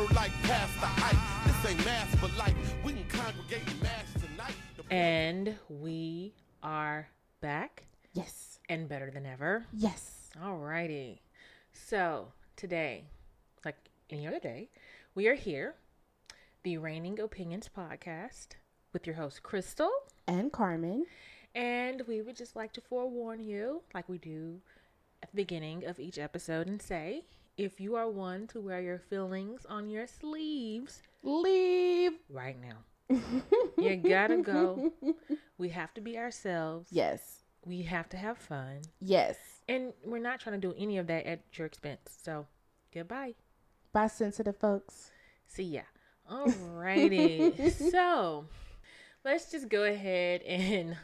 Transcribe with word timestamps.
word 0.00 0.14
like 0.14 0.32
Pastor 0.42 0.88
Ike. 1.04 1.16
This 1.46 1.70
ain't 1.72 1.84
mass, 1.84 2.14
but 2.20 2.34
like 2.36 2.54
we 2.84 2.92
can 2.94 3.04
congregate 3.08 3.66
and 3.68 3.82
mass 3.82 4.12
tonight. 4.14 4.54
The- 4.76 4.92
And 4.94 5.58
we 5.68 6.34
are 6.62 7.08
back 7.40 7.84
Yes. 8.12 8.58
and 8.68 8.88
better 8.88 9.10
than 9.10 9.26
ever. 9.26 9.66
Yes. 9.72 10.30
Alrighty. 10.36 11.20
So 11.72 12.32
today, 12.56 13.04
like 13.64 13.76
any 14.10 14.26
other 14.26 14.40
day, 14.40 14.70
we 15.14 15.28
are 15.28 15.34
here, 15.34 15.74
the 16.62 16.78
Reigning 16.78 17.18
Opinions 17.20 17.68
podcast, 17.74 18.48
with 18.92 19.06
your 19.06 19.16
host 19.16 19.42
Crystal. 19.42 19.90
And 20.26 20.52
Carmen. 20.52 21.06
And 21.54 22.02
we 22.06 22.22
would 22.22 22.36
just 22.36 22.54
like 22.54 22.72
to 22.74 22.80
forewarn 22.80 23.40
you, 23.40 23.82
like 23.92 24.08
we 24.08 24.18
do 24.18 24.60
at 25.22 25.30
the 25.30 25.36
beginning 25.36 25.84
of 25.84 25.98
each 25.98 26.18
episode, 26.18 26.68
and 26.68 26.80
say 26.80 27.24
if 27.60 27.78
you 27.80 27.96
are 27.96 28.08
one 28.08 28.46
to 28.48 28.60
wear 28.60 28.80
your 28.80 28.98
feelings 28.98 29.66
on 29.68 29.90
your 29.90 30.06
sleeves 30.06 31.02
Leave. 31.22 32.12
right 32.30 32.56
now, 32.60 33.18
you 33.78 33.96
gotta 33.96 34.38
go. 34.38 34.92
We 35.58 35.68
have 35.68 35.92
to 35.94 36.00
be 36.00 36.16
ourselves. 36.16 36.88
Yes. 36.90 37.44
We 37.66 37.82
have 37.82 38.08
to 38.10 38.16
have 38.16 38.38
fun. 38.38 38.80
Yes. 38.98 39.36
And 39.68 39.92
we're 40.06 40.18
not 40.22 40.40
trying 40.40 40.58
to 40.58 40.66
do 40.66 40.74
any 40.78 40.96
of 40.96 41.06
that 41.08 41.26
at 41.26 41.42
your 41.52 41.66
expense. 41.66 42.16
So, 42.22 42.46
goodbye. 42.94 43.34
Bye, 43.92 44.06
sensitive 44.06 44.56
folks. 44.56 45.10
See 45.46 45.64
ya. 45.64 45.82
Alrighty. 46.32 47.70
so, 47.92 48.46
let's 49.22 49.50
just 49.50 49.68
go 49.68 49.84
ahead 49.84 50.40
and 50.42 50.96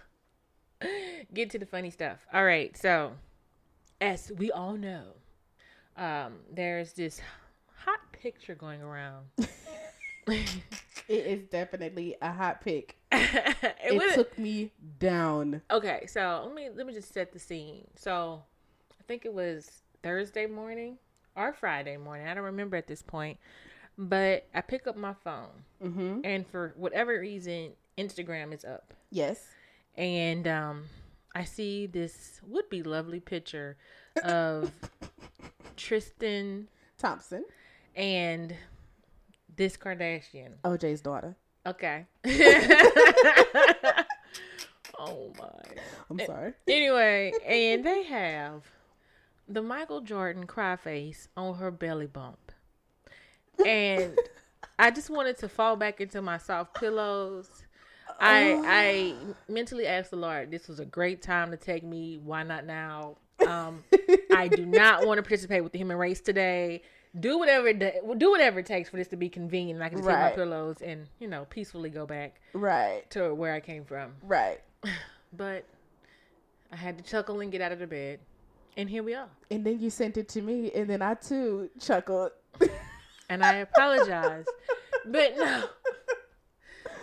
get 1.34 1.50
to 1.50 1.58
the 1.58 1.66
funny 1.66 1.90
stuff. 1.90 2.20
All 2.32 2.44
right. 2.46 2.74
So, 2.78 3.12
as 4.00 4.32
we 4.38 4.50
all 4.50 4.72
know, 4.78 5.16
um, 5.96 6.34
there's 6.52 6.92
this 6.92 7.20
hot 7.84 8.00
picture 8.12 8.54
going 8.54 8.82
around. 8.82 9.26
It 11.08 11.24
is 11.24 11.48
definitely 11.48 12.16
a 12.20 12.32
hot 12.32 12.60
pick. 12.60 12.96
it 13.12 13.54
It 13.84 14.14
took 14.16 14.36
me 14.36 14.72
down. 14.98 15.62
okay. 15.70 16.06
So 16.08 16.42
let 16.46 16.52
me 16.54 16.68
let 16.74 16.84
me 16.84 16.92
just 16.92 17.14
set 17.14 17.32
the 17.32 17.38
scene. 17.38 17.86
So, 17.94 18.42
I 18.98 19.02
think 19.06 19.24
it 19.24 19.32
was 19.32 19.70
Thursday 20.02 20.46
morning 20.46 20.98
or 21.36 21.52
Friday 21.52 21.96
morning. 21.96 22.26
I 22.26 22.34
don't 22.34 22.42
remember 22.42 22.76
at 22.76 22.88
this 22.88 23.02
point, 23.02 23.38
but 23.96 24.48
I 24.52 24.62
pick 24.62 24.88
up 24.88 24.96
my 24.96 25.14
phone, 25.22 25.62
Mm-hmm. 25.80 26.20
and 26.24 26.44
for 26.48 26.74
whatever 26.76 27.20
reason, 27.20 27.74
Instagram 27.96 28.52
is 28.52 28.64
up. 28.64 28.92
Yes. 29.12 29.46
and 29.96 30.48
um, 30.48 30.84
I 31.36 31.44
see 31.44 31.86
this 31.86 32.40
would 32.48 32.68
be 32.68 32.82
lovely 32.82 33.20
picture 33.20 33.76
of 34.24 34.72
Tristan 35.76 36.68
Thompson. 36.98 37.44
and 37.94 38.54
this 39.56 39.76
Kardashian. 39.76 40.52
OJ's 40.64 41.00
daughter. 41.00 41.36
Okay. 41.66 42.06
oh 44.98 45.32
my. 45.38 45.48
I'm 46.10 46.20
sorry. 46.24 46.52
Anyway, 46.68 47.32
and 47.46 47.84
they 47.84 48.04
have 48.04 48.62
the 49.48 49.62
Michael 49.62 50.00
Jordan 50.00 50.46
cry 50.46 50.76
face 50.76 51.28
on 51.36 51.56
her 51.56 51.70
belly 51.70 52.06
bump. 52.06 52.52
And 53.64 54.16
I 54.78 54.90
just 54.90 55.10
wanted 55.10 55.38
to 55.38 55.48
fall 55.48 55.76
back 55.76 56.00
into 56.00 56.22
my 56.22 56.38
soft 56.38 56.74
pillows. 56.74 57.50
I 58.20 58.62
I 58.64 59.14
oh. 59.20 59.34
mentally 59.48 59.86
asked 59.86 60.10
the 60.10 60.16
Lord, 60.16 60.50
this 60.50 60.68
was 60.68 60.78
a 60.78 60.84
great 60.84 61.22
time 61.22 61.50
to 61.50 61.56
take 61.56 61.82
me. 61.82 62.20
Why 62.22 62.44
not 62.44 62.64
now? 62.64 63.16
Um, 63.46 63.84
I 64.32 64.48
do 64.48 64.66
not 64.66 65.06
want 65.06 65.18
to 65.18 65.22
participate 65.22 65.62
with 65.62 65.72
the 65.72 65.78
human 65.78 65.96
race 65.96 66.20
today. 66.20 66.82
Do 67.18 67.38
whatever 67.38 67.68
it 67.68 67.78
do 68.18 68.30
whatever 68.30 68.58
it 68.60 68.66
takes 68.66 68.90
for 68.90 68.96
this 68.96 69.08
to 69.08 69.16
be 69.16 69.28
convenient. 69.28 69.80
I 69.80 69.88
can 69.88 69.98
just 69.98 70.08
take 70.08 70.16
Right. 70.16 70.30
my 70.30 70.36
pillows 70.36 70.76
and 70.82 71.06
you 71.18 71.28
know 71.28 71.46
peacefully 71.48 71.88
go 71.88 72.04
back 72.06 72.40
Right. 72.52 73.08
to 73.10 73.34
where 73.34 73.54
I 73.54 73.60
came 73.60 73.84
from. 73.84 74.12
Right. 74.22 74.60
But 75.32 75.64
I 76.72 76.76
had 76.76 76.96
to 76.98 77.04
chuckle 77.04 77.40
and 77.40 77.50
get 77.52 77.60
out 77.60 77.72
of 77.72 77.78
the 77.78 77.86
bed, 77.86 78.20
and 78.76 78.88
here 78.88 79.02
we 79.02 79.14
are. 79.14 79.28
And 79.50 79.64
then 79.66 79.80
you 79.80 79.90
sent 79.90 80.16
it 80.16 80.28
to 80.30 80.42
me, 80.42 80.70
and 80.72 80.88
then 80.88 81.02
I 81.02 81.14
too 81.14 81.70
chuckled. 81.80 82.32
And 83.28 83.44
I 83.44 83.54
apologize, 83.56 84.44
but 85.04 85.36
no. 85.36 85.64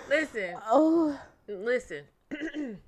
Listen, 0.10 0.56
Oh, 0.68 1.20
listen. 1.48 2.04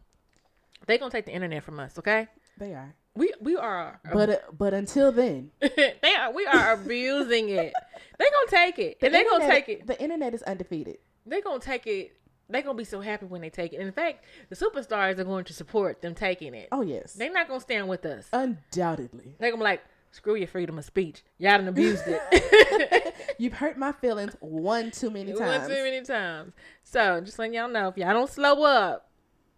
they're 0.88 0.98
gonna 0.98 1.12
take 1.12 1.26
the 1.26 1.34
internet 1.34 1.64
from 1.64 1.80
us, 1.80 1.98
okay? 2.00 2.28
they 2.58 2.74
are. 2.74 2.94
We 3.16 3.34
we 3.40 3.56
are, 3.56 4.00
But 4.12 4.30
uh, 4.30 4.38
but 4.58 4.74
until 4.74 5.12
then, 5.12 5.52
they 5.62 6.16
are 6.20 6.34
we 6.34 6.46
are 6.46 6.74
abusing 6.74 7.50
it. 7.50 7.74
They 8.20 8.26
gonna 8.26 8.50
take 8.50 8.78
it, 8.80 8.98
and 9.02 9.14
they 9.14 9.24
gonna 9.24 9.48
take 9.48 9.70
it. 9.70 9.88
The 9.88 10.00
internet 10.02 10.34
is 10.34 10.44
undefeated. 10.44 10.98
They 11.26 11.42
gonna 11.42 11.60
take 11.60 11.88
it. 11.88 12.12
They 12.50 12.62
gonna 12.62 12.78
be 12.78 12.84
so 12.84 13.00
happy 13.02 13.26
when 13.26 13.42
they 13.42 13.50
take 13.50 13.74
it. 13.74 13.80
In 13.80 13.92
fact, 13.92 14.24
the 14.50 14.56
superstars 14.56 15.18
are 15.18 15.24
going 15.24 15.46
to 15.46 15.54
support 15.54 16.02
them 16.02 16.14
taking 16.14 16.54
it. 16.54 16.68
Oh 16.72 16.82
yes, 16.82 17.14
They're 17.14 17.32
not 17.32 17.48
gonna 17.48 17.60
stand 17.62 17.88
with 17.88 18.06
us. 18.06 18.28
undoubtedly. 18.34 19.36
They're 19.40 19.50
gonna 19.52 19.62
be 19.62 19.64
like, 19.64 19.82
screw 20.12 20.36
your 20.36 20.48
freedom 20.48 20.78
of 20.78 20.86
speech. 20.86 21.24
Y'all 21.38 21.58
done 21.58 21.68
abused 21.70 22.04
it. 22.08 23.16
You've 23.40 23.54
hurt 23.54 23.78
my 23.78 23.92
feelings 23.94 24.36
one 24.42 24.92
too 24.92 25.10
many 25.10 25.34
times. 25.34 25.68
One 25.68 25.70
too 25.78 25.84
many 25.84 26.02
times. 26.04 26.54
So 26.84 27.22
just 27.22 27.40
letting 27.40 27.54
y'all 27.56 27.70
know, 27.70 27.88
if 27.88 27.98
y'all 27.98 28.14
don't 28.14 28.30
slow 28.30 28.64
up, 28.64 29.10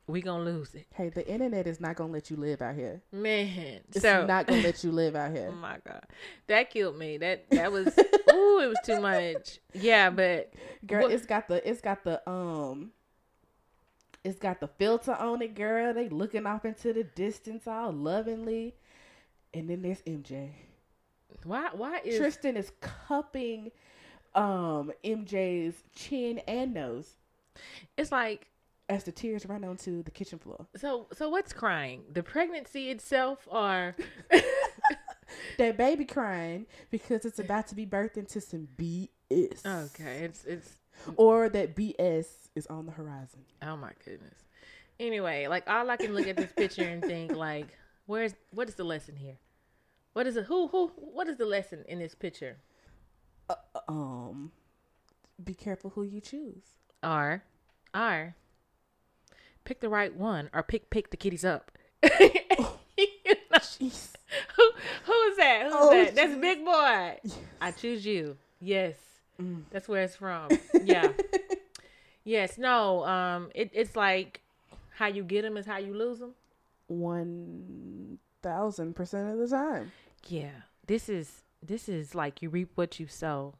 we 0.08 0.22
gonna 0.22 0.44
lose 0.44 0.74
it, 0.74 0.88
Hey, 0.94 1.10
the 1.10 1.28
internet 1.28 1.68
is 1.68 1.80
not 1.82 1.96
gonna 1.98 2.14
let 2.14 2.30
you 2.32 2.38
live 2.38 2.62
out 2.62 2.76
here. 2.76 3.02
man. 3.12 3.82
It's 3.90 4.02
so 4.02 4.26
not 4.26 4.48
gonna 4.48 4.62
let 4.62 4.84
you 4.84 4.92
live 4.92 5.16
out 5.16 5.32
here. 5.36 5.50
oh 5.52 5.56
my 5.56 5.78
god, 5.86 6.04
that 6.48 6.70
killed 6.70 6.98
me. 6.98 7.18
That 7.18 7.50
that 7.52 7.72
was 7.72 7.88
ooh, 8.34 8.60
it 8.62 8.68
was 8.68 8.78
too 8.86 9.00
much. 9.02 9.60
Yeah, 9.74 10.10
but 10.10 10.54
Girl, 10.86 11.04
what- 11.04 11.12
it's 11.12 11.26
got 11.26 11.48
the 11.48 11.68
it's 11.70 11.82
got 11.82 12.04
the 12.04 12.28
um 12.30 12.92
it's 14.24 14.40
got 14.40 14.60
the 14.60 14.68
filter 14.68 15.14
on 15.14 15.42
it, 15.42 15.56
girl. 15.56 15.94
They 15.94 16.10
looking 16.10 16.46
off 16.46 16.66
into 16.66 16.92
the 16.94 17.04
distance 17.04 17.68
all 17.68 17.92
lovingly. 17.94 18.76
And 19.54 19.70
then 19.70 19.82
there's 19.82 20.02
MJ. 20.02 20.50
why 21.44 21.70
why 21.74 22.00
is 22.04 22.18
Tristan 22.18 22.58
is 22.58 22.72
cupping 22.82 23.72
um 24.36 24.92
MJ's 25.04 25.84
chin 25.96 26.40
and 26.48 26.74
nose 26.74 27.16
it's 27.98 28.12
like 28.12 28.48
as 28.90 29.04
the 29.04 29.12
tears 29.12 29.46
run 29.46 29.64
onto 29.64 30.02
the 30.04 30.12
kitchen 30.12 30.40
floor. 30.40 30.68
so 30.76 31.08
so 31.14 31.30
what's 31.30 31.54
crying? 31.54 32.04
The 32.12 32.24
pregnancy 32.24 32.90
itself, 32.90 33.48
or 33.52 33.96
That 35.58 35.76
baby 35.78 36.06
crying 36.06 36.68
because 36.90 37.26
it's 37.26 37.38
about 37.40 37.68
to 37.68 37.76
be 37.76 37.86
birthed 37.86 38.16
into 38.18 38.40
some 38.40 38.68
BS. 38.78 39.66
okay, 39.66 40.20
it's 40.24 40.46
it's 40.46 40.72
Or 41.18 41.50
that 41.50 41.76
BS 41.76 42.28
is 42.56 42.66
on 42.68 42.86
the 42.86 42.92
horizon. 42.94 43.42
oh 43.62 43.76
my 43.76 43.92
goodness. 44.06 44.46
Anyway, 45.00 45.48
like 45.48 45.68
all 45.70 45.90
I 45.90 45.98
can 45.98 46.14
look 46.14 46.28
at 46.28 46.38
this 46.38 46.52
picture 46.54 46.84
and 46.84 47.04
think 47.04 47.36
like, 47.36 47.68
where's 48.06 48.34
what 48.52 48.70
is 48.70 48.76
the 48.76 48.86
lesson 48.86 49.16
here? 49.18 49.38
What 50.14 50.26
is 50.28 50.38
it? 50.38 50.46
Who 50.46 50.68
who? 50.70 50.88
What 50.96 51.28
is 51.28 51.36
the 51.38 51.46
lesson 51.46 51.84
in 51.90 52.00
this 52.00 52.16
picture? 52.16 52.58
Um 53.88 54.52
be 55.44 55.54
careful 55.54 55.92
who 55.92 56.04
you 56.04 56.20
choose. 56.22 56.64
Or, 57.04 57.44
or, 57.94 58.36
pick 59.68 59.82
the 59.82 59.90
right 59.90 60.16
one, 60.16 60.50
or 60.54 60.64
pick 60.64 60.90
pick 60.90 61.12
the 61.12 61.18
kitties 61.18 61.44
up. 61.46 61.72
You 62.02 62.10
know, 62.58 63.60
Jeez. 63.60 64.14
who 64.56 64.64
who's 65.06 65.38
that? 65.38 65.64
Who's 65.66 65.74
Oh, 65.76 65.90
that? 65.92 66.16
That's. 66.16 66.36
Big 66.36 66.64
Boy. 66.66 67.18
I 67.62 67.72
choose 67.72 68.06
you. 68.06 68.38
Yes, 68.62 68.96
Mm. 69.42 69.64
that's 69.70 69.88
where 69.88 70.02
it's 70.04 70.16
from. 70.16 70.50
Yeah. 70.84 71.12
yes. 72.24 72.58
No. 72.58 73.06
Um. 73.06 73.50
It, 73.54 73.70
it's 73.74 73.96
like 73.96 74.42
how 74.96 75.08
you 75.08 75.24
get 75.24 75.42
them 75.44 75.58
is 75.58 75.66
how 75.66 75.78
you 75.78 75.94
lose 75.94 76.20
them. 76.20 76.34
One 76.88 78.18
thousand 78.42 78.96
percent 78.96 79.30
of 79.30 79.38
the 79.38 79.48
time. 79.56 79.92
Yeah. 80.28 80.52
This 80.88 81.10
is 81.10 81.44
this 81.62 81.90
is 81.90 82.16
like 82.16 82.42
you 82.42 82.50
reap 82.50 82.72
what 82.76 83.00
you 83.00 83.08
sow. 83.08 83.56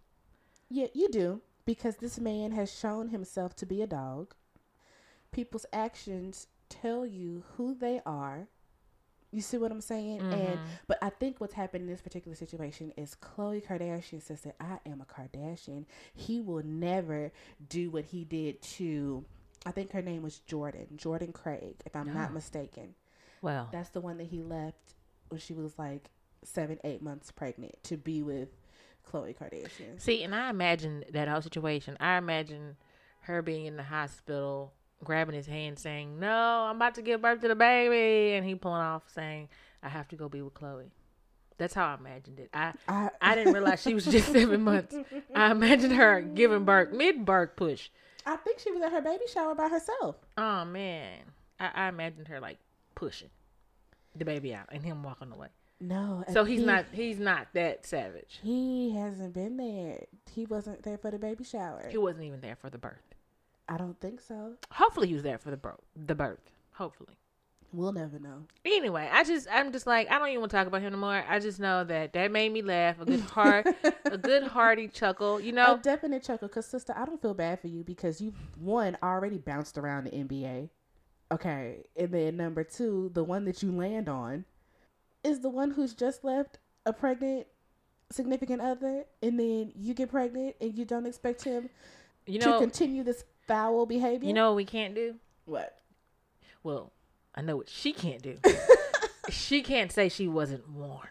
Yeah, 0.70 0.88
you 0.94 1.10
do. 1.10 1.42
Because 1.66 1.98
this 1.98 2.18
man 2.20 2.52
has 2.54 2.72
shown 2.74 3.10
himself 3.10 3.56
to 3.58 3.66
be 3.66 3.82
a 3.82 3.88
dog. 3.88 4.34
People's 5.32 5.66
actions 5.72 6.48
tell 6.70 7.06
you 7.06 7.44
who 7.56 7.74
they 7.76 8.02
are. 8.06 8.48
You 9.32 9.42
see 9.42 9.58
what 9.58 9.72
I'm 9.72 9.82
saying? 9.82 10.22
And 10.22 10.32
mm-hmm. 10.32 10.64
but 10.88 10.98
I 11.02 11.10
think 11.10 11.40
what's 11.42 11.54
happened 11.54 11.84
in 11.84 11.90
this 11.90 12.02
particular 12.02 12.36
situation 12.36 12.94
is 12.96 13.16
Khloe 13.22 13.66
Kardashian 13.66 14.22
says 14.22 14.42
that 14.42 14.56
I 14.60 14.80
am 14.90 15.02
a 15.02 15.06
Kardashian. 15.06 15.86
He 16.14 16.40
will 16.40 16.64
never 16.64 17.32
do 17.68 17.90
what 17.90 18.06
he 18.06 18.24
did 18.24 18.62
to 18.64 19.26
I 19.66 19.72
think 19.72 19.92
her 19.92 20.02
name 20.02 20.24
was 20.24 20.40
Jordan, 20.40 20.88
Jordan 20.96 21.34
Craig, 21.34 21.76
if 21.86 21.94
I'm 21.94 22.14
not 22.14 22.30
Oh. 22.32 22.34
mistaken. 22.34 22.96
Well, 23.42 23.68
That's 23.72 23.90
the 23.90 24.00
one 24.02 24.18
that 24.18 24.28
he 24.28 24.42
left 24.42 24.94
when 25.28 25.42
she 25.42 25.54
was 25.54 25.78
like 25.78 26.10
seven, 26.44 26.80
eight 26.86 27.02
months 27.02 27.32
pregnant 27.32 27.76
to 27.84 27.98
be 27.98 28.24
with 28.24 28.50
Khloe 29.06 29.36
Kardashian. 29.38 30.00
see, 30.00 30.24
and 30.24 30.34
I 30.34 30.50
imagine 30.50 31.04
that 31.12 31.28
whole 31.28 31.42
situation. 31.42 31.98
I 32.00 32.18
imagine 32.18 32.78
her 33.22 33.42
being 33.42 33.66
in 33.66 33.76
the 33.76 33.84
hospital, 33.84 34.74
grabbing 35.04 35.36
his 35.36 35.48
hand, 35.48 35.80
saying, 35.80 36.20
"No, 36.20 36.30
I'm 36.70 36.76
about 36.78 36.96
to 36.96 37.02
give 37.02 37.22
birth 37.22 37.42
to 37.42 37.48
the 37.48 37.56
baby," 37.56 38.34
and 38.36 38.46
he 38.46 38.56
pulling 38.56 38.82
off, 38.82 39.04
saying, 39.14 39.50
"I 39.84 39.90
have 39.90 40.08
to 40.10 40.16
go 40.16 40.30
be 40.30 40.42
with 40.42 40.54
Khloe." 40.54 40.90
That's 41.58 41.74
how 41.74 41.88
I 41.88 41.96
imagined 41.96 42.40
it. 42.40 42.50
I 42.54 42.74
I, 42.88 43.10
I 43.22 43.36
didn't 43.36 43.54
realize 43.54 43.82
she 43.82 43.94
was 43.94 44.06
just 44.06 44.28
seven 44.32 44.62
months. 44.62 44.96
I 45.34 45.52
imagined 45.52 45.94
her 45.94 46.22
giving 46.22 46.66
birth 46.66 46.92
mid 46.94 47.26
birth 47.26 47.56
push. 47.56 47.90
I 48.26 48.36
think 48.38 48.60
she 48.60 48.72
was 48.72 48.82
at 48.82 48.92
her 48.92 49.02
baby 49.02 49.24
shower 49.32 49.56
by 49.56 49.70
herself. 49.70 50.18
Oh 50.38 50.66
man, 50.66 51.20
I, 51.60 51.72
I 51.74 51.88
imagined 51.90 52.28
her 52.28 52.40
like 52.40 52.58
pushing 52.96 53.30
the 54.16 54.26
baby 54.26 54.54
out 54.54 54.68
and 54.72 54.84
him 54.84 55.02
walking 55.04 55.32
away. 55.32 55.48
No. 55.80 56.24
So 56.34 56.44
he's 56.44 56.60
he- 56.60 56.66
not 56.66 56.86
he's 56.92 57.20
not 57.20 57.48
that 57.54 57.86
savage. 57.86 58.40
He 58.44 58.96
hasn't 58.96 59.34
been 59.34 59.58
there. 59.58 60.06
He 60.32 60.46
wasn't 60.46 60.84
there 60.84 60.98
for 60.98 61.10
the 61.12 61.20
baby 61.20 61.44
shower. 61.44 61.88
He 61.90 61.98
wasn't 61.98 62.26
even 62.26 62.42
there 62.42 62.56
for 62.56 62.70
the 62.70 62.78
birth. 62.80 63.07
I 63.70 63.78
don't 63.78 64.00
think 64.00 64.22
so. 64.22 64.54
Hopefully, 64.72 65.08
he 65.08 65.14
was 65.14 65.24
there 65.24 65.38
for 65.38 65.52
the 65.52 65.58
birth. 65.58 65.82
The 65.96 66.16
birth. 66.16 66.52
Hopefully. 66.74 67.18
We'll 67.74 67.92
never 67.92 68.18
know. 68.18 68.44
Anyway, 68.64 69.10
I 69.12 69.24
just 69.26 69.48
I'm 69.52 69.74
just 69.74 69.86
like 69.86 70.10
I 70.10 70.18
don't 70.18 70.30
even 70.30 70.40
want 70.40 70.52
to 70.52 70.58
talk 70.58 70.68
about 70.68 70.82
him 70.82 70.94
anymore. 70.94 71.24
I 71.28 71.40
just 71.40 71.60
know 71.60 71.84
that 71.84 72.14
that 72.14 72.32
made 72.32 72.54
me 72.54 72.62
laugh. 72.62 73.00
A 73.02 73.06
good 73.06 73.20
heart, 73.20 73.68
a 74.06 74.18
good 74.18 74.44
hearty 74.44 74.88
chuckle. 74.88 75.42
You 75.42 75.52
A 75.52 75.56
know, 75.56 75.80
definite 75.82 76.24
chuckle, 76.24 76.48
cause 76.48 76.66
sister, 76.66 76.94
I 76.96 77.06
don't 77.06 77.22
feel 77.22 77.34
bad 77.34 77.60
for 77.60 77.68
you 77.68 77.84
because 77.84 78.22
you 78.22 78.34
one 78.58 78.98
already 79.04 79.38
bounced 79.38 79.78
around 79.78 80.06
the 80.06 80.12
NBA. 80.12 80.70
Okay, 81.30 81.84
and 81.98 82.12
then 82.14 82.38
number 82.38 82.64
two, 82.64 83.12
the 83.14 83.24
one 83.24 83.44
that 83.46 83.62
you 83.62 83.72
land 83.74 84.08
on, 84.08 84.46
is 85.26 85.42
the 85.42 85.50
one 85.50 85.72
who's 85.72 85.94
just 85.94 86.24
left 86.24 86.60
a 86.86 86.94
pregnant 86.94 87.48
significant 88.10 88.62
other, 88.62 89.04
and 89.22 89.38
then 89.38 89.74
you 89.76 89.94
get 89.94 90.10
pregnant 90.10 90.56
and 90.62 90.78
you 90.78 90.86
don't 90.86 91.06
expect 91.06 91.44
him 91.44 91.70
you 92.26 92.40
know, 92.40 92.54
to 92.54 92.60
continue 92.60 93.04
this 93.04 93.26
foul 93.48 93.86
behavior. 93.86 94.28
you 94.28 94.34
know 94.34 94.50
what 94.52 94.56
we 94.58 94.66
can't 94.66 94.94
do. 94.96 95.16
what? 95.46 95.74
Well, 96.64 96.92
I 97.36 97.42
know 97.42 97.56
what 97.58 97.70
she 97.70 97.94
can't 97.94 98.22
do. 98.22 98.38
she 99.30 99.62
can't 99.62 99.92
say 99.92 100.10
she 100.10 100.28
wasn't 100.28 100.70
warned. 100.70 101.10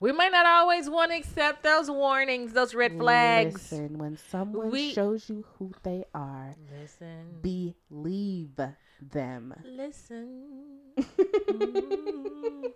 We 0.00 0.10
might 0.10 0.32
not 0.32 0.46
always 0.46 0.90
want 0.90 1.12
to 1.12 1.16
accept 1.16 1.62
those 1.62 1.88
warnings, 1.88 2.52
those 2.54 2.74
red 2.74 2.98
flags. 2.98 3.54
Listen, 3.70 3.98
when 3.98 4.16
someone 4.30 4.70
We- 4.70 4.92
shows 4.92 5.28
you 5.30 5.44
who 5.58 5.72
they 5.84 6.04
are, 6.12 6.56
Listen. 6.80 7.38
believe 7.40 8.58
them. 9.00 9.54
Listen 9.64 10.80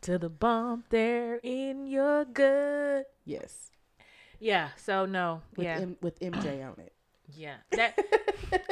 to 0.00 0.18
the 0.18 0.28
bump 0.30 0.86
there 0.90 1.38
in 1.42 1.86
your 1.86 2.24
gut. 2.24 3.06
Yes, 3.24 3.70
Yeah. 4.38 4.68
So 4.76 5.04
no. 5.06 5.42
with 5.56 5.64
yeah. 5.66 5.78
M- 5.80 5.96
with 6.00 6.18
MJ 6.20 6.64
on 6.66 6.78
it. 6.80 6.92
Yeah. 7.34 7.56
That 7.72 7.98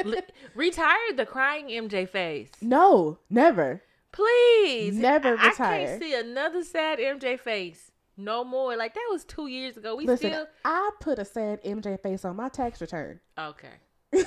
li- 0.03 0.21
retire 0.55 1.13
the 1.15 1.25
crying 1.25 1.67
MJ 1.67 2.07
face, 2.07 2.49
No, 2.61 3.19
never. 3.29 3.81
please. 4.11 4.95
Never 4.95 5.37
I, 5.37 5.47
I 5.47 5.51
can't 5.51 6.01
see 6.01 6.13
another 6.13 6.63
sad 6.63 6.99
MJ 6.99 7.39
face 7.39 7.91
no 8.17 8.43
more. 8.43 8.75
Like 8.77 8.93
that 8.93 9.07
was 9.11 9.25
two 9.25 9.47
years 9.47 9.75
ago. 9.77 9.95
We 9.95 10.05
Listen, 10.05 10.31
still 10.31 10.47
I 10.63 10.89
put 11.01 11.19
a 11.19 11.25
sad 11.25 11.63
MJ 11.63 11.99
face 12.01 12.23
on 12.25 12.35
my 12.35 12.49
tax 12.49 12.79
return. 12.81 13.19
okay. 13.37 13.67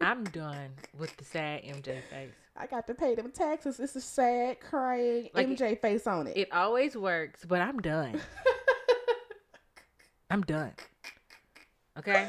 I'm 0.00 0.24
done 0.24 0.70
with 0.98 1.16
the 1.16 1.24
sad 1.24 1.62
MJ 1.62 2.02
face. 2.10 2.32
I 2.56 2.66
got 2.66 2.86
to 2.88 2.94
pay 2.94 3.14
them 3.14 3.30
taxes. 3.30 3.78
It's 3.80 3.94
a 3.96 4.00
sad, 4.00 4.60
crying 4.60 5.28
Like, 5.32 5.46
MJ 5.48 5.80
face 5.80 6.06
on 6.06 6.26
it. 6.26 6.36
It 6.36 6.52
always 6.52 6.96
works, 6.96 7.44
but 7.46 7.60
I'm 7.60 7.78
done. 7.78 8.20
I'm 10.30 10.42
done. 10.42 10.72
Okay. 11.98 12.28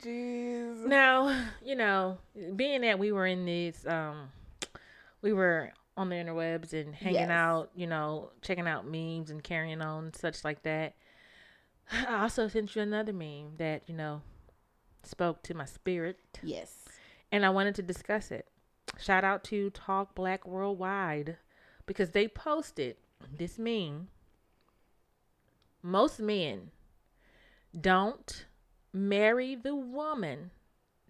Jeez. 0.00 0.84
Now, 0.86 1.46
you 1.64 1.74
know, 1.76 2.18
being 2.56 2.82
that 2.82 2.98
we 2.98 3.12
were 3.12 3.26
in 3.26 3.44
this, 3.44 3.86
um, 3.86 4.30
we 5.20 5.32
were 5.32 5.72
on 5.96 6.08
the 6.08 6.16
interwebs 6.16 6.72
and 6.72 6.94
hanging 6.94 7.20
Yes. 7.20 7.30
out, 7.30 7.70
you 7.74 7.86
know, 7.86 8.30
checking 8.40 8.66
out 8.66 8.86
memes 8.86 9.30
and 9.30 9.42
carrying 9.42 9.82
on, 9.82 10.12
such 10.14 10.44
like 10.44 10.62
that. 10.62 10.94
I 11.90 12.22
also 12.22 12.48
sent 12.48 12.74
you 12.74 12.82
another 12.82 13.12
meme 13.12 13.56
that, 13.58 13.82
you 13.88 13.94
know, 13.94 14.22
spoke 15.02 15.42
to 15.44 15.54
my 15.54 15.64
spirit, 15.66 16.18
Yes. 16.42 16.88
and 17.30 17.44
I 17.44 17.50
wanted 17.50 17.74
to 17.76 17.82
discuss 17.82 18.30
it. 18.30 18.48
Shout 18.98 19.24
out 19.24 19.44
to 19.44 19.70
Talk 19.70 20.14
Black 20.14 20.46
Worldwide 20.46 21.36
because 21.86 22.10
they 22.10 22.28
posted 22.28 22.96
this 23.36 23.58
meme. 23.58 24.08
Most 25.82 26.20
men 26.20 26.70
don't 27.78 28.46
marry 28.92 29.54
the 29.54 29.74
woman 29.74 30.50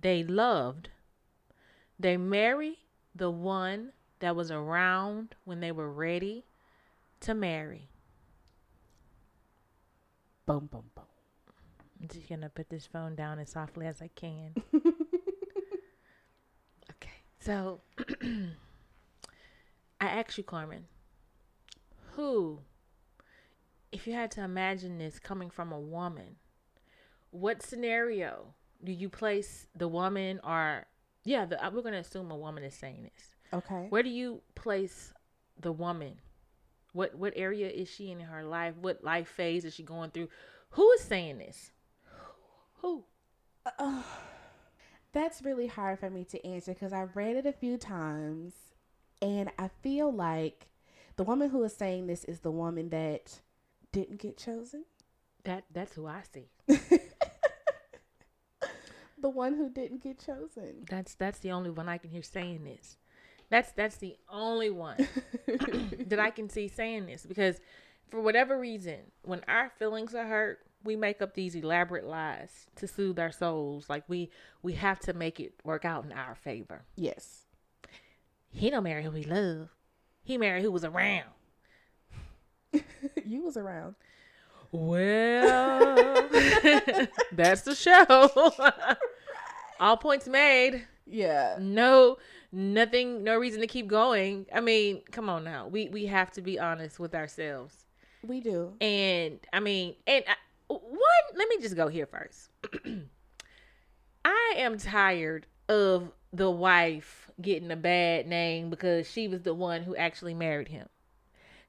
they 0.00 0.23
loved. 0.23 0.90
They 1.99 2.17
marry 2.17 2.79
the 3.14 3.31
one 3.31 3.93
that 4.19 4.37
was 4.37 4.50
around 4.50 5.34
when 5.44 5.61
they 5.61 5.73
were 5.73 5.90
ready 5.90 6.44
to 7.20 7.34
marry. 7.34 7.88
Boom, 10.46 10.67
boom, 10.67 10.90
boom. 10.94 11.05
I'm 12.00 12.08
just 12.08 12.29
gonna 12.29 12.49
put 12.49 12.69
this 12.69 12.84
phone 12.84 13.14
down 13.14 13.38
as 13.38 13.50
softly 13.50 13.87
as 13.87 14.02
I 14.02 14.08
can. 14.08 14.55
okay, 16.90 17.23
so 17.38 17.81
I 20.00 20.06
asked 20.06 20.37
you, 20.37 20.43
Carmen, 20.43 20.87
who, 22.12 22.58
if 23.93 24.08
you 24.08 24.14
had 24.14 24.32
to 24.32 24.43
imagine 24.43 24.99
this 24.99 25.20
coming 25.20 25.49
from 25.49 25.70
a 25.70 25.79
woman, 25.79 26.37
what 27.32 27.62
scenario 27.62 28.55
do 28.84 28.93
you 28.93 29.08
place 29.08 29.67
the 29.75 29.88
woman 29.88 30.40
or, 30.44 30.87
yeah, 31.25 31.44
the, 31.44 31.64
uh, 31.64 31.70
we're 31.70 31.82
gonna 31.82 31.99
assume 31.99 32.31
a 32.31 32.37
woman 32.37 32.62
is 32.62 32.75
saying 32.75 33.02
this. 33.02 33.34
Okay. 33.52 33.87
Where 33.88 34.02
do 34.02 34.08
you 34.08 34.43
place 34.55 35.12
the 35.61 35.73
woman? 35.73 36.20
What 36.93 37.14
what 37.14 37.32
area 37.37 37.69
is 37.69 37.88
she 37.88 38.11
in 38.11 38.20
her 38.20 38.44
life? 38.44 38.75
What 38.81 39.02
life 39.02 39.29
phase 39.29 39.64
is 39.64 39.75
she 39.75 39.82
going 39.82 40.11
through? 40.11 40.29
Who 40.70 40.90
is 40.93 41.00
saying 41.02 41.38
this? 41.38 41.70
Who? 42.81 43.05
That's 45.12 45.43
really 45.43 45.67
hard 45.67 45.99
for 45.99 46.11
me 46.11 46.25
to 46.25 46.46
answer 46.46 46.73
because 46.73 46.93
I 46.93 47.06
read 47.14 47.37
it 47.37 47.46
a 47.46 47.52
few 47.52 47.76
times 47.76 48.55
and 49.20 49.50
I 49.58 49.69
feel 49.82 50.11
like 50.12 50.69
the 51.17 51.25
woman 51.25 51.50
who 51.50 51.62
is 51.64 51.75
saying 51.75 52.06
this 52.06 52.25
is 52.25 52.40
the 52.40 52.50
woman 52.50 52.88
that 52.90 53.40
didn't 53.93 54.19
get 54.19 54.38
chosen. 54.38 54.84
That 55.44 55.64
that's 55.73 55.94
who 55.94 56.06
I 56.06 56.23
see. 56.32 56.49
The 59.22 59.31
one 59.31 59.55
who 59.55 59.70
didn't 59.70 60.02
get 60.02 60.19
chosen. 60.19 60.84
That's 60.91 61.14
that's 61.14 61.38
the 61.38 61.52
only 61.52 61.70
one 61.70 61.88
I 61.88 61.96
can 61.96 62.10
hear 62.10 62.22
saying 62.22 62.64
this. 62.64 62.98
That's 63.48 63.70
that's 63.72 63.96
the 63.96 64.17
only 64.29 64.69
one 64.69 64.96
that 65.46 66.19
I 66.19 66.31
can 66.31 66.50
see 66.50 66.69
saying 66.69 67.06
this 67.06 67.24
because 67.24 67.60
for 68.10 68.20
whatever 68.20 68.58
reason, 68.58 68.98
when 69.22 69.43
our 69.46 69.70
feelings 69.79 70.14
are 70.14 70.26
hurt, 70.26 70.58
we 70.84 70.96
make 70.96 71.22
up 71.22 71.34
these 71.34 71.55
elaborate 71.55 72.05
lies 72.05 72.67
to 72.76 72.88
soothe 72.88 73.19
our 73.19 73.31
souls. 73.31 73.88
Like 73.88 74.05
we 74.08 74.31
we 74.62 74.72
have 74.74 74.98
to 75.00 75.12
make 75.12 75.38
it 75.38 75.55
work 75.64 75.84
out 75.84 76.05
in 76.05 76.12
our 76.12 76.34
favor. 76.34 76.82
Yes. 76.96 77.43
He 78.50 78.70
don't 78.70 78.84
marry 78.84 79.05
who 79.05 79.12
he 79.12 79.22
love. 79.22 79.70
He 80.24 80.36
married 80.36 80.62
who 80.62 80.72
was 80.72 80.84
around. 80.84 81.29
you 83.24 83.43
was 83.43 83.56
around. 83.56 83.94
Well, 84.72 86.29
that's 87.32 87.62
the 87.62 87.74
show. 87.74 88.52
All 89.82 89.96
points 89.96 90.29
made. 90.29 90.86
Yeah. 91.06 91.56
No, 91.58 92.19
nothing, 92.53 93.24
no 93.24 93.36
reason 93.36 93.60
to 93.62 93.67
keep 93.67 93.89
going. 93.89 94.46
I 94.55 94.60
mean, 94.60 95.03
come 95.10 95.29
on 95.29 95.43
now. 95.43 95.67
We 95.67 95.89
we 95.89 96.06
have 96.06 96.31
to 96.32 96.41
be 96.41 96.56
honest 96.56 97.01
with 97.01 97.17
ourselves. 97.17 97.74
We 98.24 98.41
do. 98.41 98.74
And 98.81 99.41
I 99.53 99.58
mean, 99.58 99.96
and 100.06 100.22
I, 100.29 100.34
one, 100.69 101.03
let 101.34 101.48
me 101.48 101.58
just 101.60 101.74
go 101.74 101.89
here 101.89 102.06
first. 102.06 102.51
I 104.24 104.55
am 104.58 104.79
tired 104.79 105.48
of 105.69 106.12
the 106.32 106.48
wife 106.48 107.29
getting 107.41 107.72
a 107.72 107.77
bad 107.77 108.29
name 108.29 108.70
because 108.70 109.10
she 109.10 109.27
was 109.27 109.43
the 109.43 109.53
one 109.53 109.82
who 109.82 109.96
actually 109.96 110.34
married 110.34 110.69
him. 110.69 110.89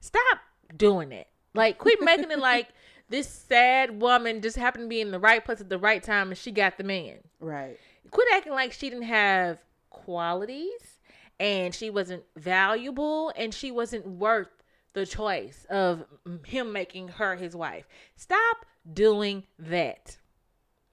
Stop 0.01 0.37
doing 0.77 1.11
it. 1.11 1.29
Like, 1.55 1.79
quit 1.79 1.99
making 1.99 2.29
it 2.29 2.37
like 2.37 2.67
this 3.09 3.27
sad 3.27 3.99
woman 3.99 4.41
just 4.41 4.55
happened 4.55 4.83
to 4.83 4.89
be 4.89 5.01
in 5.01 5.09
the 5.09 5.19
right 5.19 5.43
place 5.43 5.61
at 5.61 5.69
the 5.69 5.79
right 5.79 6.03
time 6.03 6.29
and 6.29 6.37
she 6.37 6.51
got 6.51 6.77
the 6.77 6.83
man. 6.83 7.17
Right. 7.39 7.79
Quit 8.13 8.27
acting 8.33 8.53
like 8.53 8.71
she 8.71 8.89
didn't 8.89 9.05
have 9.05 9.57
qualities 9.89 10.99
and 11.39 11.73
she 11.73 11.89
wasn't 11.89 12.23
valuable 12.37 13.33
and 13.35 13.53
she 13.53 13.71
wasn't 13.71 14.05
worth 14.07 14.47
the 14.93 15.05
choice 15.05 15.65
of 15.69 16.05
him 16.45 16.71
making 16.71 17.07
her 17.09 17.35
his 17.35 17.55
wife. 17.55 17.87
Stop 18.15 18.65
doing 18.93 19.43
that. 19.57 20.17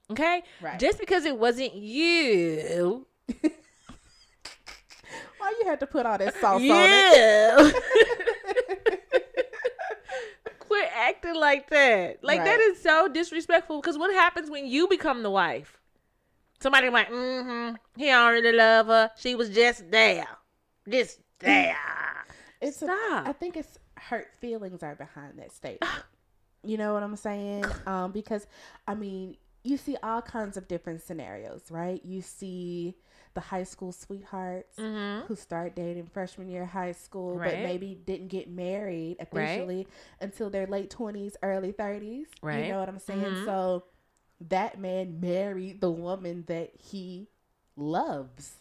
Okay? 0.09 0.41
Right. 0.61 0.79
Just 0.79 0.99
because 0.99 1.25
it 1.25 1.37
wasn't 1.37 1.75
you. 1.75 3.05
Why 5.37 5.53
you 5.59 5.67
had 5.67 5.79
to 5.81 5.87
put 5.87 6.05
all 6.07 6.17
that 6.17 6.33
sauce 6.35 6.59
on 6.59 6.65
it? 6.69 7.75
Quit 10.59 10.89
acting 10.95 11.35
like 11.35 11.69
that. 11.69 12.23
Like 12.23 12.43
that 12.43 12.57
Right. 12.57 12.59
is 12.71 12.81
so 12.81 13.07
disrespectful. 13.07 13.79
Because 13.81 13.97
what 13.97 14.13
happens 14.13 14.49
when 14.49 14.65
you 14.65 14.87
become 14.87 15.21
the 15.23 15.29
wife? 15.31 15.77
Somebody 16.61 16.89
like, 16.89 17.09
mm-hmm. 17.09 17.75
He 17.97 18.11
already 18.11 18.51
love 18.51 18.87
her. 18.87 19.11
She 19.17 19.35
was 19.35 19.49
just 19.49 19.89
there, 19.91 20.27
just 20.87 21.19
there. 21.39 21.75
It's 22.61 22.81
a, 22.83 22.85
Stop. 22.85 23.27
I 23.27 23.33
think 23.33 23.57
it's 23.57 23.79
hurt 23.97 24.27
feelings 24.39 24.83
are 24.83 24.95
behind 24.95 25.39
that 25.39 25.51
statement. 25.51 25.91
you 26.63 26.77
know 26.77 26.93
what 26.93 27.01
I'm 27.03 27.15
saying? 27.15 27.65
Um, 27.87 28.11
because 28.11 28.45
I 28.87 28.93
mean, 28.93 29.37
you 29.63 29.77
see 29.77 29.97
all 30.03 30.21
kinds 30.21 30.57
of 30.57 30.67
different 30.67 31.01
scenarios, 31.01 31.63
right? 31.71 31.99
You 32.05 32.21
see 32.21 32.95
the 33.33 33.41
high 33.41 33.63
school 33.63 33.91
sweethearts 33.91 34.77
Mhm. 34.77 35.25
who 35.25 35.35
start 35.35 35.75
dating 35.75 36.07
freshman 36.07 36.49
year 36.49 36.63
of 36.63 36.69
high 36.69 36.91
school, 36.91 37.37
but 37.37 37.53
maybe 37.59 37.95
didn't 38.05 38.27
get 38.27 38.49
married 38.49 39.17
Right. 39.31 39.43
officially 39.43 39.87
until 40.19 40.49
their 40.49 40.67
late 40.67 40.89
twenties, 40.89 41.37
early 41.41 41.71
thirties. 41.71 42.27
Right. 42.43 42.65
You 42.65 42.71
know 42.73 42.79
what 42.79 42.89
I'm 42.89 42.99
saying? 42.99 43.21
Mhm. 43.23 43.45
So 43.45 43.85
that 44.49 44.79
man 44.79 45.19
married 45.19 45.81
the 45.81 45.91
woman 45.91 46.45
that 46.47 46.71
he 46.77 47.27
loves. 47.75 48.53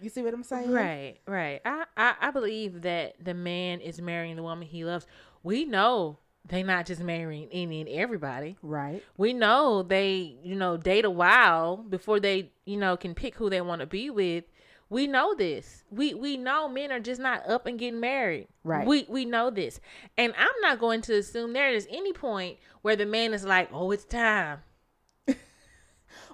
You 0.00 0.10
see 0.10 0.22
what 0.22 0.34
I'm 0.34 0.42
saying? 0.42 0.70
Right, 0.70 1.18
right. 1.26 1.60
I, 1.64 1.84
I, 1.96 2.14
I 2.20 2.30
believe 2.32 2.82
that 2.82 3.14
the 3.24 3.34
man 3.34 3.80
is 3.80 4.00
marrying 4.00 4.36
the 4.36 4.42
woman 4.42 4.66
he 4.66 4.84
loves. 4.84 5.06
We 5.44 5.64
know 5.64 6.18
they 6.44 6.62
not 6.62 6.86
just 6.86 7.00
marrying 7.00 7.48
any 7.52 7.80
and 7.80 7.88
everybody. 7.88 8.56
Right. 8.62 9.02
We 9.16 9.32
know 9.32 9.82
they, 9.82 10.38
you 10.42 10.56
know, 10.56 10.76
date 10.76 11.04
a 11.04 11.10
while 11.10 11.76
before 11.76 12.18
they, 12.18 12.50
you 12.64 12.76
know, 12.76 12.96
can 12.96 13.14
pick 13.14 13.36
who 13.36 13.48
they 13.48 13.60
want 13.60 13.80
to 13.80 13.86
be 13.86 14.10
with. 14.10 14.44
We 14.90 15.06
know 15.06 15.34
this. 15.34 15.84
We 15.90 16.12
we 16.12 16.36
know 16.36 16.68
men 16.68 16.92
are 16.92 17.00
just 17.00 17.20
not 17.20 17.48
up 17.48 17.66
and 17.66 17.78
getting 17.78 18.00
married. 18.00 18.48
Right. 18.64 18.86
We 18.86 19.06
we 19.08 19.24
know 19.24 19.50
this. 19.50 19.80
And 20.18 20.34
I'm 20.36 20.60
not 20.60 20.80
going 20.80 21.00
to 21.02 21.14
assume 21.14 21.52
there 21.52 21.72
is 21.72 21.86
any 21.90 22.12
point 22.12 22.58
where 22.82 22.96
the 22.96 23.06
man 23.06 23.32
is 23.32 23.44
like, 23.44 23.70
"Oh, 23.72 23.90
it's 23.92 24.04
time." 24.04 24.58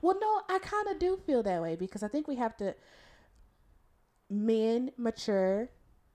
Well, 0.03 0.17
no, 0.21 0.43
I 0.49 0.59
kind 0.59 0.89
of 0.89 0.99
do 0.99 1.19
feel 1.27 1.43
that 1.43 1.63
way 1.63 1.77
because 1.77 2.03
I 2.03 2.09
think 2.09 2.29
we 2.29 2.37
have 2.37 2.57
to. 2.59 2.75
Men 4.31 4.91
mature 4.99 5.71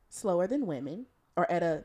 slower 0.10 0.46
than 0.46 0.67
women, 0.67 1.08
or 1.36 1.50
at 1.51 1.63
a 1.63 1.84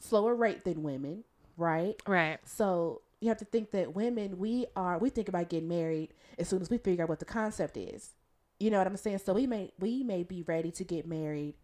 slower 0.00 0.34
rate 0.34 0.64
than 0.64 0.82
women, 0.82 1.24
right? 1.56 1.94
Right. 2.06 2.38
So 2.44 3.02
you 3.20 3.28
have 3.28 3.38
to 3.38 3.44
think 3.44 3.70
that 3.70 3.94
women, 3.94 4.38
we 4.38 4.66
are, 4.74 4.98
we 4.98 5.10
think 5.10 5.28
about 5.28 5.48
getting 5.48 5.68
married 5.68 6.12
as 6.38 6.48
soon 6.48 6.60
as 6.60 6.70
we 6.70 6.78
figure 6.78 7.04
out 7.04 7.08
what 7.08 7.20
the 7.20 7.24
concept 7.24 7.76
is. 7.76 8.10
You 8.58 8.70
know 8.70 8.78
what 8.78 8.86
I'm 8.86 8.96
saying? 8.96 9.18
So 9.18 9.34
we 9.34 9.46
may, 9.46 9.72
we 9.78 10.02
may 10.02 10.22
be 10.22 10.42
ready 10.42 10.70
to 10.72 10.84
get 10.84 11.06
married 11.06 11.54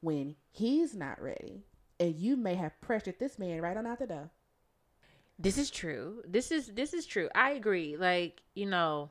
when 0.00 0.36
he's 0.50 0.94
not 0.94 1.20
ready, 1.20 1.64
and 1.98 2.14
you 2.14 2.36
may 2.36 2.54
have 2.54 2.80
pressured 2.80 3.18
this 3.18 3.38
man 3.38 3.60
right 3.60 3.76
on 3.76 3.86
out 3.86 3.98
the 3.98 4.06
door. 4.06 4.30
This 5.38 5.56
is 5.58 5.70
true. 5.70 6.22
This 6.26 6.50
is 6.50 6.68
this 6.68 6.92
is 6.92 7.06
true. 7.06 7.28
I 7.34 7.50
agree. 7.52 7.96
Like, 7.96 8.42
you 8.54 8.66
know, 8.66 9.10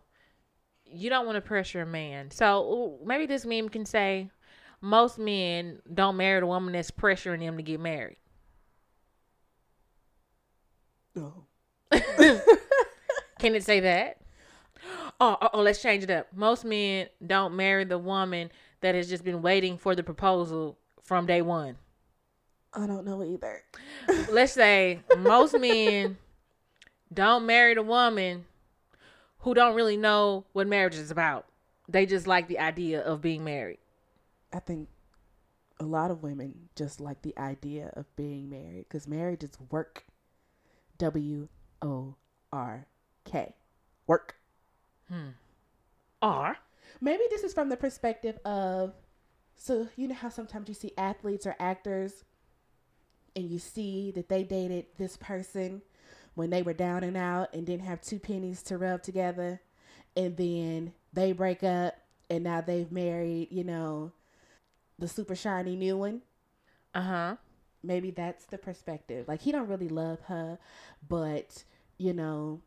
you 0.85 1.09
don't 1.09 1.25
want 1.25 1.37
to 1.37 1.41
pressure 1.41 1.81
a 1.81 1.85
man. 1.85 2.31
So 2.31 2.99
maybe 3.05 3.25
this 3.25 3.45
meme 3.45 3.69
can 3.69 3.85
say 3.85 4.29
most 4.81 5.17
men 5.17 5.79
don't 5.93 6.17
marry 6.17 6.39
the 6.39 6.47
woman 6.47 6.73
that's 6.73 6.91
pressuring 6.91 7.39
them 7.39 7.57
to 7.57 7.63
get 7.63 7.79
married. 7.79 8.17
No. 11.15 11.45
Can 13.39 13.55
it 13.55 13.63
say 13.63 13.79
that? 13.79 14.21
Oh, 15.19 15.37
oh, 15.41 15.49
oh, 15.53 15.61
let's 15.61 15.81
change 15.81 16.03
it 16.03 16.11
up. 16.11 16.27
Most 16.35 16.63
men 16.63 17.07
don't 17.25 17.55
marry 17.55 17.85
the 17.85 17.97
woman 17.97 18.51
that 18.81 18.93
has 18.93 19.09
just 19.09 19.23
been 19.23 19.41
waiting 19.41 19.77
for 19.77 19.95
the 19.95 20.03
proposal 20.03 20.77
from 21.01 21.25
day 21.25 21.41
one. 21.41 21.77
I 22.77 22.85
don't 22.85 23.05
know 23.05 23.23
either. 23.23 23.63
Let's 24.31 24.53
say 24.53 24.99
most 25.17 25.57
men 25.59 26.17
don't 27.13 27.45
marry 27.45 27.73
the 27.73 27.81
woman 27.81 28.45
who 29.39 29.53
don't 29.53 29.75
really 29.75 29.97
know 29.97 30.45
what 30.53 30.67
marriage 30.67 30.95
is 30.95 31.09
about. 31.09 31.45
They 31.89 32.05
just 32.05 32.27
like 32.27 32.47
the 32.47 32.59
idea 32.59 33.01
of 33.01 33.21
being 33.21 33.43
married. 33.43 33.79
I 34.53 34.59
think 34.59 34.89
a 35.79 35.85
lot 35.85 36.11
of 36.11 36.21
women 36.21 36.69
just 36.75 36.99
like 36.99 37.21
the 37.21 37.37
idea 37.37 37.91
of 37.95 38.05
being 38.15 38.49
married 38.49 38.85
because 38.87 39.07
marriage 39.07 39.43
is 39.43 39.57
work. 39.71 40.05
W 40.99 41.47
O 41.81 42.15
R 42.51 42.87
K. 43.25 43.55
Work. 44.05 44.35
Hmm. 45.09 45.29
Or 46.21 46.57
Maybe 47.01 47.23
this 47.29 47.43
is 47.43 47.53
from 47.53 47.69
the 47.69 47.77
perspective 47.77 48.37
of 48.45 48.93
so 49.55 49.87
you 49.95 50.07
know 50.07 50.15
how 50.15 50.29
sometimes 50.29 50.67
you 50.67 50.75
see 50.75 50.93
athletes 50.97 51.45
or 51.45 51.55
actors 51.59 52.23
and 53.37 53.51
you 53.51 53.59
see 53.59 54.11
that 54.11 54.29
they 54.29 54.43
dated 54.43 54.87
this 54.97 55.17
person 55.17 55.83
when 56.35 56.49
they 56.49 56.63
were 56.63 56.73
down 56.73 57.03
and 57.03 57.17
out 57.17 57.53
and 57.53 57.65
didn't 57.67 57.85
have 57.85 58.01
two 58.01 58.19
pennies 58.19 58.63
to 58.63 58.77
rub 58.77 59.03
together 59.03 59.61
and 60.17 60.37
then 60.37 60.93
they 61.13 61.31
break 61.33 61.63
up 61.63 61.95
and 62.29 62.43
now 62.43 62.61
they've 62.61 62.91
married, 62.91 63.49
you 63.51 63.63
know, 63.63 64.11
the 64.99 65.07
super 65.07 65.35
shiny 65.35 65.75
new 65.75 65.97
one. 65.97 66.23
uh 66.95 67.01
huh. 67.01 67.35
maybe 67.83 68.11
that's 68.11 68.45
the 68.45 68.57
perspective. 68.57 69.27
Like 69.27 69.41
he 69.41 69.51
don't 69.51 69.67
really 69.69 69.89
love 69.89 70.21
her, 70.27 70.59
but 71.07 71.63
you 71.97 72.13
know, 72.13 72.61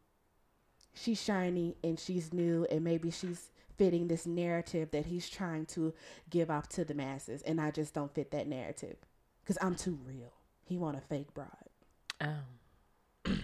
she's 0.94 1.22
shiny 1.22 1.76
and 1.84 1.98
she's 1.98 2.32
new 2.32 2.66
and 2.70 2.84
maybe 2.84 3.10
she's 3.10 3.50
fitting 3.78 4.08
this 4.08 4.26
narrative 4.26 4.90
that 4.92 5.06
he's 5.06 5.28
trying 5.28 5.66
to 5.66 5.94
give 6.30 6.50
off 6.50 6.68
to 6.70 6.84
the 6.84 6.94
masses 6.94 7.42
and 7.42 7.60
I 7.60 7.72
just 7.72 7.94
don't 7.94 8.14
fit 8.14 8.30
that 8.32 8.48
narrative 8.48 8.98
cuz 9.46 9.58
I'm 9.62 9.74
too 9.76 9.98
real. 10.06 10.32
He 10.70 10.78
want 10.78 10.96
a 10.96 11.00
fake 11.00 11.34
bride. 11.34 11.48
Um. 12.20 12.44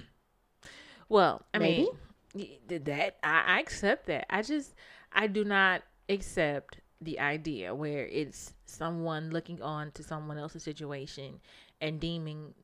well, 1.08 1.44
I 1.52 1.58
Maybe. 1.58 1.88
mean, 2.36 2.58
that 2.68 3.16
I, 3.24 3.56
I 3.56 3.58
accept 3.58 4.06
that. 4.06 4.26
I 4.30 4.42
just 4.42 4.76
I 5.12 5.26
do 5.26 5.44
not 5.44 5.82
accept 6.08 6.78
the 7.00 7.18
idea 7.18 7.74
where 7.74 8.06
it's 8.06 8.54
someone 8.64 9.30
looking 9.30 9.60
on 9.60 9.90
to 9.92 10.04
someone 10.04 10.38
else's 10.38 10.62
situation 10.62 11.40
and 11.80 11.98
deeming 11.98 12.54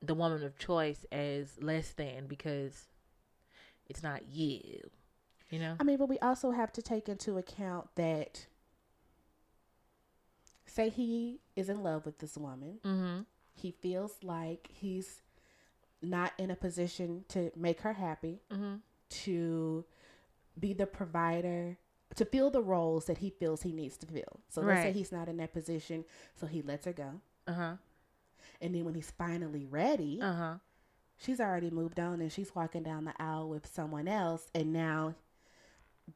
the 0.00 0.14
woman 0.14 0.44
of 0.44 0.56
choice 0.56 1.04
as 1.10 1.60
less 1.60 1.90
than 1.90 2.28
because 2.28 2.86
it's 3.88 4.04
not 4.04 4.22
you. 4.30 4.88
You 5.50 5.58
know? 5.58 5.76
I 5.80 5.82
mean, 5.82 5.98
but 5.98 6.08
we 6.08 6.20
also 6.20 6.52
have 6.52 6.72
to 6.74 6.82
take 6.82 7.08
into 7.08 7.38
account 7.38 7.88
that 7.96 8.46
say 10.64 10.90
he 10.90 11.40
is 11.56 11.68
in 11.68 11.82
love 11.82 12.06
with 12.06 12.18
this 12.20 12.38
woman. 12.38 12.78
Mm-hmm. 12.84 13.22
He 13.62 13.70
feels 13.70 14.16
like 14.22 14.68
he's 14.72 15.22
not 16.02 16.32
in 16.38 16.50
a 16.50 16.56
position 16.56 17.24
to 17.28 17.50
make 17.56 17.80
her 17.82 17.92
happy. 17.94 18.40
Mm-hmm. 18.52 18.74
to 19.24 19.84
be 20.58 20.72
the 20.72 20.86
provider 20.86 21.76
to 22.16 22.24
fill 22.24 22.50
the 22.50 22.62
roles 22.62 23.04
that 23.06 23.18
he 23.18 23.30
feels 23.30 23.62
he 23.62 23.72
needs 23.72 23.96
to 23.98 24.06
fill. 24.06 24.40
So 24.48 24.60
let's 24.62 24.80
say 24.82 24.92
he's 24.92 25.12
not 25.12 25.28
in 25.28 25.36
that 25.38 25.52
position, 25.52 26.04
so 26.34 26.46
he 26.46 26.60
lets 26.62 26.84
her 26.86 26.92
go. 26.92 27.20
Uh-huh. 27.46 27.76
And 28.60 28.74
then 28.74 28.84
when 28.84 28.94
he's 28.94 29.10
finally 29.10 29.64
ready, 29.66 30.18
Uh-huh. 30.20 30.54
she's 31.18 31.40
already 31.40 31.70
moved 31.70 31.98
on 32.00 32.20
and 32.20 32.30
she's 32.32 32.54
walking 32.54 32.82
down 32.82 33.04
the 33.04 33.14
aisle 33.18 33.48
with 33.48 33.66
someone 33.66 34.08
else 34.08 34.48
and 34.54 34.72
now 34.72 35.14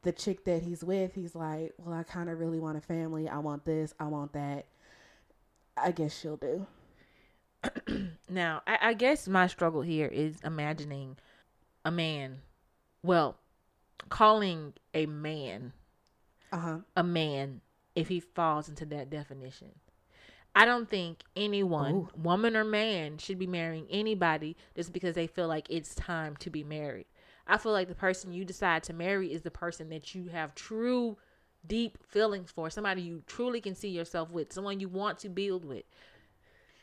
the 0.03 0.11
chick 0.11 0.43
that 0.45 0.61
he's 0.63 0.83
with, 0.83 1.13
he's 1.15 1.33
like, 1.33 1.73
"Well, 1.77 1.93
I 1.95 2.03
kind 2.03 2.29
of 2.29 2.39
really 2.39 2.59
want 2.59 2.77
a 2.77 2.81
family. 2.81 3.27
I 3.29 3.39
want 3.39 3.63
this, 3.65 3.93
I 3.99 4.05
want 4.07 4.33
that." 4.33 4.65
I 5.77 5.91
guess 5.91 6.15
she'll 6.17 6.37
do. 6.37 6.65
Now, 8.29 8.61
I, 8.67 8.77
I 8.81 8.93
guess 8.93 9.27
my 9.27 9.47
struggle 9.47 9.81
here 9.81 10.07
is 10.07 10.39
imagining 10.43 11.17
a 11.85 11.91
man, 11.91 12.41
well, 13.03 13.37
calling 14.09 14.73
a 14.93 15.05
man 15.05 15.73
Uh-huh. 16.51 16.79
a 16.95 17.03
man 17.03 17.61
if 17.95 18.07
he 18.09 18.19
falls 18.19 18.69
into 18.69 18.85
that 18.85 19.09
definition. 19.09 19.71
I 20.55 20.65
don't 20.65 20.89
think 20.89 21.19
anyone, 21.35 21.93
Ooh. 21.95 22.09
woman 22.15 22.55
or 22.57 22.63
man, 22.63 23.17
should 23.19 23.37
be 23.37 23.47
marrying 23.47 23.85
anybody 23.89 24.55
just 24.75 24.91
because 24.91 25.13
they 25.15 25.27
feel 25.27 25.47
like 25.47 25.67
it's 25.69 25.93
time 25.95 26.35
to 26.37 26.49
be 26.49 26.63
married. 26.63 27.05
I 27.45 27.57
feel 27.57 27.71
like 27.71 27.87
the 27.87 27.95
person 27.95 28.33
you 28.33 28.43
decide 28.43 28.83
to 28.83 28.93
marry 28.93 29.31
is 29.31 29.43
the 29.43 29.51
person 29.51 29.89
that 29.89 30.15
you 30.15 30.29
have 30.29 30.55
true, 30.55 31.17
deep 31.65 31.97
feelings 32.07 32.51
for, 32.51 32.69
somebody 32.69 33.01
you 33.01 33.23
truly 33.27 33.61
can 33.61 33.75
see 33.75 33.89
yourself 33.89 34.31
with, 34.31 34.51
someone 34.51 34.79
you 34.79 34.89
want 34.89 35.19
to 35.19 35.29
build 35.29 35.63
with. 35.63 35.85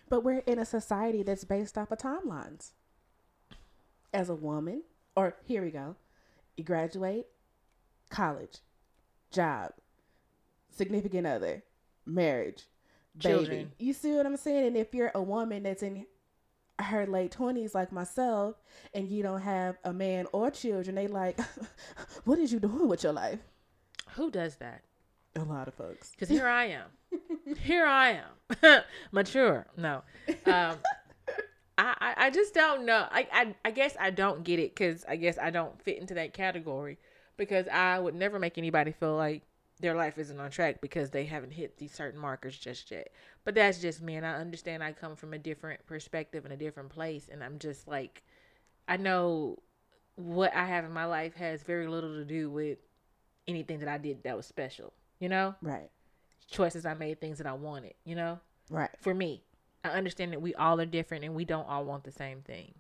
But 0.08 0.22
we're 0.22 0.40
in 0.40 0.58
a 0.58 0.64
society 0.64 1.22
that's 1.22 1.44
based 1.44 1.78
off 1.78 1.90
of 1.90 1.98
timelines. 1.98 2.72
As 4.12 4.28
a 4.28 4.34
woman, 4.34 4.82
or 5.16 5.36
here 5.44 5.62
we 5.62 5.70
go, 5.70 5.96
you 6.56 6.64
graduate, 6.64 7.26
college, 8.10 8.58
job, 9.32 9.72
significant 10.70 11.26
other, 11.26 11.64
marriage, 12.06 12.64
baby. 13.16 13.34
Children. 13.34 13.72
You 13.78 13.92
see 13.92 14.12
what 14.12 14.26
I'm 14.26 14.36
saying? 14.36 14.68
And 14.68 14.76
if 14.76 14.94
you're 14.94 15.10
a 15.14 15.22
woman 15.22 15.64
that's 15.64 15.82
in 15.82 16.06
her 16.80 17.06
late 17.06 17.32
twenties 17.32 17.74
like 17.74 17.92
myself, 17.92 18.56
and 18.92 19.08
you 19.08 19.22
don't 19.22 19.40
have 19.40 19.76
a 19.84 19.92
man 19.92 20.26
or 20.32 20.50
children, 20.50 20.94
they 20.96 21.06
like, 21.08 21.38
what 22.24 22.38
is 22.38 22.52
you 22.52 22.60
doing 22.60 22.88
with 22.88 23.02
your 23.02 23.12
life? 23.12 23.40
Who 24.12 24.30
does 24.30 24.56
that? 24.56 24.82
A 25.36 25.42
lot 25.44 25.68
of 25.68 25.74
folks. 25.74 26.10
Because 26.10 26.28
here 26.28 26.46
I 26.46 26.66
am. 26.66 26.86
here 27.58 27.86
I 27.86 28.20
am. 28.20 28.82
Mature. 29.12 29.66
No. 29.76 30.02
Um, 30.46 30.76
I, 31.78 31.94
I, 31.98 32.14
I 32.16 32.30
just 32.30 32.54
don't 32.54 32.86
know. 32.86 33.06
I, 33.10 33.26
I, 33.32 33.54
I 33.64 33.70
guess 33.72 33.96
I 33.98 34.10
don't 34.10 34.44
get 34.44 34.60
it 34.60 34.74
because 34.74 35.04
I 35.08 35.16
guess 35.16 35.38
I 35.38 35.50
don't 35.50 35.80
fit 35.82 35.98
into 35.98 36.14
that 36.14 36.34
category 36.34 36.98
because 37.36 37.66
I 37.68 37.98
would 37.98 38.14
never 38.14 38.38
make 38.38 38.58
anybody 38.58 38.92
feel 38.92 39.16
like 39.16 39.42
their 39.80 39.96
life 39.96 40.18
isn't 40.18 40.38
on 40.38 40.50
track 40.50 40.80
because 40.80 41.10
they 41.10 41.24
haven't 41.24 41.50
hit 41.50 41.78
these 41.78 41.92
certain 41.92 42.20
markers 42.20 42.56
just 42.56 42.90
yet. 42.92 43.12
But 43.44 43.56
that's 43.56 43.80
just 43.80 44.00
me, 44.00 44.14
and 44.14 44.24
I 44.24 44.34
understand 44.34 44.84
I 44.84 44.92
come 44.92 45.16
from 45.16 45.34
a 45.34 45.38
different 45.38 45.84
perspective 45.86 46.44
and 46.44 46.54
a 46.54 46.56
different 46.56 46.90
place, 46.90 47.28
and 47.30 47.42
I'm 47.42 47.58
just 47.58 47.88
like, 47.88 48.22
I 48.86 48.96
know 48.96 49.58
what 50.14 50.54
I 50.54 50.64
have 50.66 50.84
in 50.84 50.92
my 50.92 51.06
life 51.06 51.34
has 51.34 51.64
very 51.64 51.88
little 51.88 52.14
to 52.14 52.24
do 52.24 52.50
with 52.50 52.78
anything 53.48 53.80
that 53.80 53.88
I 53.88 53.98
did 53.98 54.22
that 54.22 54.36
was 54.36 54.46
special. 54.46 54.92
You 55.18 55.28
know, 55.28 55.54
Right. 55.62 55.90
choices 56.50 56.84
I 56.84 56.94
made, 56.94 57.20
things 57.20 57.38
that 57.38 57.46
I 57.46 57.52
wanted. 57.54 57.94
You 58.04 58.16
know, 58.16 58.40
Right. 58.70 58.90
for 58.98 59.14
me. 59.14 59.44
I 59.84 59.90
understand 59.90 60.32
that 60.32 60.40
we 60.40 60.54
all 60.54 60.80
are 60.80 60.86
different 60.86 61.24
and 61.24 61.34
we 61.34 61.44
don't 61.44 61.68
all 61.68 61.84
want 61.84 62.04
the 62.04 62.12
same 62.12 62.40
thing. 62.42 62.74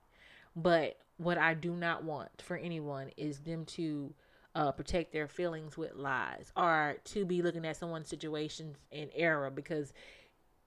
But 0.56 0.98
what 1.18 1.36
I 1.38 1.54
do 1.54 1.72
not 1.72 2.02
want 2.02 2.42
for 2.42 2.56
anyone 2.56 3.10
is 3.16 3.40
them 3.40 3.66
to 3.66 4.14
uh, 4.54 4.72
protect 4.72 5.12
their 5.12 5.28
feelings 5.28 5.76
with 5.76 5.94
lies 5.94 6.52
or 6.56 6.96
to 7.04 7.24
be 7.26 7.42
looking 7.42 7.66
at 7.66 7.76
someone's 7.76 8.08
situations 8.08 8.76
in 8.90 9.10
error 9.14 9.50
because 9.50 9.92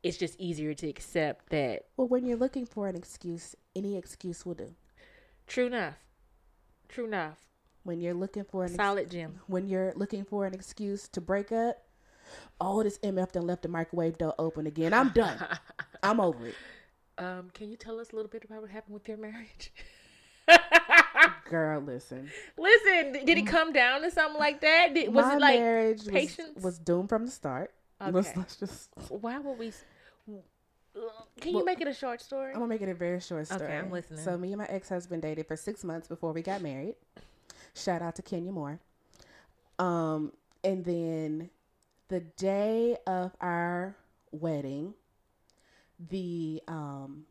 it's 0.03 0.17
just 0.17 0.39
easier 0.39 0.74
to 0.75 0.88
accept 0.88 1.50
that. 1.50 1.86
Well, 1.95 2.07
when 2.07 2.25
you're 2.25 2.38
looking 2.38 2.65
for 2.65 2.88
an 2.88 2.95
excuse, 2.95 3.55
any 3.75 3.97
excuse 3.97 4.45
will 4.45 4.53
do. 4.53 4.75
True 5.47 5.67
enough. 5.67 5.95
True 6.88 7.05
enough. 7.05 7.47
When 7.88 8.01
you're 8.01 8.13
looking 8.13 8.44
for 8.44 8.63
an 8.65 8.72
ex- 8.72 8.75
Solid 8.75 9.10
Jim. 9.10 9.39
when 9.48 9.65
you're 9.65 9.94
looking 9.96 10.25
for 10.25 10.46
an 10.46 10.53
excuse 10.53 11.08
to 11.08 11.22
break 11.22 11.53
up, 11.53 11.77
oh, 12.60 12.84
this 12.84 12.98
MF 13.00 13.32
done 13.32 13.48
left 13.48 13.62
the 13.62 13.70
microwave 13.70 14.17
door 14.17 14.36
open 14.38 14.67
again. 14.67 14.94
I'm 14.94 15.08
done. 15.10 15.38
I'm 16.03 16.20
over 16.20 16.48
it. 16.48 16.56
Um, 17.17 17.50
can 17.53 17.70
you 17.72 17.77
tell 17.77 17.98
us 18.01 18.12
a 18.12 18.15
little 18.17 18.29
bit 18.29 18.44
about 18.44 18.60
what 18.62 18.70
happened 18.72 18.94
with 18.96 19.08
your 19.08 19.15
marriage? 19.15 19.72
Girl, 21.50 21.79
listen. 21.79 22.29
Listen, 22.58 23.25
did 23.25 23.38
it 23.38 23.48
come 23.48 23.72
down 23.72 24.01
to 24.01 24.12
something 24.12 24.38
like 24.38 24.60
that? 24.60 24.94
Did, 24.94 25.13
was 25.13 25.25
My 25.25 25.36
it 25.36 25.39
like 25.39 25.60
marriage 25.62 26.00
was, 26.00 26.08
patience? 26.10 26.62
was 26.62 26.77
doomed 26.79 27.08
from 27.08 27.25
the 27.25 27.32
start. 27.32 27.74
Let's, 28.01 28.27
Okay. 28.32 28.38
let's 28.39 28.58
just. 28.58 28.89
Why 29.08 29.39
would 29.39 29.58
we? 29.58 29.72
Can 30.25 30.34
Well- 31.53 31.62
you 31.62 31.63
make 31.65 31.79
it 31.79 31.88
a 31.88 31.94
short 31.94 32.20
story? 32.22 32.50
I'm 32.51 32.56
gonna 32.60 32.67
make 32.67 32.82
it 32.82 32.89
a 32.89 32.94
very 32.94 33.22
short 33.22 33.48
story. 33.48 33.62
Okay, 33.63 33.77
I'm 33.77 33.91
listening. 33.91 34.20
So 34.20 34.38
me 34.38 34.50
and 34.51 34.58
my 34.58 34.65
ex-husband 34.65 35.22
dated 35.22 35.48
for 35.48 35.56
six 35.56 35.86
months 35.86 36.10
before 36.10 36.34
we 36.34 36.41
got 36.41 36.62
married. 36.62 36.96
Shout 37.77 38.01
out 38.01 38.15
to 38.15 38.22
Kenya 38.22 38.51
Moore. 38.51 38.79
Um, 39.79 40.34
and 40.63 40.84
then 40.84 41.50
the 42.07 42.22
day 42.22 42.98
of 43.05 43.36
our 43.41 43.96
wedding, 44.31 44.93
the 46.10 46.62
um 46.67 47.25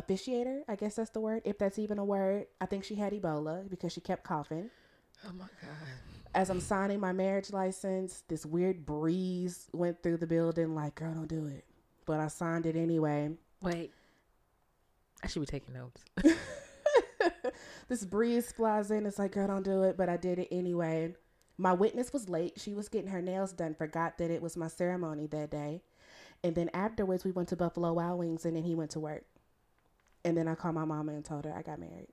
officiator, 0.00 0.62
I 0.68 0.76
guess 0.76 0.96
that's 0.96 1.10
the 1.10 1.20
word, 1.20 1.42
if 1.44 1.58
that's 1.58 1.78
even 1.78 1.98
a 1.98 2.04
word. 2.04 2.46
I 2.60 2.66
think 2.66 2.84
she 2.84 2.94
had 2.94 3.12
Ebola 3.12 3.68
because 3.68 3.92
she 3.92 4.00
kept 4.00 4.24
coughing. 4.24 4.70
Oh 5.26 5.32
my 5.32 5.46
god! 5.60 5.88
As 6.34 6.50
I'm 6.50 6.60
signing 6.60 6.98
my 7.00 7.12
marriage 7.12 7.52
license, 7.52 8.24
this 8.28 8.46
weird 8.46 8.86
breeze 8.86 9.68
went 9.72 10.02
through 10.02 10.16
the 10.16 10.26
building 10.26 10.74
like, 10.74 10.94
girl, 10.94 11.12
don't 11.12 11.28
do 11.28 11.46
it. 11.46 11.64
But 12.06 12.20
I 12.20 12.28
signed 12.28 12.66
it 12.66 12.74
anyway. 12.74 13.30
Wait, 13.60 13.92
I 15.22 15.26
should 15.26 15.40
be 15.40 15.46
taking 15.46 15.74
notes. 15.74 16.02
this 17.92 18.04
breeze 18.06 18.50
flies 18.52 18.90
in. 18.90 19.04
It's 19.04 19.18
like, 19.18 19.32
girl, 19.32 19.46
don't 19.48 19.62
do 19.62 19.82
it. 19.82 19.98
But 19.98 20.08
I 20.08 20.16
did 20.16 20.38
it 20.38 20.48
anyway. 20.50 21.14
My 21.58 21.74
witness 21.74 22.10
was 22.12 22.28
late. 22.28 22.54
She 22.56 22.72
was 22.72 22.88
getting 22.88 23.10
her 23.10 23.20
nails 23.20 23.52
done. 23.52 23.74
Forgot 23.74 24.16
that 24.18 24.30
it 24.30 24.40
was 24.40 24.56
my 24.56 24.68
ceremony 24.68 25.26
that 25.26 25.50
day. 25.50 25.82
And 26.42 26.54
then 26.54 26.70
afterwards, 26.72 27.22
we 27.22 27.30
went 27.32 27.50
to 27.50 27.56
Buffalo 27.56 27.92
Wild 27.92 28.18
Wings, 28.18 28.46
and 28.46 28.56
then 28.56 28.64
he 28.64 28.74
went 28.74 28.92
to 28.92 29.00
work. 29.00 29.24
And 30.24 30.36
then 30.36 30.48
I 30.48 30.54
called 30.54 30.74
my 30.74 30.86
mama 30.86 31.12
and 31.12 31.22
told 31.24 31.44
her 31.44 31.54
I 31.54 31.60
got 31.60 31.78
married. 31.78 32.08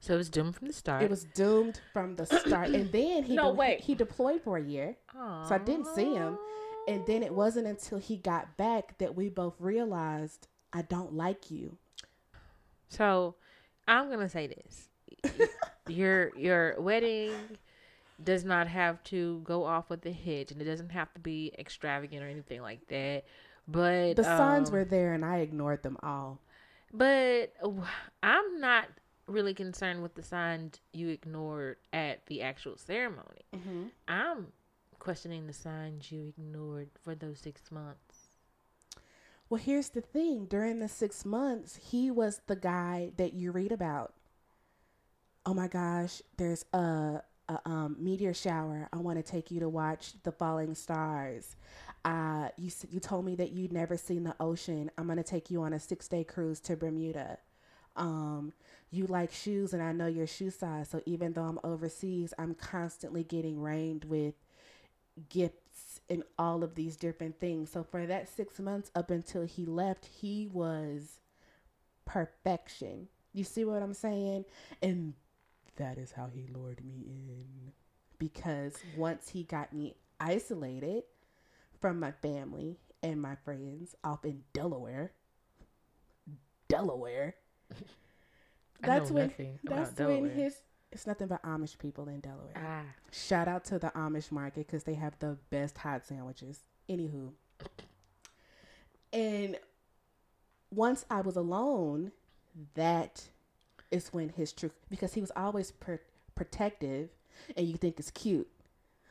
So 0.00 0.14
it 0.14 0.18
was 0.18 0.28
doomed 0.28 0.54
from 0.54 0.66
the 0.66 0.72
start. 0.74 1.02
It 1.02 1.08
was 1.10 1.24
doomed 1.24 1.80
from 1.92 2.16
the 2.16 2.26
start. 2.26 2.68
And 2.68 2.92
then 2.92 3.22
he 3.22 3.34
No, 3.36 3.52
de- 3.52 3.54
wait. 3.56 3.80
he 3.80 3.94
deployed 3.94 4.42
for 4.42 4.58
a 4.58 4.62
year. 4.62 4.96
so 5.14 5.48
I 5.54 5.58
didn't 5.58 5.86
see 5.94 6.12
him. 6.12 6.36
And 6.88 7.06
then 7.06 7.22
it 7.22 7.32
wasn't 7.32 7.66
until 7.68 7.98
he 7.98 8.16
got 8.18 8.56
back 8.58 8.98
that 8.98 9.14
we 9.14 9.28
both 9.30 9.54
realized 9.58 10.48
I 10.72 10.82
don't 10.82 11.14
like 11.14 11.50
you. 11.50 11.78
So 12.88 13.36
I'm 13.86 14.10
gonna 14.10 14.28
say 14.28 14.46
this: 14.46 14.88
your 15.88 16.36
your 16.36 16.80
wedding 16.80 17.32
does 18.22 18.44
not 18.44 18.68
have 18.68 19.02
to 19.04 19.40
go 19.44 19.64
off 19.64 19.90
with 19.90 20.04
a 20.06 20.10
hitch, 20.12 20.52
and 20.52 20.60
it 20.60 20.64
doesn't 20.64 20.90
have 20.90 21.12
to 21.14 21.20
be 21.20 21.52
extravagant 21.58 22.22
or 22.22 22.28
anything 22.28 22.62
like 22.62 22.86
that. 22.88 23.24
But 23.68 24.16
The 24.16 24.24
signs 24.24 24.68
um, 24.68 24.74
were 24.74 24.84
there, 24.84 25.14
and 25.14 25.24
I 25.24 25.38
ignored 25.38 25.82
them 25.82 25.96
all. 26.02 26.40
But 26.92 27.54
I'm 28.22 28.60
not 28.60 28.88
really 29.26 29.54
concerned 29.54 30.02
with 30.02 30.14
the 30.14 30.22
signs 30.22 30.80
you 30.92 31.08
ignored 31.08 31.76
at 31.92 32.26
the 32.26 32.42
actual 32.42 32.76
ceremony. 32.76 33.46
Mm-hmm. 33.54 33.84
I'm 34.08 34.48
questioning 34.98 35.46
the 35.46 35.52
signs 35.52 36.12
you 36.12 36.32
ignored 36.36 36.90
for 37.02 37.14
those 37.14 37.38
six 37.40 37.70
months. 37.70 38.11
Well, 39.52 39.60
here's 39.60 39.90
the 39.90 40.00
thing. 40.00 40.46
During 40.46 40.78
the 40.78 40.88
six 40.88 41.26
months, 41.26 41.76
he 41.90 42.10
was 42.10 42.40
the 42.46 42.56
guy 42.56 43.12
that 43.18 43.34
you 43.34 43.52
read 43.52 43.70
about. 43.70 44.14
Oh 45.44 45.52
my 45.52 45.68
gosh, 45.68 46.22
there's 46.38 46.64
a, 46.72 47.20
a 47.50 47.60
um, 47.66 47.96
meteor 47.98 48.32
shower. 48.32 48.88
I 48.94 48.96
want 48.96 49.18
to 49.18 49.22
take 49.22 49.50
you 49.50 49.60
to 49.60 49.68
watch 49.68 50.14
the 50.22 50.32
falling 50.32 50.74
stars. 50.74 51.56
Uh, 52.02 52.48
you 52.56 52.70
you 52.88 52.98
told 52.98 53.26
me 53.26 53.34
that 53.34 53.52
you'd 53.52 53.74
never 53.74 53.98
seen 53.98 54.24
the 54.24 54.34
ocean. 54.40 54.90
I'm 54.96 55.06
gonna 55.06 55.22
take 55.22 55.50
you 55.50 55.60
on 55.60 55.74
a 55.74 55.78
six 55.78 56.08
day 56.08 56.24
cruise 56.24 56.58
to 56.60 56.74
Bermuda. 56.74 57.36
Um, 57.94 58.54
you 58.90 59.06
like 59.06 59.34
shoes, 59.34 59.74
and 59.74 59.82
I 59.82 59.92
know 59.92 60.06
your 60.06 60.26
shoe 60.26 60.48
size. 60.48 60.88
So 60.88 61.02
even 61.04 61.34
though 61.34 61.44
I'm 61.44 61.58
overseas, 61.62 62.32
I'm 62.38 62.54
constantly 62.54 63.22
getting 63.22 63.60
rained 63.60 64.06
with 64.06 64.32
gifts 65.28 65.91
and 66.10 66.22
all 66.38 66.62
of 66.62 66.74
these 66.74 66.96
different 66.96 67.38
things. 67.38 67.70
So 67.70 67.82
for 67.82 68.06
that 68.06 68.28
six 68.28 68.58
months 68.58 68.90
up 68.94 69.10
until 69.10 69.44
he 69.44 69.64
left, 69.64 70.06
he 70.06 70.48
was 70.52 71.20
perfection. 72.04 73.08
You 73.32 73.44
see 73.44 73.64
what 73.64 73.82
I'm 73.82 73.94
saying? 73.94 74.44
And 74.82 75.14
that 75.76 75.98
is 75.98 76.12
how 76.12 76.28
he 76.32 76.46
lured 76.52 76.84
me 76.84 77.04
in. 77.06 77.72
Because 78.18 78.76
once 78.96 79.30
he 79.30 79.42
got 79.44 79.72
me 79.72 79.94
isolated 80.20 81.04
from 81.80 81.98
my 81.98 82.12
family 82.12 82.78
and 83.02 83.20
my 83.20 83.34
friends 83.44 83.96
off 84.04 84.24
in 84.24 84.42
Delaware, 84.52 85.12
Delaware. 86.68 87.34
That's 88.80 89.12
when 89.12 89.32
that's 89.62 89.92
about 89.92 90.22
when 90.22 90.30
his 90.30 90.56
it's 90.92 91.06
nothing 91.06 91.26
but 91.28 91.42
Amish 91.42 91.78
people 91.78 92.08
in 92.08 92.20
Delaware. 92.20 92.52
Ah, 92.56 92.82
Shout 93.10 93.48
out 93.48 93.64
to 93.66 93.78
the 93.78 93.88
Amish 93.96 94.30
market 94.30 94.66
because 94.66 94.84
they 94.84 94.94
have 94.94 95.18
the 95.18 95.38
best 95.50 95.78
hot 95.78 96.04
sandwiches. 96.04 96.60
Anywho. 96.88 97.32
And 99.12 99.58
once 100.70 101.04
I 101.10 101.20
was 101.20 101.36
alone, 101.36 102.12
that 102.74 103.28
is 103.90 104.12
when 104.12 104.30
his 104.30 104.52
truth, 104.52 104.72
because 104.90 105.14
he 105.14 105.20
was 105.20 105.32
always 105.36 105.70
pr- 105.70 105.94
protective 106.34 107.10
and 107.56 107.66
you 107.66 107.76
think 107.76 107.98
it's 107.98 108.10
cute. 108.10 108.48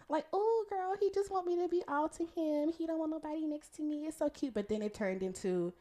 Like, 0.10 0.26
oh, 0.34 0.66
girl, 0.70 0.96
he 1.00 1.10
just 1.14 1.32
want 1.32 1.48
me 1.48 1.56
to 1.58 1.68
be 1.70 1.84
all 1.88 2.10
to 2.10 2.26
him. 2.36 2.72
He 2.78 2.86
don't 2.86 3.00
want 3.00 3.12
nobody 3.12 3.46
next 3.46 3.76
to 3.76 3.82
me. 3.82 4.06
It's 4.08 4.18
so 4.18 4.30
cute. 4.30 4.54
But 4.54 4.68
then 4.68 4.82
it 4.82 4.94
turned 4.94 5.24
into 5.24 5.74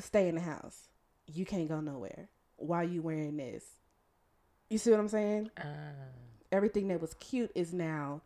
stay 0.00 0.28
in 0.28 0.34
the 0.34 0.40
house. 0.40 0.88
You 1.32 1.44
can't 1.44 1.68
go 1.68 1.80
nowhere. 1.80 2.28
Why 2.56 2.82
you 2.82 3.00
wearing 3.00 3.36
this? 3.36 3.64
You 4.70 4.78
see 4.78 4.90
what 4.90 5.00
I'm 5.00 5.08
saying? 5.08 5.50
ah. 5.58 5.64
everything 6.52 6.88
that 6.88 7.00
was 7.00 7.14
cute 7.14 7.50
is 7.54 7.72
now 7.72 8.20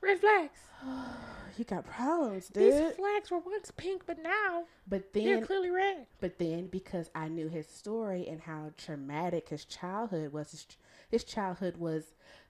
red 0.00 0.18
flags. 0.18 0.58
you 1.58 1.64
got 1.64 1.84
problems, 1.86 2.48
dude. 2.48 2.72
These 2.72 2.96
flags 2.96 3.30
were 3.30 3.38
once 3.38 3.70
pink, 3.76 4.02
but 4.06 4.22
now 4.22 4.64
But 4.88 5.12
then 5.12 5.24
they're 5.24 5.44
clearly 5.44 5.70
red. 5.70 6.06
but 6.20 6.38
then, 6.38 6.66
because 6.68 7.10
I 7.14 7.28
knew 7.28 7.48
his 7.48 7.66
story 7.68 8.26
and 8.28 8.40
how 8.40 8.70
traumatic 8.78 9.48
his 9.50 9.64
childhood 9.64 10.32
was, 10.32 10.50
his, 10.52 10.66
his 11.10 11.24
childhood 11.24 11.76
was 11.76 12.04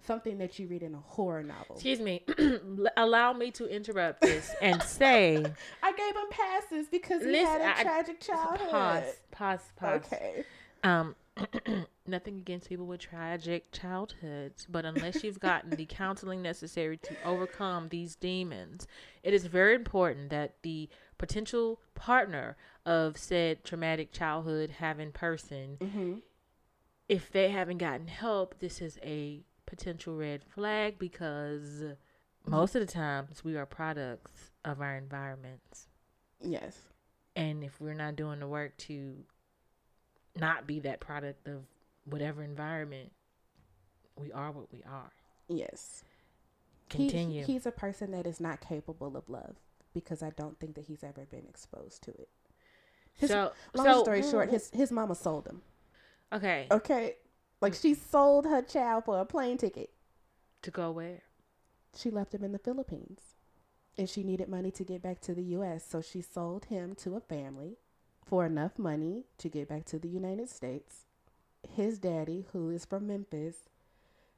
something 0.07 0.39
that 0.39 0.59
you 0.59 0.69
read 0.69 0.83
in 0.83 0.95
a 0.95 0.99
horror 1.01 1.43
novel. 1.43 1.75
Excuse 1.75 2.01
me. 2.01 2.23
Allow 2.97 3.33
me 3.33 3.51
to 3.53 3.67
interrupt 3.67 4.21
this 4.21 4.55
and 4.63 4.81
say, 4.85 5.45
I 5.83 5.93
gave 5.93 6.15
him 6.15 6.29
passes 6.31 6.87
because 6.89 7.23
he 7.23 7.31
Listen, 7.33 7.47
had 7.47 7.61
a 7.63 7.79
I- 7.79 7.83
tragic 7.83 8.21
childhood. 8.21 8.71
pause, 8.71 9.05
pause, 9.33 9.61
pause. 9.77 10.01
Okay. 10.07 10.45
Um, 10.85 11.17
nothing 12.11 12.37
against 12.39 12.69
people 12.69 12.87
with 12.87 13.01
tragic 13.01 13.71
childhoods, 13.73 14.67
but 14.69 14.85
unless 14.85 15.23
you've 15.25 15.41
gotten 15.41 15.71
the 15.71 15.87
counseling 15.87 16.43
necessary 16.43 16.97
to 16.99 17.15
overcome 17.25 17.89
these 17.89 18.17
demons, 18.17 18.87
it 19.23 19.33
is 19.33 19.47
very 19.47 19.75
important 19.75 20.31
that 20.31 20.57
the 20.63 20.89
potential 21.19 21.81
partner 21.95 22.57
of 22.85 23.17
said 23.17 23.65
traumatic 23.65 24.13
childhood 24.13 24.71
having 24.79 25.13
person, 25.13 25.77
Mm-hmm. 25.81 26.15
if 27.09 27.31
they 27.31 27.51
haven't 27.51 27.79
gotten 27.79 28.09
help, 28.09 28.59
this 28.59 28.81
is 28.81 28.99
a 29.03 29.43
potential 29.67 30.17
red 30.17 30.43
flag 30.45 30.99
because 30.99 31.85
most 32.47 32.75
of 32.75 32.81
the 32.87 32.93
times 32.93 33.45
we 33.45 33.57
are 33.57 33.67
products 33.67 34.51
of 34.65 34.81
our 34.81 34.97
environments. 34.97 35.87
Yes. 36.43 36.77
And 37.37 37.63
if 37.63 37.81
we're 37.81 37.95
not 37.95 38.17
doing 38.17 38.41
the 38.41 38.49
work 38.49 38.77
to 38.79 39.17
not 40.37 40.67
be 40.67 40.81
that 40.81 41.01
product 41.01 41.47
of 41.49 41.65
whatever 42.11 42.43
environment, 42.43 43.13
we 44.17 44.33
are 44.33 44.51
what 44.53 44.73
we 44.73 44.83
are. 44.85 45.11
Yes. 45.49 46.05
he- 46.91 47.09
continue. 47.09 47.45
he's 47.45 47.67
a 47.67 47.73
person 47.73 48.11
that 48.13 48.27
is 48.27 48.41
not 48.41 48.61
capable 48.61 49.17
of 49.17 49.29
love 49.29 49.57
because 49.95 50.23
I 50.23 50.31
don't 50.31 50.59
think 50.61 50.75
that 50.75 50.85
he's 50.87 51.03
ever 51.03 51.25
been 51.25 51.47
exposed 51.49 52.03
to 52.05 52.11
it. 52.13 52.29
His, 53.15 53.31
so, 53.31 53.53
long 53.75 53.87
so 53.87 54.03
story 54.03 54.23
short, 54.23 54.47
mm-hmm. 54.47 54.55
his 54.55 54.71
his 54.73 54.93
mama 54.93 55.15
sold 55.15 55.47
him. 55.47 55.63
okay 56.33 56.67
Okay, 56.71 57.17
like 57.61 57.75
she 57.75 57.95
sold 57.95 58.47
her 58.47 58.63
child 58.63 59.05
for 59.05 59.21
a 59.21 59.25
plane 59.25 59.59
ticket. 59.59 59.91
to 60.63 60.71
go 60.71 60.91
where? 60.91 61.23
She 61.97 62.11
left 62.11 62.35
him 62.35 62.45
in 62.45 62.53
the 62.53 62.59
Philippines, 62.59 63.35
and 63.99 64.09
she 64.09 64.23
needed 64.23 64.49
money 64.49 64.71
to 64.71 64.85
get 64.85 65.03
back 65.03 65.21
to 65.23 65.35
the 65.35 65.43
U.S. 65.59 65.85
So 65.89 66.01
she 66.01 66.21
sold 66.23 66.67
him 66.67 66.95
to 66.97 67.17
a 67.17 67.21
family 67.21 67.77
for 68.25 68.47
enough 68.47 68.79
money 68.79 69.25
to 69.39 69.49
get 69.49 69.69
back 69.69 69.85
to 69.87 69.99
the 69.99 70.09
United 70.09 70.49
States. 70.49 71.07
His 71.69 71.99
daddy, 71.99 72.47
who 72.53 72.71
is 72.71 72.85
from 72.85 73.07
Memphis, 73.07 73.57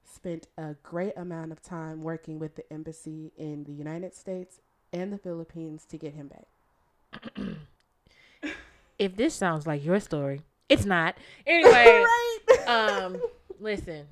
spent 0.05 0.49
a 0.59 0.75
great 0.83 1.17
amount 1.17 1.53
of 1.53 1.63
time 1.63 2.03
working 2.03 2.39
with 2.39 2.57
the 2.57 2.71
embassy 2.73 3.33
in 3.37 3.65
the 3.65 3.73
United 3.73 4.15
States 4.15 4.61
and 4.93 5.13
the 5.13 5.19
Philippines 5.19 5.85
to 5.89 5.97
get 5.97 6.15
him 6.15 6.29
back. 6.29 7.37
If 8.99 9.17
this 9.17 9.35
sounds 9.35 9.67
like 9.67 9.85
your 9.85 9.99
story, 9.99 10.43
it's 10.69 10.85
not. 10.85 11.17
Anyway, 11.45 11.73
right. 12.53 12.69
um, 12.69 13.21
listen. 13.59 14.07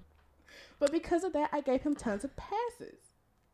But 0.80 0.90
because 0.90 1.22
of 1.22 1.32
that, 1.34 1.50
I 1.52 1.60
gave 1.60 1.82
him 1.82 1.94
tons 1.94 2.24
of 2.24 2.34
passes. 2.34 2.98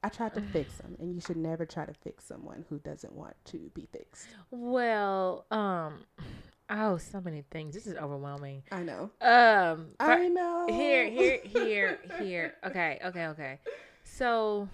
I 0.02 0.08
tried 0.08 0.34
to 0.34 0.40
fix 0.40 0.80
him, 0.80 0.96
and 0.98 1.14
you 1.14 1.20
should 1.20 1.36
never 1.36 1.66
try 1.66 1.84
to 1.84 1.92
fix 1.92 2.24
someone 2.24 2.64
who 2.70 2.78
doesn't 2.78 3.12
want 3.12 3.34
to 3.46 3.70
be 3.74 3.86
fixed. 3.92 4.28
Well, 4.50 5.44
um, 5.50 6.04
oh, 6.70 6.96
so 6.98 7.20
many 7.20 7.42
things. 7.50 7.74
This 7.74 7.86
is 7.86 7.96
overwhelming. 7.96 8.62
I 8.70 8.82
know. 8.82 9.10
Um, 9.20 9.88
I 10.00 10.28
know. 10.28 10.66
here, 10.68 11.08
here, 11.08 11.40
here, 11.44 11.98
here. 12.20 12.54
Okay, 12.64 12.98
okay, 13.04 13.26
okay. 13.28 13.58
So, 14.04 14.68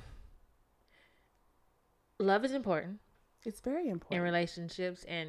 love 2.18 2.44
is 2.44 2.52
important 2.52 3.00
It's 3.44 3.60
very 3.60 3.88
important 3.88 4.18
in 4.18 4.22
relationships, 4.22 5.04
and 5.04 5.28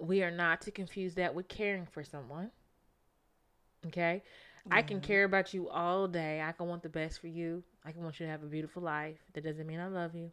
we 0.00 0.22
are 0.22 0.30
not 0.30 0.62
to 0.62 0.70
confuse 0.70 1.14
that 1.14 1.34
with 1.34 1.48
caring 1.48 1.86
for 1.86 2.02
someone. 2.02 2.50
Okay, 3.86 4.22
I 4.70 4.82
can 4.82 5.00
care 5.00 5.24
about 5.24 5.54
you 5.54 5.68
all 5.68 6.06
day. 6.06 6.40
I 6.40 6.52
can 6.52 6.66
want 6.66 6.82
the 6.82 6.88
best 6.88 7.20
for 7.20 7.28
you. 7.28 7.62
I 7.84 7.92
can 7.92 8.02
want 8.02 8.20
you 8.20 8.26
to 8.26 8.32
have 8.32 8.42
a 8.42 8.46
beautiful 8.46 8.82
life. 8.82 9.18
That 9.34 9.44
doesn't 9.44 9.66
mean 9.66 9.80
I 9.80 9.86
love 9.86 10.14
you. 10.14 10.30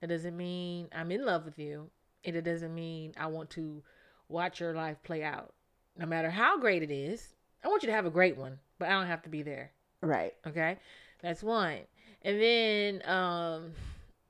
That 0.00 0.08
doesn't 0.08 0.36
mean 0.36 0.88
I'm 0.94 1.10
in 1.10 1.24
love 1.24 1.44
with 1.44 1.58
you. 1.58 1.90
And 2.24 2.36
it 2.36 2.42
doesn't 2.42 2.74
mean 2.74 3.12
I 3.16 3.26
want 3.26 3.50
to 3.50 3.82
watch 4.28 4.60
your 4.60 4.74
life 4.74 5.02
play 5.02 5.22
out. 5.22 5.54
No 5.96 6.06
matter 6.06 6.30
how 6.30 6.58
great 6.58 6.82
it 6.82 6.90
is, 6.90 7.34
I 7.64 7.68
want 7.68 7.82
you 7.82 7.88
to 7.88 7.94
have 7.94 8.06
a 8.06 8.10
great 8.10 8.36
one, 8.36 8.58
but 8.78 8.88
I 8.88 8.92
don't 8.92 9.06
have 9.06 9.22
to 9.22 9.28
be 9.28 9.42
there. 9.42 9.72
Right. 10.00 10.34
Okay? 10.46 10.78
That's 11.22 11.42
one. 11.42 11.78
And 12.22 12.40
then 12.40 13.08
um 13.08 13.72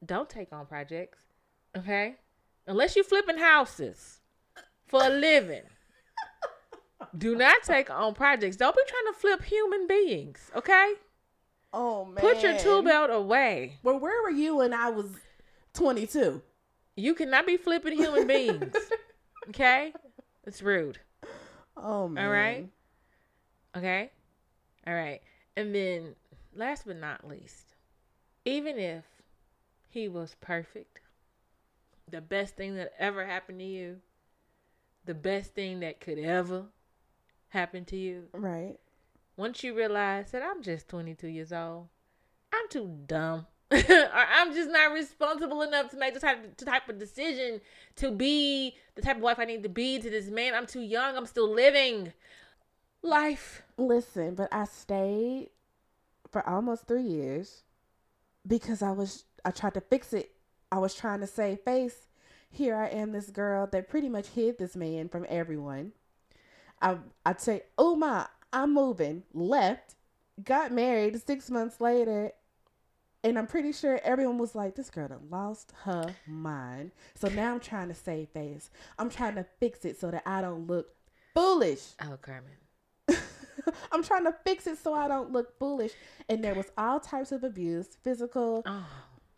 don't 0.04 0.28
take 0.28 0.52
on 0.52 0.66
projects. 0.66 1.18
Okay? 1.76 2.16
Unless 2.66 2.96
you're 2.96 3.04
flipping 3.04 3.38
houses 3.38 4.20
for 4.86 5.04
a 5.04 5.10
living. 5.10 5.62
Do 7.16 7.36
not 7.36 7.62
take 7.62 7.90
on 7.90 8.14
projects. 8.14 8.56
Don't 8.56 8.76
be 8.76 8.82
trying 8.86 9.12
to 9.12 9.18
flip 9.18 9.42
human 9.44 9.86
beings. 9.86 10.50
Okay? 10.54 10.94
Oh 11.72 12.04
man. 12.04 12.16
Put 12.16 12.42
your 12.42 12.58
tool 12.58 12.82
belt 12.82 13.10
away. 13.10 13.78
Well, 13.82 13.98
where 13.98 14.22
were 14.22 14.30
you 14.30 14.56
when 14.56 14.72
I 14.72 14.90
was 14.90 15.06
22? 15.74 16.42
You 16.96 17.14
cannot 17.14 17.46
be 17.46 17.56
flipping 17.56 17.96
human 17.96 18.26
beings. 18.26 18.74
Okay? 19.48 19.92
It's 20.44 20.62
rude. 20.62 20.98
Oh 21.76 22.08
man. 22.08 22.24
All 22.24 22.30
right. 22.32 22.68
Okay? 23.76 24.10
All 24.86 24.94
right. 24.94 25.20
And 25.56 25.74
then 25.74 26.14
last 26.54 26.86
but 26.86 26.96
not 26.96 27.26
least, 27.26 27.74
even 28.44 28.78
if 28.78 29.04
he 29.90 30.08
was 30.08 30.36
perfect, 30.40 31.00
the 32.10 32.20
best 32.20 32.56
thing 32.56 32.76
that 32.76 32.92
ever 32.98 33.24
happened 33.26 33.58
to 33.60 33.64
you, 33.64 33.98
the 35.04 35.14
best 35.14 35.54
thing 35.54 35.80
that 35.80 36.00
could 36.00 36.18
ever 36.18 36.64
happen 37.50 37.84
to 37.86 37.96
you, 37.96 38.24
Right. 38.32 38.76
once 39.36 39.62
you 39.62 39.74
realize 39.74 40.30
that 40.32 40.42
I'm 40.42 40.62
just 40.62 40.88
22 40.88 41.28
years 41.28 41.52
old, 41.52 41.88
I'm 42.52 42.68
too 42.68 42.98
dumb. 43.06 43.46
or 43.70 44.10
I'm 44.14 44.54
just 44.54 44.70
not 44.70 44.92
responsible 44.92 45.62
enough 45.62 45.90
to 45.90 45.98
make 45.98 46.14
the 46.14 46.20
type, 46.20 46.56
the 46.56 46.64
type 46.64 46.88
of 46.88 46.98
decision 46.98 47.60
to 47.96 48.10
be 48.10 48.76
the 48.94 49.02
type 49.02 49.16
of 49.16 49.22
wife 49.22 49.38
I 49.38 49.44
need 49.44 49.62
to 49.62 49.68
be 49.68 49.98
to 49.98 50.08
this 50.08 50.28
man. 50.28 50.54
I'm 50.54 50.66
too 50.66 50.80
young. 50.80 51.16
I'm 51.16 51.26
still 51.26 51.52
living 51.52 52.12
life. 53.02 53.62
Listen, 53.76 54.34
but 54.34 54.48
I 54.52 54.64
stayed 54.64 55.50
for 56.30 56.46
almost 56.48 56.86
three 56.86 57.02
years 57.02 57.62
because 58.46 58.82
I 58.82 58.90
was 58.90 59.24
I 59.44 59.50
tried 59.50 59.74
to 59.74 59.80
fix 59.80 60.12
it. 60.12 60.32
I 60.72 60.78
was 60.78 60.94
trying 60.94 61.20
to 61.20 61.26
save 61.26 61.60
face. 61.60 62.08
Here 62.50 62.74
I 62.74 62.88
am, 62.88 63.12
this 63.12 63.28
girl 63.28 63.66
that 63.72 63.88
pretty 63.88 64.08
much 64.08 64.28
hid 64.28 64.58
this 64.58 64.74
man 64.74 65.08
from 65.08 65.26
everyone. 65.28 65.92
I 66.80 66.96
I'd 67.24 67.40
say, 67.40 67.64
oh 67.76 67.94
my, 67.94 68.26
I'm 68.52 68.72
moving. 68.72 69.24
Left, 69.34 69.94
got 70.42 70.72
married 70.72 71.20
six 71.24 71.50
months 71.50 71.80
later, 71.80 72.32
and 73.28 73.38
I'm 73.38 73.46
pretty 73.46 73.72
sure 73.72 74.00
everyone 74.02 74.38
was 74.38 74.54
like, 74.54 74.74
this 74.74 74.90
girl 74.90 75.08
done 75.08 75.28
lost 75.30 75.72
her 75.84 76.14
mind. 76.26 76.92
So 77.14 77.28
now 77.28 77.52
I'm 77.54 77.60
trying 77.60 77.88
to 77.88 77.94
save 77.94 78.28
face. 78.30 78.70
I'm 78.98 79.10
trying 79.10 79.34
to 79.36 79.46
fix 79.60 79.84
it 79.84 79.98
so 80.00 80.10
that 80.10 80.22
I 80.26 80.40
don't 80.40 80.66
look 80.66 80.88
foolish. 81.34 81.94
Oh, 82.02 82.16
Carmen. 82.20 82.52
I'm 83.92 84.02
trying 84.02 84.24
to 84.24 84.34
fix 84.44 84.66
it 84.66 84.78
so 84.78 84.94
I 84.94 85.08
don't 85.08 85.32
look 85.32 85.58
foolish. 85.58 85.92
And 86.28 86.42
there 86.42 86.54
was 86.54 86.66
all 86.78 87.00
types 87.00 87.32
of 87.32 87.44
abuse 87.44 87.88
physical, 88.02 88.62
Oh, 88.66 88.86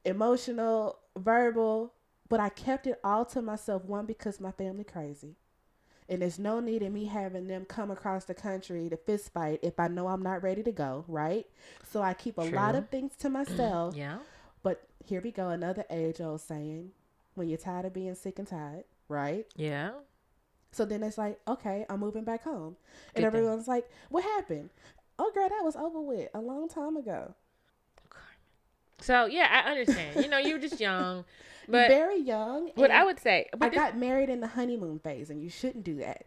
emotional, 0.04 0.98
verbal. 1.18 1.94
But 2.28 2.38
I 2.38 2.48
kept 2.48 2.86
it 2.86 3.00
all 3.02 3.24
to 3.26 3.42
myself. 3.42 3.84
One, 3.84 4.06
because 4.06 4.40
my 4.40 4.52
family 4.52 4.84
crazy. 4.84 5.36
And 6.10 6.20
there's 6.22 6.38
no 6.40 6.58
need 6.60 6.82
in 6.82 6.92
me 6.92 7.04
having 7.06 7.46
them 7.46 7.64
come 7.64 7.90
across 7.90 8.24
the 8.24 8.34
country 8.34 8.88
to 8.90 8.96
fist 8.96 9.32
fight 9.32 9.60
if 9.62 9.78
I 9.78 9.86
know 9.88 10.08
I'm 10.08 10.22
not 10.22 10.42
ready 10.42 10.62
to 10.64 10.72
go, 10.72 11.04
right? 11.06 11.46
So 11.88 12.02
I 12.02 12.14
keep 12.14 12.36
a 12.36 12.42
lot 12.42 12.74
of 12.74 12.88
things 12.90 13.12
to 13.20 13.30
myself. 13.30 13.94
yeah. 13.96 14.18
But 14.62 14.82
here 15.04 15.20
we 15.22 15.30
go, 15.30 15.48
another 15.50 15.84
age 15.88 16.20
old 16.20 16.40
saying 16.40 16.90
when 17.34 17.48
you're 17.48 17.58
tired 17.58 17.84
of 17.86 17.94
being 17.94 18.14
sick 18.16 18.38
and 18.40 18.46
tired, 18.48 18.84
right? 19.08 19.46
Yeah. 19.56 19.92
So 20.72 20.84
then 20.84 21.02
it's 21.02 21.16
like, 21.16 21.38
okay, 21.48 21.86
I'm 21.88 22.00
moving 22.00 22.24
back 22.24 22.42
home. 22.44 22.76
Good 23.14 23.22
And 23.24 23.32
thing. 23.32 23.40
everyone's 23.40 23.68
like, 23.68 23.88
what 24.08 24.22
happened? 24.24 24.70
Oh, 25.18 25.30
girl, 25.32 25.48
that 25.48 25.64
was 25.64 25.76
over 25.76 26.00
with 26.00 26.28
a 26.34 26.40
long 26.40 26.68
time 26.68 26.96
ago. 26.96 27.34
So 29.00 29.26
yeah, 29.26 29.62
I 29.64 29.70
understand. 29.70 30.22
You 30.22 30.28
know, 30.28 30.38
you 30.38 30.54
were 30.54 30.58
just 30.60 30.80
young, 30.80 31.24
but 31.68 31.88
Very 31.88 32.18
young. 32.20 32.70
what 32.74 32.90
I 32.90 33.04
would 33.04 33.18
say, 33.20 33.48
I 33.60 33.68
this- 33.68 33.74
got 33.76 33.96
married 33.96 34.28
in 34.28 34.40
the 34.40 34.46
honeymoon 34.48 34.98
phase, 34.98 35.30
and 35.30 35.42
you 35.42 35.48
shouldn't 35.50 35.84
do 35.84 35.96
that. 35.96 36.26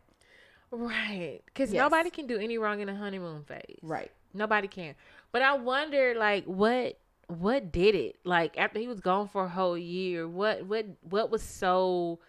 right, 0.72 1.42
because 1.46 1.72
Yes. 1.72 1.80
nobody 1.82 2.10
can 2.10 2.26
do 2.28 2.38
any 2.38 2.58
wrong 2.58 2.80
in 2.80 2.88
the 2.88 2.96
honeymoon 2.96 3.44
phase. 3.44 3.78
Right. 3.82 4.12
Nobody 4.34 4.68
can. 4.68 4.96
But 5.32 5.42
I 5.44 5.54
wonder, 5.56 6.16
like, 6.18 6.46
what 6.46 6.98
what 7.28 7.72
did 7.72 7.96
it? 7.96 8.18
Like 8.24 8.58
after 8.58 8.80
he 8.80 8.88
was 8.88 9.00
gone 9.00 9.28
for 9.28 9.46
a 9.46 9.50
whole 9.50 9.78
year, 9.78 10.28
what 10.28 10.66
what 10.66 10.86
what 11.02 11.30
was 11.32 11.42
so 11.44 12.20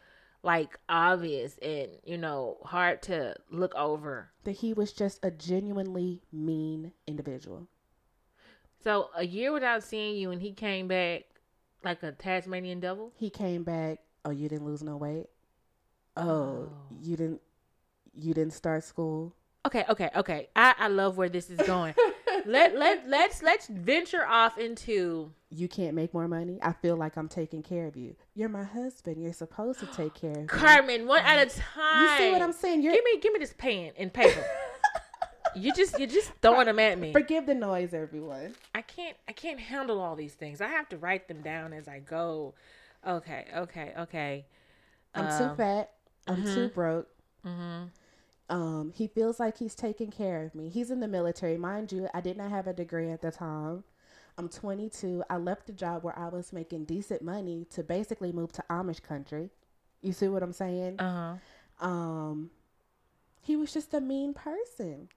like 0.43 0.79
obvious 0.89 1.57
and 1.63 1.89
you 2.05 2.19
know 2.19 2.59
hard 2.65 3.01
to 3.03 3.35
look 3.51 3.75
over? 3.75 4.31
That 4.45 4.53
he 4.53 4.73
was 4.75 4.93
just 4.93 5.19
a 5.25 5.31
genuinely 5.31 6.21
mean 6.31 6.93
individual. 7.07 7.67
So 8.85 9.09
a 9.17 9.25
year 9.25 9.53
without 9.53 9.83
seeing 9.83 10.17
you, 10.17 10.31
and 10.31 10.41
he 10.41 10.53
came 10.53 10.87
back 10.89 11.23
like 11.83 12.03
a 12.03 12.13
Tasmanian 12.13 12.81
devil. 12.81 13.13
He 13.17 13.31
came 13.31 13.65
back. 13.65 13.99
Oh, 14.25 14.31
you 14.31 14.49
didn't 14.49 14.67
lose 14.67 14.83
no 14.83 14.97
weight. 14.97 15.27
Oh, 16.17 16.23
Oh. 16.23 16.73
you 17.03 17.17
didn't. 17.17 17.41
You 18.15 18.33
didn't 18.35 18.53
start 18.53 18.85
school. 18.85 19.35
Okay, 19.67 19.85
okay, 19.89 20.11
okay. 20.15 20.49
I 20.55 20.75
I 20.79 20.89
love 20.89 21.17
where 21.17 21.29
this 21.31 21.49
is 21.51 21.59
going. 21.67 21.95
let 22.47 22.77
let 22.77 23.09
let's 23.09 23.43
let's 23.43 23.67
venture 23.67 24.25
off 24.27 24.59
into 24.59 25.33
You 25.51 25.67
can't 25.69 25.95
make 25.95 26.13
more 26.13 26.29
money. 26.29 26.59
I 26.63 26.73
feel 26.73 26.97
like 26.97 27.17
I'm 27.17 27.29
taking 27.29 27.63
care 27.63 27.87
of 27.87 27.97
you. 27.97 28.15
You're 28.35 28.51
my 28.51 28.63
husband. 28.65 29.23
You're 29.23 29.33
supposed 29.33 29.81
to 29.81 29.87
take 29.87 30.15
care 30.15 30.33
of 30.33 30.37
me. 30.37 30.47
Carmen 30.49 31.07
one 31.07 31.23
at 31.23 31.39
a 31.47 31.59
time. 31.59 32.03
You 32.03 32.19
see 32.19 32.33
what 32.33 32.43
I'm 32.43 32.53
saying? 32.53 32.83
You're 32.83 32.93
Give 32.93 33.05
me 33.05 33.19
give 33.21 33.33
me 33.33 33.39
this 33.39 33.55
pen 33.57 33.93
and 33.97 34.13
paper. 34.13 34.45
you 35.57 35.73
just 35.73 35.99
you're 35.99 36.09
just 36.09 36.33
throwing 36.43 36.67
them 36.67 36.79
at 36.79 36.99
me. 36.99 37.13
forgive 37.13 37.47
the 37.47 37.55
noise, 37.55 37.95
everyone. 37.95 38.55
I 38.75 38.83
can't 38.83 39.17
I 39.29 39.33
can't 39.33 39.61
handle 39.61 40.01
all 40.01 40.17
these 40.17 40.35
things. 40.35 40.61
I 40.61 40.69
have 40.69 40.89
to 40.91 40.97
write 40.99 41.29
them 41.29 41.41
down 41.43 41.73
as 41.73 41.89
I 41.89 41.99
go. 42.01 42.55
Okay, 43.07 43.47
okay, 43.57 43.93
okay. 43.99 44.47
I'm 45.15 45.39
too 45.39 45.45
Um, 45.45 45.57
fat. 45.57 45.91
I'm 46.27 46.43
too 46.43 46.69
broke. 46.69 47.09
mhm. 47.45 47.91
Um, 48.51 48.93
he 48.95 49.07
feels 49.07 49.41
like 49.41 49.57
he's 49.59 49.75
taking 49.75 50.11
care 50.11 50.43
of 50.45 50.55
me. 50.55 50.69
He's 50.69 50.91
in 50.91 51.01
the 51.01 51.09
military, 51.09 51.57
mind 51.57 51.93
you. 51.93 52.09
I 52.13 52.21
did 52.21 52.37
not 52.37 52.51
have 52.51 52.67
a 52.67 52.73
degree 52.75 53.11
at 53.11 53.23
the 53.23 53.31
time. 53.31 53.85
I'm 54.37 54.49
22. 54.49 55.23
I 55.31 55.37
left 55.39 55.71
a 55.71 55.73
job 55.73 56.03
where 56.05 56.19
I 56.19 56.29
was 56.29 56.53
making 56.53 56.85
decent 56.85 57.23
money 57.23 57.67
to 57.71 57.83
basically 57.83 58.33
move 58.33 58.53
to 58.53 58.65
Amish 58.69 59.03
country. 59.03 59.51
You 60.03 60.13
see 60.13 60.29
what 60.29 60.43
I'm 60.43 60.53
saying? 60.53 61.01
Uh-huh. 61.01 61.87
Um, 61.87 62.51
he 63.41 63.57
was 63.57 63.73
just 63.73 63.95
a 63.95 64.01
mean 64.01 64.35
person. 64.35 65.09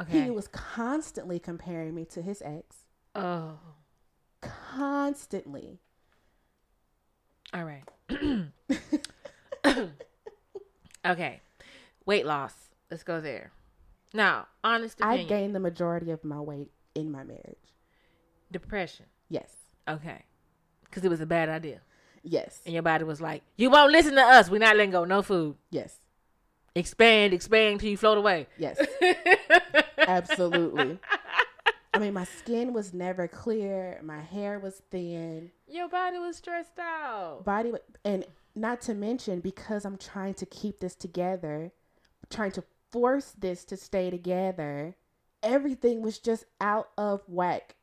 Okay. 0.00 0.24
He 0.24 0.30
was 0.30 0.48
constantly 0.48 1.38
comparing 1.38 1.94
me 1.94 2.04
to 2.06 2.22
his 2.22 2.42
ex. 2.42 2.76
oh. 3.14 3.58
constantly. 4.40 5.80
All 7.54 7.64
right. 7.64 7.84
okay. 11.06 11.40
Weight 12.04 12.26
loss. 12.26 12.54
Let's 12.90 13.02
go 13.02 13.20
there. 13.20 13.52
Now, 14.12 14.46
honest 14.62 15.00
opinion. 15.00 15.26
I 15.26 15.28
gained 15.28 15.54
the 15.54 15.60
majority 15.60 16.10
of 16.10 16.24
my 16.24 16.40
weight 16.40 16.70
in 16.94 17.10
my 17.10 17.24
marriage. 17.24 17.56
depression. 18.50 19.06
Yes. 19.28 19.52
Okay. 19.88 20.24
Because 20.84 21.04
it 21.04 21.08
was 21.08 21.20
a 21.20 21.26
bad 21.26 21.48
idea. 21.48 21.80
Yes. 22.22 22.60
And 22.64 22.74
your 22.74 22.82
body 22.82 23.04
was 23.04 23.20
like, 23.20 23.42
you 23.56 23.70
won't 23.70 23.92
listen 23.92 24.14
to 24.14 24.22
us. 24.22 24.50
We're 24.50 24.58
not 24.58 24.76
letting 24.76 24.90
go. 24.90 25.04
No 25.04 25.22
food. 25.22 25.56
Yes. 25.70 25.96
Expand, 26.74 27.32
expand 27.32 27.80
till 27.80 27.88
you 27.88 27.96
float 27.96 28.18
away. 28.18 28.48
Yes. 28.58 28.78
Absolutely. 30.06 30.98
I 31.94 31.98
mean, 31.98 32.14
my 32.14 32.24
skin 32.38 32.72
was 32.72 32.92
never 32.92 33.26
clear. 33.28 34.00
My 34.02 34.20
hair 34.20 34.58
was 34.58 34.82
thin. 34.90 35.50
Your 35.68 35.88
body 35.88 36.18
was 36.18 36.36
stressed 36.36 36.78
out. 36.78 37.42
Body, 37.44 37.72
and 38.04 38.24
not 38.54 38.80
to 38.82 38.94
mention, 38.94 39.40
because 39.40 39.84
I'm 39.84 39.96
trying 39.98 40.34
to 40.34 40.46
keep 40.46 40.80
this 40.80 40.94
together, 40.94 41.72
trying 42.30 42.52
to 42.52 42.64
force 42.90 43.32
this 43.38 43.64
to 43.66 43.76
stay 43.76 44.10
together, 44.10 44.96
everything 45.42 46.02
was 46.02 46.18
just 46.18 46.44
out 46.60 46.90
of 46.96 47.22
whack. 47.28 47.74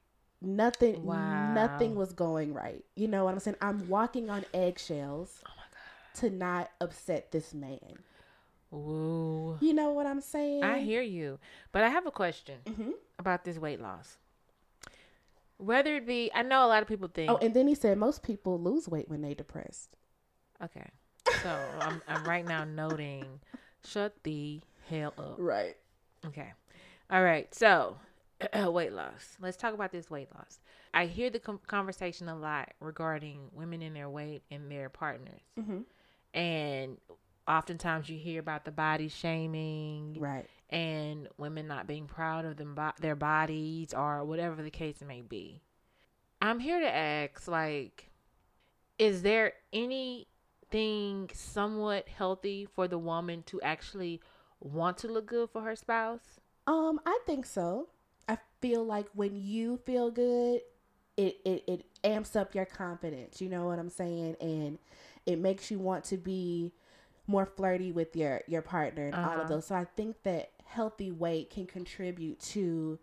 Nothing, 0.42 1.06
Wow. 1.06 1.54
nothing 1.54 1.96
was 1.96 2.12
going 2.12 2.54
right. 2.54 2.84
You 2.96 3.08
know 3.08 3.24
what 3.26 3.34
I'm 3.34 3.40
saying? 3.40 3.58
I'm 3.62 3.88
walking 3.88 4.30
on 4.30 4.44
eggshells 4.54 5.42
Oh 5.46 5.52
my 5.56 5.64
God. 5.72 6.20
to 6.22 6.30
not 6.36 6.72
upset 6.82 7.32
this 7.32 7.54
man. 7.54 8.00
Ooh. 8.74 9.58
You 9.62 9.74
know 9.74 9.92
what 9.92 10.06
I'm 10.08 10.22
saying? 10.22 10.64
I 10.64 10.80
hear 10.80 11.02
you. 11.02 11.40
But 11.72 11.84
I 11.84 11.90
have 11.90 12.06
a 12.08 12.12
question 12.12 12.60
hmm 12.68 12.92
about 13.20 13.46
this 13.46 13.58
weight 13.60 13.80
loss. 13.80 14.18
Whether 15.58 15.96
it 15.98 16.08
be, 16.08 16.32
I 16.34 16.42
know 16.42 16.66
a 16.66 16.68
lot 16.68 16.82
of 16.82 16.88
people 16.88 17.08
think, 17.14 17.32
Oh, 17.32 17.38
and 17.38 17.54
then 17.54 17.68
he 17.68 17.76
said 17.76 17.98
most 17.98 18.24
people 18.24 18.60
lose 18.60 18.90
weight 18.90 19.08
when 19.10 19.22
they 19.22 19.34
depressed. 19.34 19.96
okay. 20.64 20.90
So 21.42 21.50
I'm, 21.82 22.02
I'm 22.08 22.24
right 22.26 22.46
now 22.46 22.64
noting, 22.64 23.40
shut 23.86 24.16
the 24.24 24.62
hell 24.90 25.14
up. 25.18 25.36
Right. 25.38 25.76
Okay. 26.26 26.52
All 27.10 27.24
right. 27.24 27.54
So, 27.54 27.98
weight 28.72 28.92
loss. 28.94 29.38
Let's 29.40 29.58
talk 29.58 29.74
about 29.74 29.92
this 29.92 30.10
weight 30.10 30.30
loss. 30.36 30.60
I 30.94 31.06
hear 31.06 31.30
the 31.30 31.40
com- 31.40 31.60
conversation 31.68 32.28
a 32.30 32.36
lot 32.36 32.72
regarding 32.80 33.50
women 33.54 33.82
and 33.82 33.96
their 33.96 34.10
weight 34.10 34.44
and 34.52 34.70
their 34.72 34.90
partners. 34.90 35.42
hmm 35.56 35.82
And 36.34 36.98
oftentimes 37.48 38.10
you 38.10 38.18
hear 38.18 38.40
about 38.40 38.66
the 38.66 38.72
body 38.72 39.08
shaming 39.08 40.18
Right. 40.20 40.48
and 40.70 41.28
women 41.38 41.68
not 41.68 41.88
being 41.88 42.08
proud 42.08 42.46
of 42.46 42.58
them 42.58 42.78
their 43.00 43.16
bodies 43.16 43.94
or 43.94 44.24
whatever 44.24 44.62
the 44.62 44.72
case 44.72 45.02
may 45.06 45.22
be. 45.22 45.62
I'm 46.42 46.60
here 46.60 46.80
to 46.80 46.90
ask 46.90 47.48
like 47.48 48.10
is 49.00 49.22
there 49.24 49.54
anything 49.72 51.30
somewhat 51.34 52.08
healthy 52.08 52.66
for 52.66 52.88
the 52.88 52.98
woman 52.98 53.44
to 53.48 53.62
actually 53.62 54.22
want 54.60 54.98
to 55.00 55.08
look 55.08 55.26
good 55.26 55.50
for 55.50 55.62
her 55.62 55.76
spouse? 55.76 56.40
Um, 56.68 57.00
I 57.06 57.20
think 57.26 57.46
so. 57.46 57.90
I 58.28 58.38
feel 58.62 58.86
like 58.86 59.08
when 59.14 59.36
you 59.36 59.78
feel 59.86 60.12
good, 60.12 60.62
it, 61.18 61.38
it, 61.44 61.64
it 61.68 61.86
amps 62.04 62.36
up 62.36 62.56
your 62.56 62.66
confidence. 62.66 63.42
You 63.42 63.50
know 63.50 63.66
what 63.66 63.80
I'm 63.80 63.90
saying? 63.90 64.38
And 64.40 64.78
it 65.26 65.40
makes 65.40 65.70
you 65.70 65.80
want 65.80 66.06
to 66.06 66.18
be 66.18 66.72
more 67.28 67.46
flirty 67.46 67.92
with 67.92 68.16
your, 68.16 68.42
your 68.48 68.62
partner 68.62 69.06
and 69.08 69.16
all 69.16 69.32
Uh-huh. 69.32 69.42
of 69.42 69.48
those. 69.50 69.66
So 69.68 69.76
I 69.76 69.86
think 69.86 70.18
that 70.24 70.52
healthy 70.66 71.12
weight 71.12 71.50
can 71.50 71.66
contribute 71.66 72.40
to 72.40 73.00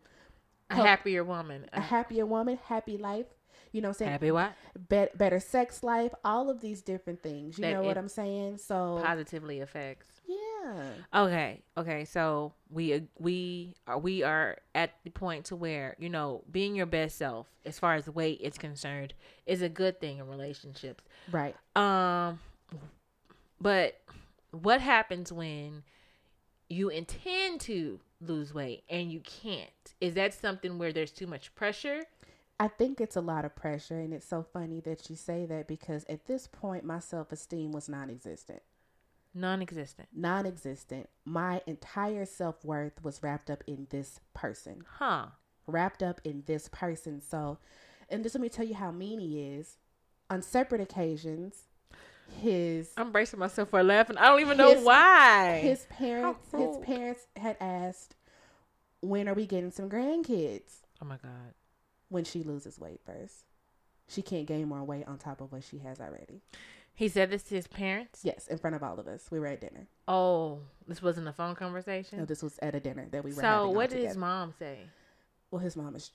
A 0.71 0.75
Help- 0.77 0.87
happier 0.87 1.25
woman. 1.25 1.67
a 1.73 1.81
happier 1.81 2.27
woman, 2.27 2.59
happy 2.67 2.97
life. 2.97 3.27
You 3.73 3.81
know 3.81 3.89
what 3.89 3.97
I'm 3.97 3.99
saying? 3.99 4.11
happy 4.13 4.31
what? 4.33 4.53
Bet 4.89 5.17
better 5.17 5.39
sex 5.39 5.83
life, 5.85 6.13
all 6.25 6.51
of 6.51 6.61
these 6.61 6.83
different 6.83 7.23
things. 7.23 7.57
You 7.57 7.63
That 7.63 7.73
know 7.75 7.83
what 7.83 7.97
I'm 7.97 8.09
saying? 8.09 8.59
So 8.59 9.01
Positively 9.05 9.61
affects. 9.61 10.21
yeah. 10.27 10.89
Okay, 11.15 11.63
okay. 11.77 12.05
So 12.05 12.53
we 12.69 13.07
we 13.19 13.75
are 13.87 13.99
we 13.99 14.23
are 14.25 14.57
at 14.75 14.91
the 15.05 15.11
point 15.11 15.45
to 15.47 15.57
where 15.57 15.95
you 16.01 16.09
know 16.09 16.43
being 16.51 16.75
your 16.75 16.87
best 16.87 17.17
self, 17.17 17.47
as 17.65 17.79
far 17.79 17.95
as 17.95 18.09
weight 18.09 18.41
is 18.41 18.59
concerned, 18.59 19.15
is 19.47 19.63
a 19.63 19.69
good 19.69 20.01
thing 20.01 20.19
in 20.19 20.27
relationships. 20.29 21.05
Right. 21.31 21.55
Um, 21.77 22.41
but 23.61 24.01
what 24.51 24.81
happens 24.81 25.33
when 25.33 25.83
you 26.69 26.89
intend 26.89 27.61
to 27.63 28.01
lose 28.21 28.55
weight 28.55 28.85
and 28.89 29.11
you 29.11 29.21
can't? 29.21 29.95
Is 30.01 30.15
that 30.15 30.35
something 30.35 30.79
where 30.79 30.93
there's 30.93 31.11
too 31.13 31.27
much 31.27 31.55
pressure? 31.55 32.05
I 32.59 32.69
think 32.69 33.01
it's 33.01 33.17
a 33.17 33.23
lot 33.23 33.47
of 33.47 33.57
pressure, 33.57 33.99
and 33.99 34.13
it's 34.13 34.27
so 34.29 34.43
funny 34.43 34.81
that 34.81 35.09
you 35.09 35.17
say 35.17 35.47
that 35.47 35.67
because 35.67 36.05
at 36.11 36.27
this 36.27 36.47
point, 36.47 36.85
my 36.85 36.99
self 36.99 37.33
esteem 37.33 37.73
was 37.73 37.89
non 37.89 38.11
existent. 38.11 38.63
Non-existent. 39.33 40.09
Non 40.13 40.45
existent. 40.45 41.09
My 41.25 41.63
entire 41.67 42.25
self 42.27 42.65
worth 42.65 43.03
was 43.03 43.23
wrapped 43.23 43.49
up 43.51 43.63
in 43.67 43.87
this 43.91 44.21
person, 44.35 44.83
Huh? 44.99 45.27
wrapped 45.67 46.03
up 46.03 46.21
in 46.25 46.43
this 46.47 46.69
person. 46.69 47.21
So, 47.21 47.59
and 48.09 48.23
just 48.25 48.35
let 48.35 48.43
me 48.43 48.49
tell 48.49 48.67
you 48.67 48.75
how 48.75 48.91
mean 48.91 49.21
he 49.21 49.41
is. 49.41 49.79
On 50.29 50.43
separate 50.43 50.81
occasions, 50.81 51.69
his 52.41 52.91
I'm 52.97 53.13
bracing 53.13 53.39
myself 53.41 53.71
for 53.71 53.83
laughing. 53.83 54.17
I 54.17 54.29
don't 54.29 54.41
even 54.41 54.57
know 54.57 54.81
why. 54.81 55.61
his 55.63 55.87
parents 55.91 56.41
his 56.57 56.77
parents 56.79 57.27
had 57.37 57.57
asked, 57.61 58.17
"When 59.01 59.29
are 59.29 59.35
we 59.35 59.47
getting 59.47 59.71
some 59.71 59.89
grandkids?" 59.91 60.81
oh 61.03 61.07
my 61.07 61.17
god. 61.17 61.55
When 62.09 62.25
she 62.25 62.43
loses 62.43 62.79
weight 62.79 63.01
first, 63.07 63.45
she 64.09 64.21
can't 64.23 64.47
gain 64.47 64.69
more 64.69 64.83
weight 64.83 65.07
on 65.07 65.19
top 65.19 65.41
of 65.41 65.53
what 65.53 65.63
she 65.63 65.79
has 65.79 66.01
already. 66.01 66.43
He 66.93 67.09
said 67.09 67.31
this 67.31 67.45
to 67.45 67.55
his 67.55 67.67
parents. 67.67 68.21
Yes, 68.25 68.47
in 68.49 68.59
front 68.59 68.77
of 68.77 68.83
all 68.83 68.99
of 68.99 69.07
us. 69.07 69.31
We 69.31 69.41
were 69.41 69.47
at 69.47 69.61
dinner. 69.61 69.87
Oh, 70.07 70.59
this 70.87 71.01
wasn't 71.01 71.29
a 71.29 71.33
phone 71.33 71.55
conversation. 71.55 72.19
No, 72.19 72.25
this 72.25 72.43
was 72.43 72.59
at 72.61 72.75
a 72.75 72.81
dinner 72.81 73.07
that 73.13 73.25
we 73.25 73.33
were 73.33 73.41
so 73.41 73.71
what 73.71 73.91
did 73.91 74.05
his 74.05 74.17
mom 74.17 74.53
say? 74.59 74.81
Well, 75.51 75.61
his 75.61 75.77
mom 75.77 75.97
is 75.97 76.11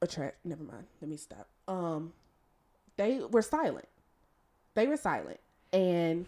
a 0.00 0.06
trash. 0.06 0.32
Never 0.44 0.62
mind. 0.62 0.86
Let 1.00 1.10
me 1.10 1.16
stop. 1.16 1.48
Um, 1.68 2.12
they 2.96 3.18
were 3.18 3.42
silent. 3.42 3.88
They 4.76 4.86
were 4.86 4.96
silent, 4.96 5.40
and 5.72 6.26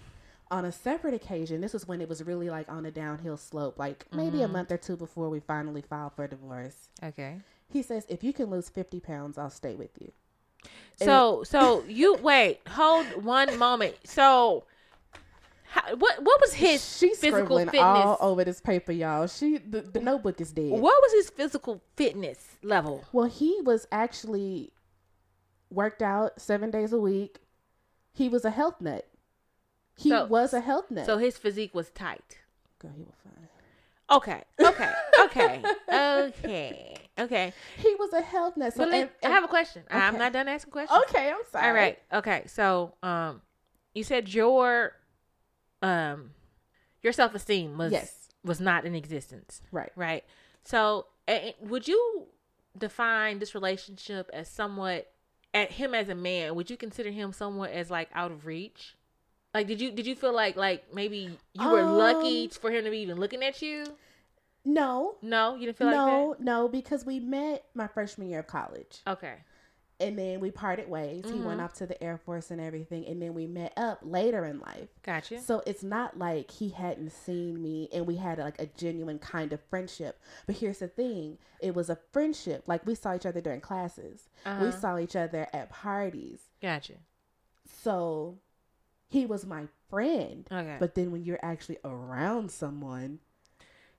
on 0.50 0.64
a 0.64 0.72
separate 0.72 1.14
occasion, 1.14 1.60
this 1.60 1.72
was 1.74 1.86
when 1.86 2.00
it 2.00 2.08
was 2.08 2.24
really 2.24 2.50
like 2.50 2.68
on 2.68 2.84
a 2.86 2.90
downhill 2.90 3.36
slope, 3.36 3.78
like 3.78 4.06
maybe 4.12 4.42
a 4.42 4.48
Mhm. 4.48 4.52
month 4.52 4.72
or 4.72 4.78
two 4.78 4.96
before 4.96 5.28
we 5.30 5.38
finally 5.40 5.82
filed 5.82 6.14
for 6.14 6.26
divorce. 6.26 6.88
Okay. 7.02 7.40
He 7.68 7.82
says, 7.82 8.04
"If 8.08 8.24
you 8.24 8.32
can 8.32 8.46
lose 8.50 8.68
fifty 8.68 8.98
pounds, 8.98 9.38
I'll 9.38 9.50
stay 9.50 9.74
with 9.76 9.90
you." 10.00 10.10
And 11.00 11.06
So 11.06 11.44
so 11.44 11.84
you 11.84 12.14
wait, 12.14 12.66
hold 12.66 13.22
one 13.24 13.58
moment. 13.58 13.96
So 14.04 14.64
how, 15.70 15.94
what 15.96 16.22
what 16.22 16.40
was 16.40 16.54
his 16.54 16.82
She's 16.96 17.18
physical 17.18 17.58
fitness? 17.58 17.76
all 17.82 18.16
over 18.22 18.42
this 18.42 18.60
paper, 18.60 18.90
y'all. 18.92 19.26
She 19.26 19.58
the, 19.58 19.82
the 19.82 20.00
notebook 20.00 20.40
is 20.40 20.50
dead. 20.52 20.70
what 20.70 21.00
was 21.02 21.12
his 21.12 21.28
physical 21.30 21.82
fitness 21.94 22.56
level? 22.62 23.04
Well, 23.12 23.26
he 23.28 23.60
was 23.62 23.86
actually 23.92 24.72
worked 25.70 26.00
out 26.00 26.40
seven 26.40 26.70
days 26.70 26.94
a 26.94 26.98
week. 26.98 27.38
He 28.18 28.28
was 28.28 28.44
a 28.44 28.50
health 28.50 28.80
nut. 28.80 29.06
He 29.96 30.10
So- 30.10 30.26
was 30.26 30.52
a 30.52 30.60
health 30.60 30.90
nut. 30.90 31.06
So 31.06 31.18
his 31.18 31.38
physique 31.38 31.72
was 31.74 31.90
tight. 31.90 32.38
Girl, 32.80 32.92
he 32.96 33.02
was 33.04 33.14
fine. 33.22 33.48
Okay. 34.10 34.42
Okay. 34.60 34.92
Okay. 35.20 35.62
okay. 35.92 36.94
Okay. 37.18 37.52
He 37.76 37.94
was 37.96 38.12
a 38.12 38.20
health 38.22 38.56
nut. 38.56 38.72
So 38.74 38.84
let- 38.84 39.12
and- 39.22 39.32
I 39.32 39.34
have 39.34 39.44
a 39.44 39.48
question. 39.48 39.82
I'm 39.90 40.18
not 40.18 40.32
done 40.32 40.48
asking 40.48 40.72
questions. 40.72 41.00
okay, 41.08 41.30
I'm 41.30 41.42
sorry. 41.52 41.66
All 41.68 41.72
right. 41.74 41.98
Okay. 42.12 42.44
So, 42.46 42.94
um, 43.02 43.42
you 43.94 44.02
said 44.04 44.32
your, 44.32 44.92
um, 45.82 46.30
your 47.02 47.12
self 47.12 47.34
esteem 47.34 47.76
was 47.78 47.92
Yes. 47.92 48.28
was 48.44 48.60
not 48.60 48.84
in 48.84 48.94
existence, 48.94 49.62
Right. 49.72 49.92
right? 49.96 50.24
So, 50.64 51.06
would 51.60 51.86
you 51.88 52.28
define 52.76 53.38
this 53.40 53.54
relationship 53.54 54.30
as 54.32 54.48
somewhat 54.48 55.12
at 55.54 55.72
him 55.72 55.94
as 55.94 56.08
a 56.08 56.14
man? 56.14 56.54
Would 56.54 56.70
you 56.70 56.76
consider 56.76 57.10
him 57.10 57.32
somewhat 57.32 57.70
as 57.70 57.90
like 57.90 58.08
out 58.14 58.30
of 58.30 58.46
reach? 58.46 58.94
Like, 59.54 59.66
did 59.66 59.80
you 59.80 59.90
did 59.90 60.06
you 60.06 60.14
feel 60.14 60.34
like 60.34 60.56
like 60.56 60.94
maybe 60.94 61.30
you 61.54 61.68
were 61.68 61.82
lucky 61.82 62.44
Um, 62.44 62.50
for 62.50 62.70
him 62.70 62.84
to 62.84 62.90
be 62.90 62.98
even 62.98 63.18
looking 63.18 63.42
at 63.42 63.62
you? 63.62 63.84
No. 64.64 65.16
No, 65.22 65.54
you 65.54 65.66
didn't 65.66 65.78
feel 65.78 65.90
no, 65.90 66.36
no, 66.38 66.68
because 66.68 67.06
we 67.06 67.20
met 67.20 67.64
my 67.74 67.86
freshman 67.86 68.28
year 68.28 68.40
of 68.40 68.46
college. 68.46 69.00
Okay. 69.06 69.36
And 70.00 70.16
then 70.16 70.38
we 70.38 70.52
parted 70.52 70.88
ways. 70.88 71.24
He 71.26 71.40
went 71.40 71.58
Mhm. 71.60 71.64
off 71.64 71.72
to 71.74 71.86
the 71.86 72.00
Air 72.02 72.18
Force 72.18 72.52
and 72.52 72.60
everything. 72.60 73.04
And 73.06 73.20
then 73.20 73.34
we 73.34 73.46
met 73.48 73.72
up 73.76 73.98
later 74.02 74.44
in 74.44 74.60
life. 74.60 74.88
Gotcha. 75.02 75.40
So 75.40 75.60
it's 75.66 75.82
not 75.82 76.16
like 76.18 76.52
he 76.52 76.68
hadn't 76.68 77.10
seen 77.10 77.60
me 77.60 77.88
and 77.92 78.06
we 78.06 78.14
had 78.16 78.38
like 78.38 78.60
a 78.60 78.66
genuine 78.66 79.18
kind 79.18 79.52
of 79.52 79.60
friendship. 79.60 80.20
But 80.46 80.56
here's 80.58 80.78
the 80.78 80.86
thing 80.88 81.38
it 81.60 81.74
was 81.74 81.90
a 81.90 81.96
friendship. 82.12 82.62
Like 82.68 82.86
we 82.86 82.94
saw 82.94 83.14
each 83.16 83.26
other 83.26 83.40
during 83.40 83.60
classes, 83.60 84.28
we 84.46 84.50
Uh-huh. 84.52 84.70
saw 84.70 84.98
each 84.98 85.16
other 85.16 85.48
at 85.52 85.68
parties. 85.70 86.48
Gotcha. 86.62 86.94
So 87.64 88.38
he 89.08 89.26
was 89.26 89.44
my 89.46 89.66
friend. 89.88 90.46
Okay. 90.50 90.76
But 90.78 90.94
then 90.94 91.10
when 91.10 91.24
you're 91.24 91.40
actually 91.42 91.78
around 91.84 92.50
someone, 92.50 93.18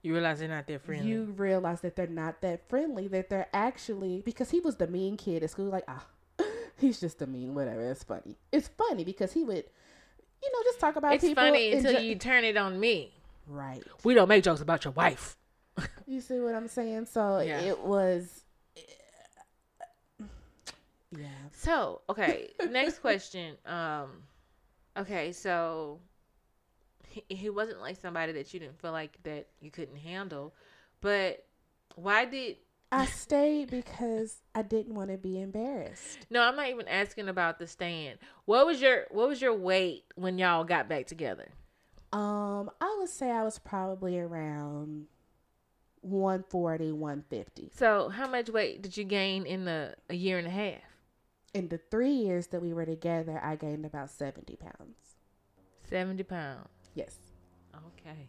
You 0.02 0.14
realize 0.14 0.40
they're 0.40 0.48
not 0.48 0.66
that 0.68 0.82
friendly. 0.82 1.10
you 1.10 1.24
realize 1.38 1.82
that 1.82 1.96
they're 1.96 2.08
not 2.08 2.42
that 2.42 2.68
friendly. 2.70 3.08
That 3.10 3.30
they're 3.30 3.48
actually 3.54 4.22
because 4.24 4.50
he 4.50 4.60
was 4.62 4.78
the 4.78 4.88
mean 4.88 5.18
kid 5.18 5.44
at 5.44 5.50
school. 5.50 5.66
Like 5.66 5.84
ah, 5.88 6.06
he's 6.78 7.00
just 7.00 7.22
a 7.22 7.28
mean 7.28 7.54
whatever. 7.54 7.82
It's 7.92 8.04
funny. 8.04 8.38
It's 8.52 8.70
funny 8.70 9.04
because 9.04 9.34
he 9.34 9.44
would, 9.44 9.66
you 10.42 10.52
know, 10.54 10.60
just 10.64 10.80
talk 10.80 10.96
about 10.96 11.14
it's 11.16 11.24
people. 11.26 11.44
funny 11.44 11.74
until 11.74 12.00
ju- 12.00 12.06
you 12.06 12.16
turn 12.16 12.44
it 12.46 12.56
on 12.58 12.80
me. 12.80 13.14
right. 13.48 13.84
We 14.06 14.14
don't 14.14 14.30
make 14.30 14.44
jokes 14.44 14.62
about 14.62 14.86
your 14.86 14.94
wife. 14.94 15.36
You 16.08 16.22
see 16.22 16.40
what 16.40 16.56
I'm 16.56 16.68
saying? 16.68 17.06
So 17.06 17.40
Yeah. 17.40 17.60
it 17.62 17.80
was. 17.80 18.42
Yeah. 21.16 21.28
So, 21.52 22.02
okay, 22.10 22.50
next 22.70 23.00
question. 23.02 23.56
Um, 23.66 24.10
okay, 24.98 25.32
so 25.32 26.00
he, 27.10 27.24
he 27.36 27.50
wasn't 27.50 27.82
like 27.82 28.00
somebody 28.00 28.32
that 28.34 28.54
you 28.54 28.60
didn't 28.60 28.80
feel 28.80 28.92
like 28.92 29.22
that 29.24 29.48
you 29.60 29.72
couldn't 29.72 29.98
handle, 29.98 30.54
but 31.02 31.46
why 31.96 32.26
did? 32.26 32.58
I 32.92 33.06
stayed 33.06 33.70
because 33.70 34.38
I 34.56 34.64
didn't 34.64 34.96
want 34.96 35.12
to 35.12 35.18
be 35.18 35.40
embarrassed. 35.40 36.26
No, 36.32 36.42
I'm 36.42 36.56
not 36.56 36.70
even 36.70 36.88
asking 36.88 37.30
about 37.30 37.60
the 37.60 37.68
stand. 37.68 38.18
What 38.46 38.66
was 38.66 38.82
your 38.82 39.06
What 39.12 39.28
was 39.28 39.42
your 39.42 39.54
weight 39.54 40.06
when 40.16 40.38
y'all 40.38 40.64
got 40.64 40.90
back 40.90 41.06
together? 41.06 41.50
Um, 42.12 42.72
I 42.82 42.96
would 43.00 43.10
say 43.10 43.30
I 43.30 43.44
was 43.44 43.60
probably 43.60 44.18
around 44.18 45.06
140, 46.02 46.92
150. 46.94 47.72
So, 47.76 48.10
how 48.10 48.28
much 48.28 48.50
weight 48.50 48.82
did 48.82 48.98
you 48.98 49.04
gain 49.04 49.46
in 49.46 49.66
the 49.66 49.96
a 50.10 50.16
year 50.16 50.40
and 50.40 50.48
a 50.48 50.52
half? 50.52 50.82
In 51.54 51.68
the 51.68 51.78
three 51.78 52.12
years 52.12 52.48
that 52.48 52.62
we 52.62 52.74
were 52.74 52.86
together, 52.86 53.40
I 53.44 53.56
gained 53.56 53.86
about 53.86 54.10
70 54.10 54.56
pounds. 54.56 55.10
Seventy 55.90 56.24
pounds. 56.24 56.70
Yes. 56.96 57.16
Okay. 57.76 58.28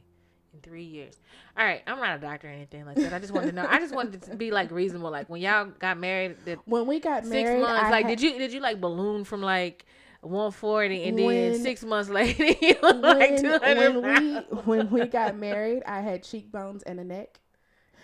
In 0.53 0.61
three 0.61 0.83
years. 0.85 1.15
All 1.57 1.65
right. 1.65 1.83
I'm 1.87 1.99
not 1.99 2.17
a 2.17 2.21
doctor 2.21 2.49
or 2.49 2.51
anything 2.51 2.85
like 2.85 2.97
that. 2.97 3.13
I 3.13 3.19
just 3.19 3.33
wanted 3.33 3.49
to 3.49 3.53
know. 3.53 3.67
I 3.69 3.79
just 3.79 3.95
wanted 3.95 4.23
to 4.23 4.37
be 4.37 4.51
like 4.51 4.71
reasonable. 4.71 5.11
Like 5.11 5.29
when 5.29 5.41
y'all 5.41 5.67
got 5.79 5.99
married, 5.99 6.37
the 6.45 6.57
When 6.65 6.87
we 6.87 6.99
got 7.01 7.23
six 7.25 7.31
married, 7.33 7.61
months. 7.63 7.83
I 7.85 7.91
like, 7.91 8.07
had- 8.07 8.19
did 8.19 8.21
you 8.23 8.39
did 8.39 8.53
you 8.53 8.61
like 8.61 8.81
balloon 8.81 9.25
from 9.25 9.43
like 9.43 9.85
140 10.23 11.05
and 11.05 11.19
then 11.19 11.59
six 11.61 11.83
months 11.85 12.11
later 12.11 12.45
you 12.61 12.77
look 12.83 13.03
like 13.03 13.31
when, 13.31 13.43
200 13.43 13.97
when 13.97 14.03
we 14.25 14.41
when 14.65 14.91
we 14.91 15.07
got 15.07 15.37
married, 15.37 15.83
I 15.87 16.01
had 16.01 16.23
cheekbones 16.25 16.83
and 16.83 17.01
a 17.01 17.05
neck, 17.05 17.41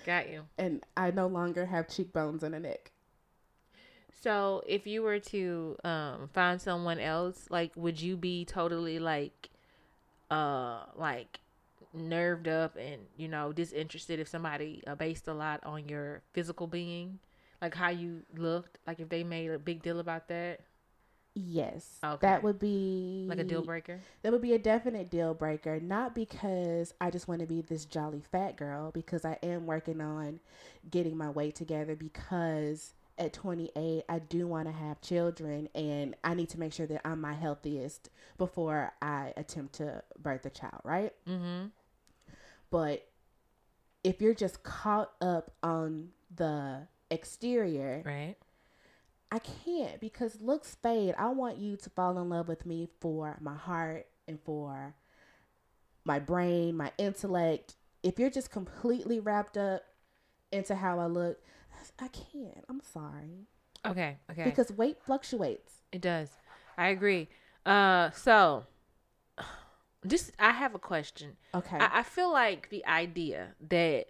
Got 0.06 0.30
you. 0.30 0.42
and 0.56 0.82
I 0.96 1.10
no 1.10 1.26
longer 1.26 1.66
have 1.66 1.88
cheekbones 1.88 2.42
and 2.42 2.54
a 2.54 2.60
neck. 2.60 2.90
So 4.22 4.62
if 4.66 4.86
you 4.86 5.02
were 5.02 5.18
to 5.20 5.76
um 5.84 6.28
find 6.32 6.60
someone 6.60 6.98
else, 6.98 7.46
like, 7.50 7.72
would 7.76 8.00
you 8.00 8.16
be 8.16 8.44
totally 8.44 8.98
like, 8.98 9.50
uh, 10.30 10.84
like 10.96 11.40
nerved 11.92 12.48
up 12.48 12.76
and 12.76 13.02
you 13.16 13.28
know 13.28 13.52
disinterested 13.52 14.20
if 14.20 14.28
somebody 14.28 14.82
uh, 14.86 14.94
based 14.94 15.28
a 15.28 15.34
lot 15.34 15.64
on 15.64 15.88
your 15.88 16.22
physical 16.32 16.66
being, 16.66 17.18
like 17.62 17.74
how 17.74 17.88
you 17.90 18.22
looked, 18.36 18.78
like 18.86 19.00
if 19.00 19.08
they 19.08 19.24
made 19.24 19.50
a 19.50 19.58
big 19.58 19.82
deal 19.82 20.00
about 20.00 20.28
that, 20.28 20.60
Yes, 21.38 21.98
Okay. 22.02 22.26
that 22.26 22.42
would 22.42 22.58
be 22.58 23.26
like 23.28 23.38
a 23.38 23.44
deal 23.44 23.60
breaker? 23.60 24.00
That 24.22 24.32
would 24.32 24.40
be 24.40 24.54
a 24.54 24.58
definite 24.58 25.10
deal 25.10 25.34
breaker. 25.34 25.78
Not 25.80 26.14
because 26.14 26.94
I 26.98 27.10
just 27.10 27.28
want 27.28 27.42
to 27.42 27.46
be 27.46 27.60
this 27.60 27.84
jolly 27.84 28.22
fat 28.32 28.56
girl, 28.56 28.90
because 28.90 29.22
I 29.26 29.38
am 29.42 29.66
working 29.66 30.00
on 30.00 30.40
getting 30.90 31.16
my 31.18 31.28
weight 31.28 31.54
together. 31.54 31.94
Because 31.94 32.94
at 33.18 33.32
28, 33.32 34.04
I 34.08 34.18
do 34.18 34.46
want 34.46 34.68
to 34.68 34.72
have 34.72 35.00
children, 35.00 35.68
and 35.74 36.14
I 36.22 36.34
need 36.34 36.50
to 36.50 36.60
make 36.60 36.72
sure 36.72 36.86
that 36.86 37.06
I'm 37.06 37.20
my 37.20 37.34
healthiest 37.34 38.10
before 38.38 38.92
I 39.00 39.32
attempt 39.36 39.74
to 39.76 40.02
birth 40.18 40.44
a 40.46 40.50
child, 40.50 40.80
right? 40.84 41.12
Mm-hmm. 41.28 41.66
But 42.70 43.08
if 44.04 44.20
you're 44.20 44.34
just 44.34 44.62
caught 44.62 45.12
up 45.20 45.52
on 45.62 46.10
the 46.34 46.86
exterior, 47.10 48.02
Right. 48.04 48.36
I 49.32 49.40
can't 49.40 50.00
because 50.00 50.40
looks 50.40 50.76
fade. 50.76 51.14
I 51.18 51.28
want 51.28 51.58
you 51.58 51.76
to 51.78 51.90
fall 51.90 52.18
in 52.18 52.28
love 52.28 52.46
with 52.46 52.64
me 52.64 52.88
for 53.00 53.36
my 53.40 53.56
heart 53.56 54.06
and 54.28 54.38
for 54.44 54.94
my 56.04 56.18
brain, 56.20 56.76
my 56.76 56.92
intellect. 56.98 57.74
If 58.02 58.18
you're 58.18 58.30
just 58.30 58.52
completely 58.52 59.18
wrapped 59.18 59.56
up 59.56 59.82
into 60.52 60.76
how 60.76 61.00
I 61.00 61.06
look, 61.06 61.40
I 61.98 62.08
can't. 62.08 62.64
I'm 62.68 62.80
sorry. 62.80 63.46
Okay. 63.86 64.18
Okay. 64.30 64.44
Because 64.44 64.72
weight 64.72 64.98
fluctuates. 65.00 65.82
It 65.92 66.00
does. 66.00 66.30
I 66.78 66.88
agree. 66.88 67.28
Uh, 67.64 68.10
so 68.10 68.64
just 70.06 70.32
I 70.38 70.50
have 70.52 70.74
a 70.74 70.78
question. 70.78 71.36
Okay. 71.54 71.76
I, 71.78 72.00
I 72.00 72.02
feel 72.02 72.32
like 72.32 72.70
the 72.70 72.84
idea 72.86 73.54
that 73.68 74.06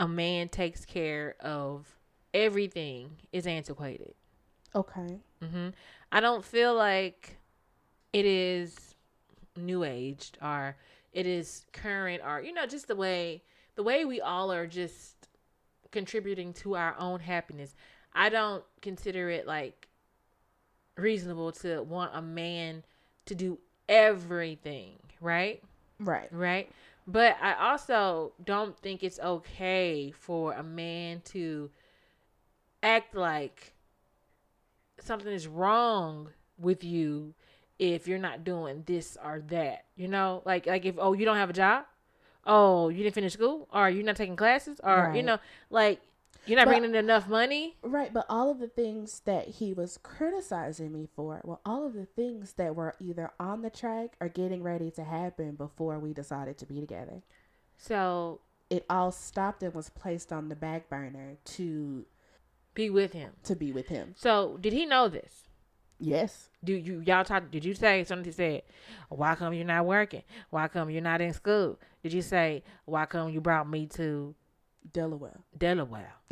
a 0.00 0.08
man 0.08 0.48
takes 0.48 0.84
care 0.84 1.36
of 1.40 1.86
everything 2.32 3.10
is 3.32 3.46
antiquated. 3.46 4.14
okay. 4.74 5.20
Mm-hmm. 5.42 5.68
I 6.10 6.20
don't 6.20 6.44
feel 6.44 6.74
like 6.74 7.36
it 8.12 8.24
is 8.24 8.94
new 9.56 9.84
aged 9.84 10.38
or 10.42 10.76
it 11.12 11.26
is 11.26 11.64
current 11.72 12.22
or 12.26 12.40
you 12.40 12.52
know 12.52 12.66
just 12.66 12.88
the 12.88 12.96
way 12.96 13.42
the 13.76 13.82
way 13.82 14.04
we 14.04 14.20
all 14.20 14.50
are 14.52 14.66
just 14.66 15.13
contributing 15.94 16.52
to 16.52 16.76
our 16.76 16.94
own 16.98 17.20
happiness. 17.20 17.74
I 18.12 18.28
don't 18.28 18.62
consider 18.82 19.30
it 19.30 19.46
like 19.46 19.88
reasonable 20.96 21.52
to 21.52 21.82
want 21.82 22.10
a 22.14 22.20
man 22.20 22.84
to 23.26 23.34
do 23.34 23.58
everything, 23.88 24.98
right? 25.20 25.62
Right. 25.98 26.28
right? 26.32 26.68
But 27.06 27.36
I 27.40 27.70
also 27.70 28.32
don't 28.44 28.76
think 28.78 29.02
it's 29.02 29.20
okay 29.20 30.10
for 30.10 30.52
a 30.52 30.62
man 30.62 31.22
to 31.26 31.70
act 32.82 33.14
like 33.14 33.74
something 35.00 35.32
is 35.32 35.46
wrong 35.46 36.30
with 36.58 36.82
you 36.82 37.34
if 37.78 38.08
you're 38.08 38.18
not 38.18 38.42
doing 38.42 38.82
this 38.86 39.16
or 39.22 39.42
that. 39.48 39.84
You 39.96 40.08
know, 40.08 40.42
like 40.44 40.66
like 40.66 40.84
if 40.84 40.96
oh 40.98 41.12
you 41.12 41.24
don't 41.24 41.36
have 41.36 41.50
a 41.50 41.54
job, 41.54 41.84
oh 42.46 42.88
you 42.88 43.02
didn't 43.02 43.14
finish 43.14 43.32
school, 43.34 43.68
or 43.72 43.88
you're 43.90 44.04
not 44.04 44.16
taking 44.16 44.36
classes, 44.36 44.80
or 44.82 45.12
you 45.14 45.22
know 45.22 45.38
like 45.70 46.00
you're 46.46 46.56
not 46.58 46.66
But- 46.66 46.72
bringing 46.72 46.90
in 46.90 46.96
enough 46.96 47.26
money. 47.28 47.76
Right, 47.82 48.12
but 48.12 48.26
all 48.28 48.50
of 48.50 48.58
the 48.58 48.68
things 48.68 49.20
that 49.24 49.48
he 49.48 49.72
was 49.72 49.98
criticizing 50.02 50.92
me 50.92 51.08
for 51.16 51.40
well, 51.44 51.60
all 51.64 51.86
of 51.86 51.94
the 51.94 52.04
things 52.06 52.54
that 52.54 52.74
were 52.76 52.94
either 53.00 53.30
on 53.40 53.62
the 53.62 53.70
track 53.70 54.14
or 54.20 54.28
getting 54.28 54.62
ready 54.62 54.90
to 54.92 55.04
happen 55.04 55.52
before 55.54 55.98
we 55.98 56.12
decided 56.12 56.58
to 56.58 56.66
be 56.66 56.80
together. 56.80 57.22
So 57.78 58.40
It 58.70 58.84
all 58.90 59.10
stopped 59.12 59.62
and 59.62 59.74
was 59.74 59.88
placed 59.90 60.32
on 60.32 60.48
the 60.48 60.56
back 60.56 60.88
burner 60.90 61.36
to 61.56 62.04
be 62.74 62.90
with 62.90 63.12
him. 63.12 63.32
to 63.44 63.54
be 63.54 63.72
with 63.72 63.88
him. 63.88 64.14
So 64.16 64.58
did 64.60 64.72
he 64.72 64.84
know 64.84 65.08
this? 65.08 65.43
Yes. 65.98 66.50
Do 66.62 66.72
you 66.74 67.00
y'all 67.06 67.24
talk? 67.24 67.50
Did 67.50 67.64
you 67.64 67.74
say 67.74 68.04
something? 68.04 68.32
Said, 68.32 68.62
why 69.08 69.34
come 69.36 69.52
you're 69.54 69.64
not 69.64 69.86
working? 69.86 70.22
Why 70.50 70.68
come 70.68 70.90
you're 70.90 71.02
not 71.02 71.20
in 71.20 71.32
school? 71.32 71.78
Did 72.02 72.12
you 72.12 72.22
say, 72.22 72.62
why 72.84 73.06
come 73.06 73.30
you 73.30 73.40
brought 73.40 73.68
me 73.68 73.86
to 73.88 74.34
Delaware. 74.92 75.40
Delaware? 75.56 76.12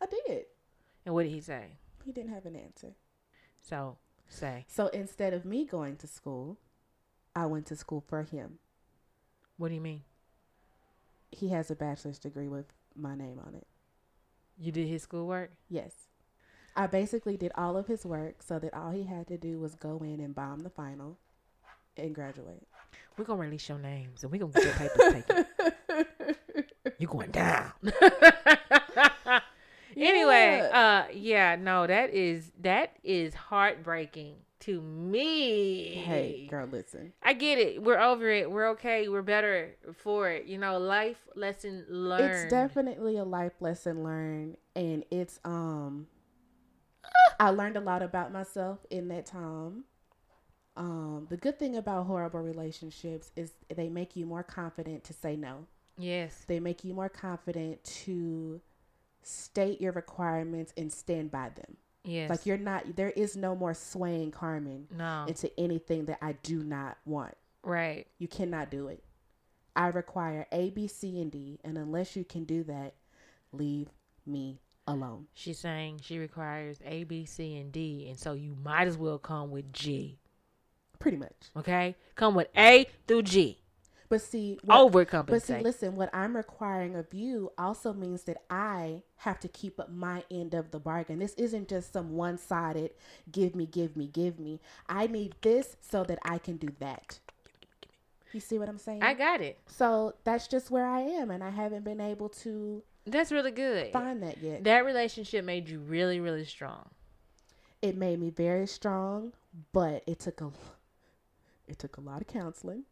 I 0.00 0.06
did. 0.06 0.44
And 1.04 1.14
what 1.14 1.24
did 1.24 1.32
he 1.32 1.40
say? 1.40 1.78
He 2.04 2.12
didn't 2.12 2.32
have 2.32 2.46
an 2.46 2.56
answer. 2.56 2.94
So 3.60 3.96
say, 4.28 4.66
So 4.68 4.88
instead 4.88 5.32
of 5.32 5.44
me 5.44 5.64
going 5.64 5.96
to 5.96 6.06
school, 6.06 6.58
I 7.34 7.46
went 7.46 7.66
to 7.66 7.76
school 7.76 8.04
for 8.06 8.22
him. 8.22 8.58
what 9.56 9.68
do 9.68 9.74
you 9.74 9.80
mean? 9.80 10.02
He 11.30 11.48
has 11.48 11.70
a 11.70 11.74
bachelor's 11.74 12.18
degree 12.18 12.48
with 12.48 12.66
my 12.94 13.16
name 13.16 13.40
on 13.44 13.54
it. 13.54 13.66
You 14.56 14.70
did 14.70 14.86
his 14.86 15.02
schoolwork? 15.02 15.50
Yes. 15.68 16.03
I 16.76 16.86
basically 16.88 17.36
did 17.36 17.52
all 17.56 17.76
of 17.76 17.86
his 17.86 18.04
work 18.04 18.42
so 18.42 18.58
that 18.58 18.74
all 18.74 18.90
he 18.90 19.04
had 19.04 19.26
to 19.28 19.38
do 19.38 19.58
was 19.60 19.74
go 19.74 19.98
in 20.02 20.20
and 20.20 20.34
bomb 20.34 20.60
the 20.60 20.70
final 20.70 21.18
and 21.96 22.14
graduate. 22.14 22.66
We're 23.16 23.24
gonna 23.24 23.40
release 23.40 23.68
your 23.68 23.78
names 23.78 24.22
and 24.24 24.32
we're 24.32 24.38
gonna 24.38 24.52
get 24.52 24.64
your 24.64 24.74
papers 24.74 25.12
taken. 25.12 25.46
You're 26.98 27.10
going 27.10 27.30
down. 27.30 27.72
anyway, 29.96 30.68
Yeah. 30.70 31.04
uh 31.08 31.12
yeah, 31.12 31.56
no, 31.56 31.86
that 31.86 32.10
is 32.10 32.50
that 32.60 32.96
is 33.04 33.34
heartbreaking 33.34 34.36
to 34.60 34.80
me. 34.80 35.94
Hey, 35.94 36.46
girl, 36.50 36.66
listen. 36.66 37.12
I 37.22 37.34
get 37.34 37.58
it. 37.58 37.82
We're 37.82 38.00
over 38.00 38.28
it. 38.30 38.50
We're 38.50 38.70
okay. 38.70 39.08
We're 39.08 39.22
better 39.22 39.76
for 40.02 40.30
it. 40.30 40.46
You 40.46 40.58
know, 40.58 40.78
life 40.78 41.18
lesson 41.36 41.84
learned. 41.88 42.24
It's 42.44 42.50
definitely 42.50 43.16
a 43.18 43.24
life 43.24 43.60
lesson 43.60 44.02
learned 44.02 44.56
and 44.74 45.04
it's 45.10 45.38
um 45.44 46.06
I 47.40 47.50
learned 47.50 47.76
a 47.76 47.80
lot 47.80 48.02
about 48.02 48.32
myself 48.32 48.78
in 48.90 49.08
that 49.08 49.26
time. 49.26 49.84
Um 50.76 51.26
the 51.30 51.36
good 51.36 51.58
thing 51.58 51.76
about 51.76 52.06
horrible 52.06 52.40
relationships 52.40 53.30
is 53.36 53.52
they 53.74 53.88
make 53.88 54.16
you 54.16 54.26
more 54.26 54.42
confident 54.42 55.04
to 55.04 55.12
say 55.12 55.36
no. 55.36 55.66
yes. 55.98 56.44
They 56.48 56.58
make 56.60 56.82
you 56.84 56.94
more 56.94 57.08
confident 57.08 57.82
to 58.04 58.60
state 59.22 59.80
your 59.80 59.92
requirements 59.92 60.72
and 60.76 60.92
stand 60.92 61.30
by 61.30 61.50
them. 61.50 61.76
Yes. 62.04 62.28
Like 62.28 62.44
you're 62.44 62.58
not 62.58 62.96
there 62.96 63.10
is 63.10 63.36
no 63.36 63.54
more 63.54 63.72
swaying 63.74 64.32
Carmen 64.32 64.88
no. 64.90 65.24
into 65.28 65.48
anything 65.58 66.06
that 66.06 66.18
I 66.20 66.32
do 66.42 66.62
not 66.64 66.98
want. 67.04 67.34
right. 67.62 68.06
You 68.18 68.28
cannot 68.28 68.70
do 68.70 68.88
it. 68.88 69.02
I 69.76 69.88
require 69.88 70.46
A, 70.52 70.70
B, 70.70 70.86
C, 70.86 71.20
and 71.20 71.32
D, 71.32 71.58
and 71.64 71.76
unless 71.78 72.14
you 72.14 72.24
can 72.24 72.44
do 72.44 72.62
that, 72.64 72.94
leave 73.52 73.88
me 74.26 74.60
alone. 74.86 75.26
She's 75.34 75.58
saying 75.58 76.00
she 76.02 76.18
requires 76.18 76.78
A, 76.84 77.04
B, 77.04 77.24
C, 77.24 77.56
and 77.56 77.72
D, 77.72 78.06
and 78.08 78.18
so 78.18 78.32
you 78.32 78.56
might 78.62 78.86
as 78.88 78.96
well 78.98 79.18
come 79.18 79.50
with 79.50 79.72
G. 79.72 80.18
Pretty 80.98 81.16
much. 81.16 81.50
Okay, 81.56 81.96
come 82.14 82.34
with 82.34 82.48
A 82.56 82.86
through 83.06 83.22
G. 83.22 83.60
But 84.08 84.20
see, 84.20 84.58
what- 84.62 84.92
Overcompensate. 84.92 85.26
But 85.26 85.42
see, 85.42 85.58
listen, 85.60 85.96
what 85.96 86.10
I'm 86.14 86.36
requiring 86.36 86.94
of 86.94 87.12
you 87.12 87.50
also 87.58 87.92
means 87.92 88.24
that 88.24 88.42
I 88.50 89.02
have 89.16 89.40
to 89.40 89.48
keep 89.48 89.80
up 89.80 89.90
my 89.90 90.22
end 90.30 90.54
of 90.54 90.70
the 90.70 90.78
bargain. 90.78 91.18
This 91.18 91.34
isn't 91.34 91.68
just 91.68 91.92
some 91.92 92.12
one 92.12 92.36
sided 92.38 92.90
give 93.32 93.54
me, 93.56 93.66
give 93.66 93.96
me, 93.96 94.06
give 94.06 94.38
me. 94.38 94.60
I 94.88 95.06
need 95.06 95.34
this 95.40 95.76
so 95.80 96.04
that 96.04 96.18
I 96.22 96.38
can 96.38 96.58
do 96.58 96.68
that. 96.80 97.18
You 98.32 98.40
see 98.40 98.58
what 98.58 98.68
I'm 98.68 98.78
saying? 98.78 99.02
I 99.02 99.14
got 99.14 99.40
it. 99.40 99.58
so 99.66 100.14
that's 100.24 100.48
just 100.48 100.70
where 100.70 100.86
I 100.86 101.00
am, 101.00 101.30
and 101.30 101.42
I 101.42 101.50
haven't 101.50 101.84
been 101.84 102.00
able 102.00 102.28
to 102.30 102.82
That's 103.06 103.30
really 103.32 103.50
good. 103.50 103.92
find 103.92 104.22
that 104.22 104.38
yet. 104.42 104.64
That 104.64 104.84
relationship 104.84 105.44
made 105.44 105.68
you 105.68 105.78
really, 105.78 106.20
really 106.20 106.44
strong. 106.44 106.88
it 107.82 107.96
made 107.96 108.18
me 108.18 108.30
very 108.30 108.66
strong, 108.66 109.32
but 109.72 110.02
it 110.06 110.18
took 110.20 110.40
a 110.40 110.50
it 111.68 111.78
took 111.78 111.96
a 111.96 112.00
lot 112.00 112.20
of 112.20 112.26
counseling. 112.26 112.84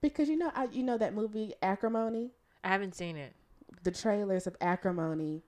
Because 0.00 0.28
you 0.28 0.36
know, 0.36 0.50
I 0.54 0.64
you 0.72 0.82
know 0.82 0.98
that 0.98 1.14
movie 1.14 1.54
Acrimony? 1.62 2.30
I 2.62 2.68
haven't 2.68 2.94
seen 2.94 3.16
it. 3.16 3.34
the 3.82 3.90
trailers 3.90 4.46
of 4.46 4.56
acrimony 4.60 5.42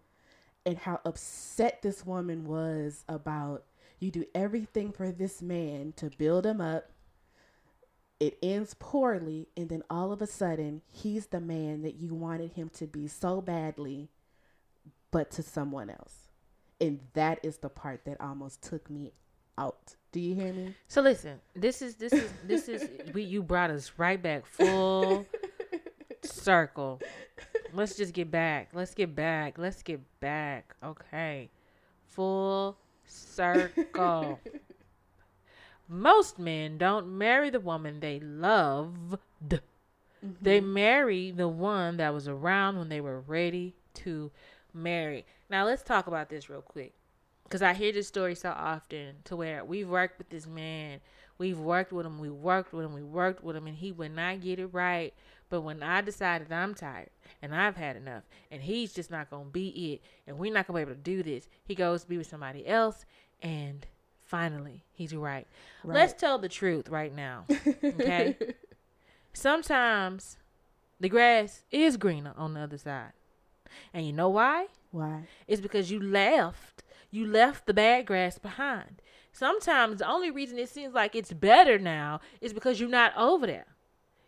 and 0.67 0.79
how 0.79 1.01
upset 1.05 1.83
this 1.83 2.05
woman 2.07 2.45
was 2.47 3.05
about 3.09 3.65
you 3.99 4.11
do 4.11 4.25
everything 4.35 4.93
for 4.93 5.11
this 5.11 5.43
man 5.43 5.93
to 5.97 6.11
build 6.19 6.47
him 6.47 6.61
up 6.61 6.90
it 8.21 8.39
ends 8.43 8.77
poorly 8.79 9.49
and 9.57 9.69
then 9.69 9.83
all 9.91 10.13
of 10.13 10.23
a 10.23 10.27
sudden 10.27 10.83
he's 10.93 11.27
the 11.27 11.41
man 11.41 11.83
that 11.83 11.97
you 11.97 12.15
wanted 12.15 12.53
him 12.53 12.69
to 12.69 12.87
be 12.87 13.09
so 13.09 13.41
badly 13.41 14.09
but 15.11 15.31
to 15.31 15.43
someone 15.43 15.91
else 15.91 16.29
and 16.81 17.01
that 17.15 17.39
is 17.43 17.59
the 17.59 17.69
part 17.69 18.05
that 18.05 18.21
almost 18.21 18.63
took 18.63 18.89
me 18.89 19.13
out 19.59 19.97
do 20.13 20.19
you 20.21 20.35
hear 20.35 20.53
me 20.53 20.75
So 20.89 21.03
listen, 21.03 21.41
this 21.55 21.83
is 21.83 21.95
this 21.95 22.13
is 22.13 22.31
this 22.45 22.69
is 22.69 22.89
we 23.15 23.23
you 23.23 23.43
brought 23.43 23.71
us 23.71 23.93
right 23.97 24.21
back 24.21 24.45
full 24.45 25.25
circle. 26.23 27.01
Let's 27.73 27.97
just 27.97 28.13
get 28.13 28.31
back. 28.31 28.71
Let's 28.73 28.95
get 28.95 29.15
back. 29.15 29.57
Let's 29.59 29.83
get 29.83 30.01
back. 30.19 30.75
Okay. 30.83 31.51
Full 32.09 32.77
circle. 33.07 34.41
Most 35.93 36.39
men 36.39 36.79
don't 36.79 37.19
marry 37.19 37.51
the 37.51 37.59
woman 37.59 37.99
they 37.99 38.21
loved. 38.21 39.19
Mm-hmm. 39.43 40.29
They 40.41 40.61
marry 40.61 41.33
the 41.33 41.49
one 41.49 41.97
that 41.97 42.15
was 42.15 42.29
around 42.29 42.79
when 42.79 42.89
they 42.89 43.01
were 43.01 43.19
ready 43.19 43.75
to 43.95 44.31
marry. 44.73 45.27
Now 45.49 45.65
let's 45.65 45.83
talk 45.83 46.07
about 46.07 46.29
this 46.29 46.49
real 46.49 46.63
quick. 46.63 46.95
Cause 47.49 47.63
I 47.63 47.75
hear 47.75 47.91
this 47.91 48.07
story 48.07 48.37
so 48.37 48.51
often 48.51 49.17
to 49.25 49.35
where 49.35 49.65
we've 49.65 49.89
worked 49.89 50.19
with 50.19 50.29
this 50.29 50.47
man, 50.47 51.01
we've 51.39 51.59
worked 51.59 51.93
with 51.93 52.07
him, 52.07 52.21
we 52.21 52.31
worked 52.31 52.73
with 52.73 52.85
him, 52.85 52.95
we 52.95 53.03
worked 53.03 53.43
with 53.43 53.57
him, 53.57 53.67
and 53.67 53.77
he 53.77 53.91
would 53.91 54.15
not 54.15 54.41
get 54.41 54.61
it 54.61 54.67
right. 54.67 55.13
But 55.49 55.63
when 55.63 55.83
I 55.83 56.03
decided 56.03 56.53
I'm 56.53 56.77
tired 56.77 57.11
and 57.43 57.53
I've 57.53 57.75
had 57.75 57.97
enough, 57.97 58.23
and 58.53 58.63
he's 58.63 58.93
just 58.93 59.11
not 59.11 59.29
gonna 59.29 59.51
be 59.51 59.95
it, 59.95 60.03
and 60.29 60.39
we're 60.39 60.53
not 60.53 60.69
gonna 60.69 60.79
be 60.79 60.83
able 60.83 60.95
to 60.95 61.01
do 61.01 61.25
this, 61.25 61.49
he 61.65 61.75
goes 61.75 62.03
to 62.03 62.09
be 62.09 62.19
with 62.19 62.29
somebody 62.29 62.65
else, 62.65 63.05
and 63.43 63.85
finally 64.31 64.85
he's 64.93 65.13
right. 65.13 65.47
Let's 65.85 66.13
tell 66.13 66.39
the 66.39 66.49
truth 66.49 66.89
right 66.89 67.15
now, 67.15 67.47
okay? 67.83 68.37
Sometimes 69.33 70.39
the 71.01 71.09
grass 71.09 71.65
is 71.71 71.97
greener 71.97 72.33
on 72.37 72.55
the 72.55 72.61
other 72.61 72.79
side, 72.79 73.13
and 73.93 74.07
you 74.07 74.13
know 74.13 74.29
why? 74.29 74.69
why 74.93 75.25
It's 75.49 75.61
because 75.61 75.91
you 75.91 76.01
left. 76.01 76.83
You 77.11 77.27
left 77.27 77.67
the 77.67 77.75
bad 77.75 78.07
grass 78.07 78.39
behind. 78.39 79.03
Sometimes 79.33 79.99
the 79.99 80.09
only 80.09 80.31
reason 80.31 80.59
it 80.59 80.69
seems 80.69 80.95
like 80.95 81.17
it's 81.17 81.33
better 81.33 81.79
now 81.79 82.21
is 82.41 82.53
because 82.53 82.79
you're 82.79 82.89
not 82.89 83.17
over 83.17 83.47
there. 83.47 83.67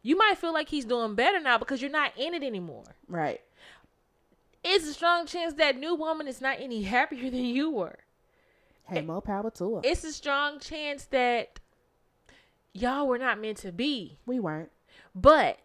You 0.02 0.16
might 0.16 0.38
feel 0.38 0.52
like 0.52 0.68
he's 0.68 0.84
doing 0.84 1.14
better 1.14 1.38
now 1.40 1.58
because 1.58 1.80
you're 1.80 1.90
not 1.90 2.12
in 2.18 2.34
it 2.34 2.42
anymore. 2.42 2.96
right 3.08 3.40
It's 4.64 4.86
a 4.86 4.94
strong 4.94 5.26
chance 5.26 5.54
that 5.54 5.76
new 5.78 5.94
woman 5.94 6.26
is 6.26 6.40
not 6.40 6.56
any 6.60 6.82
happier 6.82 7.30
than 7.30 7.44
you 7.44 7.70
were. 7.70 7.98
Hey 8.92 9.02
more 9.02 9.22
power 9.22 9.50
to 9.50 9.76
her 9.76 9.80
It's 9.84 10.04
a 10.04 10.12
strong 10.12 10.58
chance 10.60 11.04
that 11.06 11.60
y'all 12.72 13.06
were 13.06 13.18
not 13.18 13.40
meant 13.40 13.58
to 13.58 13.72
be. 13.72 14.18
we 14.26 14.38
weren't 14.40 14.70
But 15.14 15.58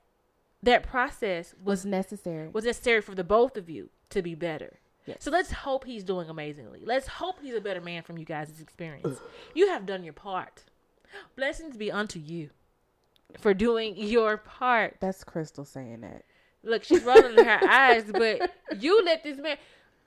that 0.64 0.84
process 0.84 1.54
was 1.64 1.66
was 1.80 1.86
necessary 1.86 2.50
was 2.50 2.66
necessary 2.66 3.02
for 3.02 3.16
the 3.16 3.24
both 3.24 3.58
of 3.58 3.70
you 3.70 3.90
to 4.10 4.22
be 4.22 4.36
better. 4.36 4.80
Yes. 5.06 5.18
So 5.22 5.32
let's 5.32 5.52
hope 5.52 5.86
he's 5.86 6.04
doing 6.04 6.30
amazingly. 6.30 6.82
Let's 6.84 7.08
hope 7.08 7.38
he's 7.42 7.56
a 7.56 7.62
better 7.62 7.80
man 7.80 8.04
from 8.04 8.18
you 8.18 8.26
guys' 8.26 8.60
experience. 8.60 9.20
you 9.54 9.70
have 9.70 9.86
done 9.86 10.04
your 10.04 10.14
part. 10.14 10.66
Blessings 11.38 11.78
be 11.78 11.92
unto 11.92 12.20
you 12.20 12.50
for 13.40 13.54
doing 13.54 13.96
your 13.96 14.38
part. 14.38 14.98
that's 15.00 15.24
crystal 15.24 15.64
saying 15.66 16.02
that 16.02 16.24
Look, 16.64 16.84
she's 16.84 17.04
rolling 17.04 17.46
her 17.46 17.60
eyes, 17.70 18.12
but 18.12 18.52
you 18.80 19.02
let 19.06 19.24
this 19.24 19.38
man. 19.38 19.58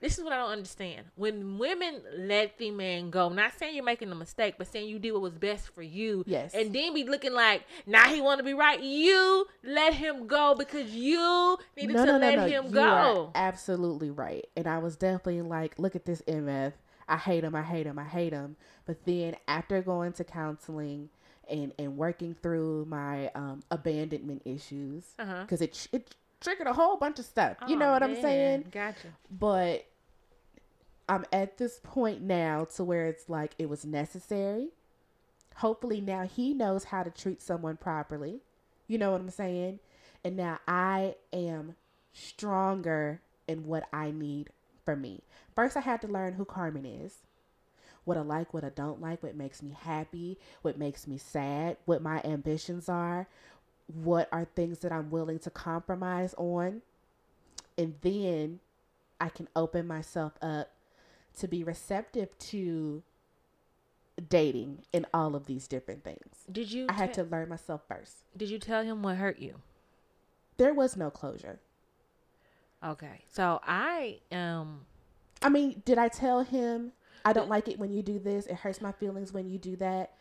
This 0.01 0.17
is 0.17 0.23
what 0.23 0.33
I 0.33 0.37
don't 0.37 0.49
understand. 0.51 1.05
When 1.15 1.57
women 1.59 2.01
let 2.17 2.57
the 2.57 2.71
man 2.71 3.09
go, 3.11 3.29
not 3.29 3.53
saying 3.57 3.75
you're 3.75 3.85
making 3.85 4.11
a 4.11 4.15
mistake, 4.15 4.55
but 4.57 4.65
saying 4.67 4.89
you 4.89 4.97
did 4.99 5.11
what 5.11 5.21
was 5.21 5.37
best 5.37 5.69
for 5.75 5.83
you. 5.83 6.23
Yes. 6.25 6.53
And 6.55 6.73
then 6.73 6.93
be 6.93 7.03
looking 7.03 7.33
like, 7.33 7.63
now 7.85 8.09
he 8.09 8.19
want 8.19 8.39
to 8.39 8.43
be 8.43 8.53
right. 8.55 8.81
You 8.81 9.45
let 9.63 9.93
him 9.93 10.25
go 10.27 10.55
because 10.57 10.89
you 10.91 11.57
needed 11.77 11.93
to 11.93 12.17
let 12.17 12.49
him 12.49 12.65
You 12.65 12.71
go. 12.71 12.81
are 12.83 13.31
absolutely 13.35 14.09
right. 14.09 14.45
And 14.57 14.67
I 14.67 14.79
was 14.79 14.95
definitely 14.95 15.41
like, 15.43 15.77
look 15.77 15.95
at 15.95 16.05
this 16.05 16.21
MF. 16.23 16.73
I 17.07 17.17
hate 17.17 17.43
him. 17.43 17.55
I 17.55 17.61
hate 17.61 17.85
him. 17.85 17.99
I 17.99 18.05
hate 18.05 18.33
him. 18.33 18.55
But 18.85 19.05
then 19.05 19.35
after 19.47 19.81
going 19.81 20.13
to 20.13 20.23
counseling 20.23 21.09
and 21.49 21.73
and 21.77 21.97
working 21.97 22.35
through 22.41 22.85
my 22.85 23.29
um, 23.35 23.61
abandonment 23.69 24.41
issues, 24.45 25.03
Uh-huh. 25.19 25.41
because 25.41 25.61
it 25.61 25.87
it 25.91 26.15
triggered 26.39 26.67
a 26.67 26.73
whole 26.73 26.97
bunch 26.97 27.19
of 27.19 27.25
stuff. 27.25 27.57
you 27.67 27.75
know 27.75 27.91
what 27.91 28.01
I'm 28.01 28.19
saying? 28.21 28.65
Gotcha. 28.71 29.07
But 29.29 29.85
I'm 31.07 31.25
at 31.31 31.57
this 31.57 31.79
point 31.83 32.21
now 32.21 32.65
to 32.75 32.83
where 32.83 33.05
it's 33.07 33.27
like 33.27 33.53
it 33.57 33.69
was 33.69 33.85
necessary. 33.85 34.69
Hopefully 35.57 36.01
now 36.01 36.23
he 36.23 36.53
knows 36.53 36.85
how 36.85 37.03
to 37.03 37.09
treat 37.09 37.41
someone 37.41 37.77
properly. 37.77 38.39
You 38.87 38.97
know 38.97 39.11
what 39.11 39.21
I'm 39.21 39.29
saying? 39.29 39.79
And 40.23 40.37
now 40.37 40.59
I 40.67 41.15
am 41.33 41.75
stronger 42.13 43.21
in 43.47 43.65
what 43.65 43.87
I 43.91 44.11
need 44.11 44.49
for 44.85 44.95
me. 44.95 45.21
First 45.55 45.75
I 45.75 45.81
had 45.81 46.01
to 46.01 46.07
learn 46.07 46.33
who 46.33 46.45
Carmen 46.45 46.85
is. 46.85 47.17
What 48.03 48.17
I 48.17 48.21
like, 48.21 48.53
what 48.53 48.63
I 48.63 48.69
don't 48.69 49.01
like, 49.01 49.21
what 49.21 49.35
makes 49.35 49.61
me 49.61 49.75
happy, 49.79 50.39
what 50.63 50.77
makes 50.77 51.05
me 51.05 51.17
sad, 51.17 51.77
what 51.85 52.01
my 52.01 52.19
ambitions 52.23 52.89
are, 52.89 53.27
what 53.87 54.27
are 54.31 54.45
things 54.45 54.79
that 54.79 54.91
I'm 54.91 55.11
willing 55.11 55.37
to 55.39 55.49
compromise 55.51 56.33
on. 56.37 56.81
And 57.77 57.95
then 58.01 58.59
I 59.19 59.29
can 59.29 59.47
open 59.55 59.85
myself 59.85 60.33
up 60.41 60.71
to 61.39 61.47
be 61.47 61.63
receptive 61.63 62.37
to 62.37 63.03
dating 64.29 64.83
and 64.93 65.05
all 65.13 65.35
of 65.35 65.45
these 65.45 65.67
different 65.67 66.03
things. 66.03 66.45
Did 66.51 66.71
you? 66.71 66.85
I 66.89 66.93
had 66.93 67.13
te- 67.13 67.21
to 67.21 67.27
learn 67.27 67.49
myself 67.49 67.81
first. 67.87 68.17
Did 68.35 68.49
you 68.49 68.59
tell 68.59 68.83
him 68.83 69.01
what 69.01 69.17
hurt 69.17 69.39
you? 69.39 69.55
There 70.57 70.73
was 70.73 70.95
no 70.95 71.09
closure. 71.09 71.59
Okay, 72.83 73.23
so 73.27 73.59
I 73.65 74.19
um 74.31 74.81
I 75.41 75.49
mean, 75.49 75.81
did 75.85 75.97
I 75.97 76.07
tell 76.07 76.41
him 76.41 76.91
I 77.25 77.33
don't 77.33 77.49
like 77.49 77.67
it 77.67 77.79
when 77.79 77.91
you 77.91 78.01
do 78.01 78.19
this? 78.19 78.45
It 78.47 78.55
hurts 78.55 78.81
my 78.81 78.91
feelings 78.91 79.31
when 79.33 79.49
you 79.49 79.57
do 79.57 79.75
that. 79.77 80.13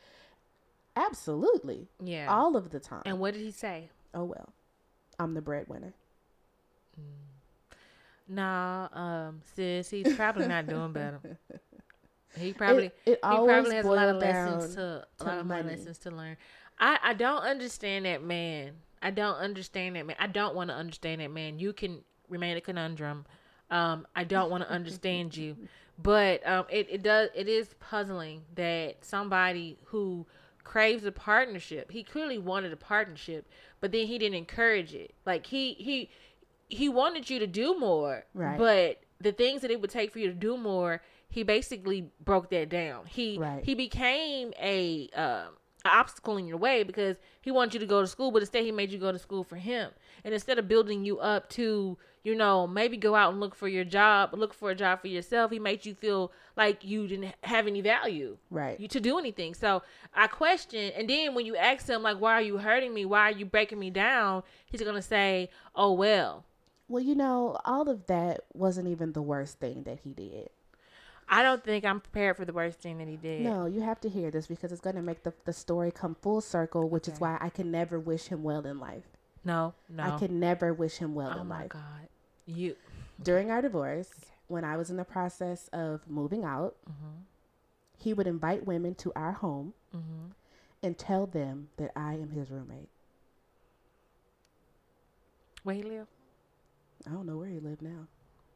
Absolutely. 0.96 1.88
yeah. 2.02 2.26
All 2.28 2.56
of 2.56 2.70
the 2.70 2.80
time. 2.80 3.02
and 3.06 3.18
what 3.18 3.34
did 3.34 3.42
he 3.42 3.50
say? 3.50 3.90
oh 4.14 4.24
well. 4.24 4.52
I'm 5.18 5.34
the 5.34 5.42
breadwinner. 5.42 5.92
Nah, 8.30 8.88
um, 8.92 9.42
sis, 9.54 9.90
he's 9.90 10.14
probably 10.14 10.46
not 10.46 10.66
doing 10.66 10.92
better. 10.92 11.20
He 12.38 12.52
probably 12.52 12.86
it, 12.86 12.94
it 13.06 13.12
he 13.14 13.18
probably 13.18 13.74
has 13.74 13.84
a 13.84 13.88
lot 13.90 14.08
of 14.08 14.16
lessons 14.18 14.76
down 14.76 14.76
to 14.76 15.06
a 15.18 15.24
to 15.24 15.24
lot 15.24 15.38
of 15.38 15.46
more 15.46 15.56
money. 15.56 15.70
lessons 15.70 15.98
to 15.98 16.10
learn. 16.12 16.36
I 16.78 16.98
I 17.02 17.12
don't 17.14 17.42
understand 17.42 18.04
that 18.04 18.22
man. 18.22 18.74
I 19.02 19.10
don't 19.10 19.34
understand 19.34 19.96
that 19.96 20.06
man. 20.06 20.14
I 20.18 20.28
don't 20.28 20.54
want 20.54 20.70
to 20.70 20.76
understand 20.76 21.20
that 21.22 21.32
man. 21.32 21.58
You 21.58 21.72
can 21.72 22.02
remain 22.28 22.56
a 22.56 22.60
conundrum. 22.60 23.26
Um, 23.68 24.06
I 24.14 24.22
don't 24.22 24.48
want 24.48 24.62
to 24.62 24.70
understand 24.78 25.36
you, 25.36 25.56
but 26.00 26.46
um, 26.46 26.66
it 26.70 26.86
it 26.88 27.02
does 27.02 27.30
it 27.34 27.48
is 27.48 27.74
puzzling 27.80 28.42
that 28.54 29.04
somebody 29.04 29.78
who 29.86 30.24
craves 30.62 31.04
a 31.04 31.10
partnership. 31.12 31.90
He 31.90 32.04
clearly 32.04 32.38
wanted 32.38 32.72
a 32.72 32.76
partnership, 32.76 33.48
but 33.80 33.90
then 33.90 34.06
he 34.06 34.18
didn't 34.18 34.36
encourage 34.36 34.94
it. 34.94 35.14
Like 35.26 35.46
he 35.46 35.74
he 35.74 36.10
he 36.70 36.88
wanted 36.88 37.28
you 37.28 37.38
to 37.40 37.46
do 37.46 37.78
more, 37.78 38.24
Right. 38.34 38.58
but 38.58 39.00
the 39.20 39.32
things 39.32 39.62
that 39.62 39.70
it 39.70 39.80
would 39.80 39.90
take 39.90 40.12
for 40.12 40.18
you 40.18 40.28
to 40.28 40.34
do 40.34 40.56
more, 40.56 41.02
he 41.28 41.42
basically 41.42 42.10
broke 42.24 42.48
that 42.50 42.68
down. 42.68 43.06
He 43.06 43.38
Right. 43.38 43.62
he 43.64 43.74
became 43.74 44.52
a 44.60 45.08
um, 45.14 45.56
an 45.84 45.90
obstacle 45.92 46.36
in 46.36 46.46
your 46.46 46.58
way 46.58 46.82
because 46.82 47.16
he 47.40 47.50
wanted 47.50 47.74
you 47.74 47.80
to 47.80 47.86
go 47.86 48.00
to 48.02 48.06
school, 48.06 48.30
but 48.30 48.42
instead 48.42 48.64
he 48.64 48.72
made 48.72 48.90
you 48.90 48.98
go 48.98 49.12
to 49.12 49.18
school 49.18 49.42
for 49.44 49.56
him. 49.56 49.90
And 50.24 50.34
instead 50.34 50.58
of 50.58 50.68
building 50.68 51.04
you 51.06 51.18
up 51.20 51.48
to, 51.50 51.96
you 52.22 52.34
know, 52.34 52.66
maybe 52.66 52.98
go 52.98 53.14
out 53.14 53.30
and 53.32 53.40
look 53.40 53.54
for 53.54 53.66
your 53.66 53.84
job, 53.84 54.34
look 54.34 54.52
for 54.52 54.70
a 54.70 54.74
job 54.74 55.00
for 55.00 55.08
yourself, 55.08 55.50
he 55.50 55.58
made 55.58 55.86
you 55.86 55.94
feel 55.94 56.32
like 56.54 56.84
you 56.84 57.08
didn't 57.08 57.34
have 57.44 57.66
any 57.66 57.80
value 57.80 58.36
Right. 58.50 58.78
you 58.78 58.88
to 58.88 59.00
do 59.00 59.18
anything. 59.18 59.54
So 59.54 59.82
I 60.14 60.26
question, 60.26 60.92
and 60.94 61.08
then 61.08 61.34
when 61.34 61.46
you 61.46 61.56
ask 61.56 61.86
him 61.88 62.02
like, 62.02 62.18
"Why 62.20 62.34
are 62.34 62.42
you 62.42 62.58
hurting 62.58 62.92
me? 62.92 63.04
Why 63.06 63.28
are 63.30 63.32
you 63.38 63.46
breaking 63.46 63.78
me 63.78 63.88
down?" 63.90 64.42
He's 64.66 64.82
gonna 64.82 65.00
say, 65.02 65.48
"Oh 65.74 65.92
well." 65.92 66.44
Well, 66.90 67.02
you 67.02 67.14
know, 67.14 67.56
all 67.64 67.88
of 67.88 68.06
that 68.08 68.40
wasn't 68.52 68.88
even 68.88 69.12
the 69.12 69.22
worst 69.22 69.60
thing 69.60 69.84
that 69.84 70.00
he 70.02 70.12
did. 70.12 70.50
I 71.28 71.42
don't 71.44 71.62
think 71.62 71.84
I'm 71.84 72.00
prepared 72.00 72.36
for 72.36 72.44
the 72.44 72.52
worst 72.52 72.80
thing 72.80 72.98
that 72.98 73.06
he 73.06 73.16
did. 73.16 73.42
No, 73.42 73.66
you 73.66 73.80
have 73.82 74.00
to 74.00 74.08
hear 74.08 74.32
this 74.32 74.48
because 74.48 74.72
it's 74.72 74.80
going 74.80 74.96
to 74.96 75.02
make 75.02 75.22
the, 75.22 75.32
the 75.44 75.52
story 75.52 75.92
come 75.92 76.16
full 76.20 76.40
circle, 76.40 76.88
which 76.88 77.06
is 77.06 77.20
why 77.20 77.38
I 77.40 77.48
can 77.48 77.70
never 77.70 78.00
wish 78.00 78.26
him 78.26 78.42
well 78.42 78.66
in 78.66 78.80
life. 78.80 79.04
no, 79.44 79.72
no. 79.88 80.02
I 80.02 80.18
can 80.18 80.40
never 80.40 80.74
wish 80.74 80.96
him 80.96 81.14
well 81.14 81.32
oh 81.36 81.42
in 81.42 81.46
my 81.46 81.68
god, 81.68 82.08
you. 82.46 82.74
During 83.22 83.52
our 83.52 83.62
divorce, 83.62 84.10
when 84.48 84.64
I 84.64 84.76
was 84.76 84.90
in 84.90 84.96
the 84.96 85.04
process 85.04 85.68
of 85.72 86.00
moving 86.08 86.42
out, 86.44 86.74
Mm-hmm. 86.90 87.20
he 87.98 88.12
would 88.12 88.26
invite 88.26 88.66
women 88.66 88.96
to 88.96 89.12
our 89.14 89.32
home 89.32 89.74
Mm-hmm. 89.96 90.32
and 90.82 90.98
tell 90.98 91.26
them 91.26 91.68
that 91.76 91.92
I 91.94 92.14
am 92.14 92.30
his 92.30 92.50
roommate. 92.50 92.88
Where 95.62 95.76
he 95.76 95.82
live? 95.84 96.08
I 97.06 97.10
don't 97.10 97.26
know 97.26 97.36
where 97.38 97.48
he 97.48 97.58
lived 97.60 97.82
now. 97.82 98.06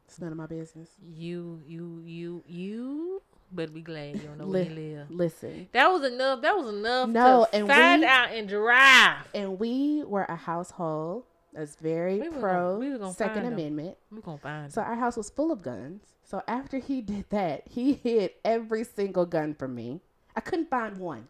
It's 0.07 0.19
none 0.19 0.31
of 0.31 0.37
my 0.37 0.45
business. 0.45 0.89
You, 1.15 1.61
you, 1.67 2.01
you, 2.05 2.43
you. 2.47 3.21
Better 3.51 3.71
be 3.71 3.81
glad 3.81 4.15
you 4.15 4.21
don't 4.23 4.37
know 4.37 4.47
where 4.47 4.63
Li- 4.63 4.69
he 4.69 4.75
live. 4.95 5.11
Listen, 5.11 5.67
That 5.71 5.87
was 5.87 6.03
enough. 6.11 6.41
That 6.41 6.55
was 6.55 6.67
enough 6.73 7.09
No, 7.09 7.45
to 7.51 7.57
and 7.57 7.67
find 7.67 8.01
we- 8.01 8.07
out 8.07 8.29
and 8.31 8.47
drive. 8.49 9.27
and 9.33 9.59
we 9.59 10.03
were 10.03 10.25
a 10.25 10.35
household 10.35 11.23
that's 11.53 11.75
very 11.77 12.19
We 12.19 12.29
pro 12.29 12.77
gonna- 12.77 12.77
we 12.93 12.97
gonna 12.99 13.13
Second. 13.13 13.45
Amendment. 13.45 13.97
We're 14.11 14.19
gonna 14.21 14.37
find. 14.37 14.71
So 14.73 14.81
our 14.81 14.95
house 14.95 15.15
was 15.17 15.29
full 15.29 15.51
of 15.51 15.61
guns. 15.61 16.01
So 16.23 16.41
after 16.47 16.79
he 16.79 17.01
did 17.01 17.29
that, 17.29 17.63
he 17.67 17.93
hid 18.03 18.31
every 18.43 18.83
single 18.83 19.25
gun 19.25 19.53
from 19.53 19.73
me. 19.75 20.01
I 20.35 20.41
couldn't 20.41 20.69
find 20.69 20.97
one. 20.97 21.27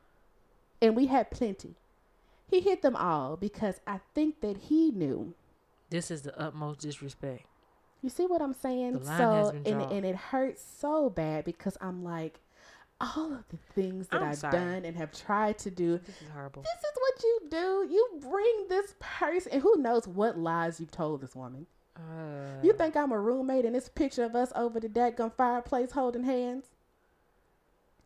And 0.81 0.95
we 0.95 1.07
had 1.07 1.31
plenty. 1.31 1.75
He 2.49 2.59
hid 2.61 2.81
them 2.81 2.95
all 2.95 3.37
because 3.37 3.79
I 3.85 3.99
think 4.13 4.41
that 4.41 4.57
he 4.57 4.91
knew. 4.91 5.33
This 5.95 6.11
is 6.11 6.21
the 6.23 6.37
utmost 6.39 6.81
disrespect. 6.81 7.45
You 8.01 8.09
see 8.09 8.25
what 8.25 8.41
I'm 8.41 8.53
saying? 8.53 8.93
The 8.93 8.99
line 8.99 9.19
has 9.19 9.47
so 9.47 9.51
been 9.53 9.81
and 9.81 9.91
and 9.91 10.05
it 10.05 10.15
hurts 10.15 10.63
so 10.79 11.09
bad 11.09 11.45
because 11.45 11.77
I'm 11.81 12.03
like 12.03 12.39
all 13.01 13.33
of 13.33 13.43
the 13.49 13.57
things 13.73 14.07
that 14.09 14.21
I've 14.21 14.37
sorry. 14.37 14.51
done 14.57 14.85
and 14.85 14.95
have 14.97 15.11
tried 15.11 15.57
to 15.59 15.71
do. 15.71 15.97
This 15.97 16.21
is 16.21 16.27
horrible. 16.33 16.63
This 16.63 16.71
is 16.79 16.97
what 16.97 17.23
you 17.23 17.39
do. 17.49 17.87
You 17.93 18.29
bring 18.29 18.65
this 18.69 18.93
person, 18.99 19.51
and 19.53 19.61
who 19.61 19.77
knows 19.77 20.07
what 20.07 20.37
lies 20.37 20.79
you've 20.79 20.91
told 20.91 21.21
this 21.21 21.35
woman. 21.35 21.65
Uh, 21.95 22.61
You 22.61 22.73
think 22.73 22.95
I'm 22.95 23.11
a 23.11 23.19
roommate 23.19 23.65
and 23.65 23.73
this 23.73 23.89
picture 23.89 24.23
of 24.23 24.35
us 24.35 24.51
over 24.55 24.79
the 24.79 24.89
dadgum 24.89 25.31
fireplace 25.33 25.91
holding 25.91 26.23
hands? 26.23 26.65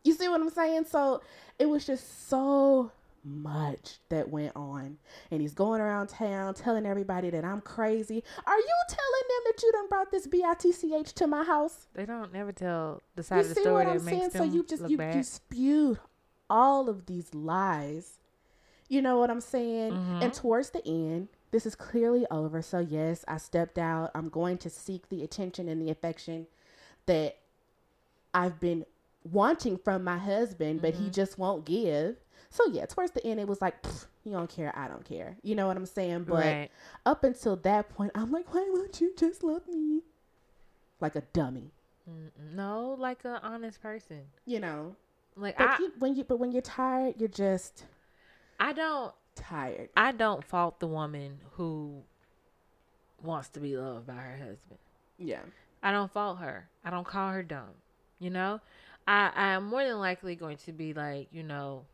You 0.04 0.14
see 0.14 0.28
what 0.28 0.40
I'm 0.40 0.50
saying? 0.50 0.84
So 0.84 1.22
it 1.58 1.66
was 1.68 1.84
just 1.86 2.28
so 2.28 2.90
much 3.24 3.98
that 4.08 4.28
went 4.30 4.54
on. 4.56 4.98
And 5.30 5.40
he's 5.40 5.52
going 5.54 5.80
around 5.80 6.08
town 6.08 6.54
telling 6.54 6.86
everybody 6.86 7.30
that 7.30 7.44
I'm 7.44 7.60
crazy. 7.60 8.22
Are 8.46 8.58
you 8.58 8.74
telling 8.88 9.28
them 9.28 9.42
that 9.46 9.62
you 9.62 9.72
done 9.72 9.88
brought 9.88 10.10
this 10.10 10.26
B-I-T-C-H 10.26 11.12
to 11.14 11.26
my 11.26 11.44
house? 11.44 11.86
They 11.94 12.06
don't 12.06 12.32
never 12.32 12.52
tell 12.52 13.02
the 13.16 13.22
side 13.22 13.36
You 13.36 13.40
of 13.42 13.48
the 13.50 13.54
see 13.56 13.60
story 13.62 13.74
what 13.84 13.92
that 13.92 13.98
I'm 14.00 14.04
makes 14.04 14.16
saying? 14.18 14.30
them 14.30 14.48
So 14.50 14.54
you 14.56 14.64
just 14.64 14.88
you, 14.88 14.96
bad. 14.96 15.14
you 15.16 15.22
spewed 15.22 15.98
all 16.48 16.88
of 16.88 17.06
these 17.06 17.34
lies. 17.34 18.18
You 18.88 19.02
know 19.02 19.18
what 19.18 19.30
I'm 19.30 19.40
saying? 19.40 19.92
Mm-hmm. 19.92 20.22
And 20.22 20.34
towards 20.34 20.70
the 20.70 20.84
end, 20.86 21.28
this 21.52 21.64
is 21.66 21.74
clearly 21.76 22.26
over. 22.30 22.60
So 22.62 22.78
yes, 22.80 23.24
I 23.28 23.36
stepped 23.36 23.78
out. 23.78 24.10
I'm 24.14 24.28
going 24.28 24.58
to 24.58 24.70
seek 24.70 25.08
the 25.08 25.22
attention 25.22 25.68
and 25.68 25.80
the 25.80 25.90
affection 25.90 26.46
that 27.06 27.36
I've 28.34 28.58
been 28.60 28.84
wanting 29.24 29.76
from 29.76 30.02
my 30.04 30.18
husband, 30.18 30.80
but 30.82 30.94
Mm-hmm. 30.94 31.04
he 31.04 31.10
just 31.10 31.38
won't 31.38 31.64
give. 31.64 32.16
So 32.50 32.66
yeah, 32.72 32.84
towards 32.86 33.12
the 33.12 33.24
end, 33.24 33.38
it 33.38 33.46
was 33.46 33.62
like, 33.62 33.74
you 34.24 34.32
don't 34.32 34.50
care, 34.50 34.76
I 34.76 34.88
don't 34.88 35.04
care. 35.04 35.36
You 35.42 35.54
know 35.54 35.68
what 35.68 35.76
I'm 35.76 35.86
saying? 35.86 36.24
But 36.24 36.44
right. 36.44 36.70
up 37.06 37.22
until 37.24 37.56
that 37.56 37.88
point, 37.90 38.10
I'm 38.14 38.32
like, 38.32 38.52
why 38.52 38.68
won't 38.72 39.00
you 39.00 39.12
just 39.16 39.42
love 39.44 39.66
me? 39.68 40.02
Like 41.00 41.16
a 41.16 41.22
dummy, 41.32 41.70
Mm-mm. 42.10 42.54
No, 42.54 42.96
like 42.98 43.24
an 43.24 43.38
honest 43.42 43.80
person. 43.80 44.22
you 44.44 44.58
know. 44.60 44.96
Like 45.36 45.56
But 45.56 45.68
I, 45.68 45.78
you, 45.78 45.92
when 45.98 46.16
you, 46.16 46.24
but 46.24 46.38
when 46.38 46.50
you're 46.52 46.60
tired, 46.60 47.14
you're 47.18 47.28
just 47.28 47.86
I 48.58 48.72
don't, 48.72 49.14
tired. 49.36 49.88
I 49.96 50.12
don't 50.12 50.44
fault 50.44 50.80
the 50.80 50.88
woman 50.88 51.38
who 51.52 52.02
wants 53.22 53.48
to 53.50 53.60
be 53.60 53.76
loved 53.76 54.06
by 54.08 54.14
her 54.14 54.36
husband. 54.36 54.78
Yeah. 55.18 55.40
I 55.82 55.92
don't 55.92 56.12
fault 56.12 56.38
her. 56.40 56.68
I 56.84 56.90
don't 56.90 57.06
call 57.06 57.30
her 57.30 57.42
dumb. 57.42 57.70
You 58.18 58.30
know, 58.30 58.60
I 59.06 59.30
I 59.34 59.46
am 59.52 59.66
more 59.66 59.84
than 59.84 59.98
likely 59.98 60.34
going 60.34 60.58
to 60.58 60.72
be 60.72 60.92
like, 60.92 61.28
you 61.32 61.42
know, 61.42 61.84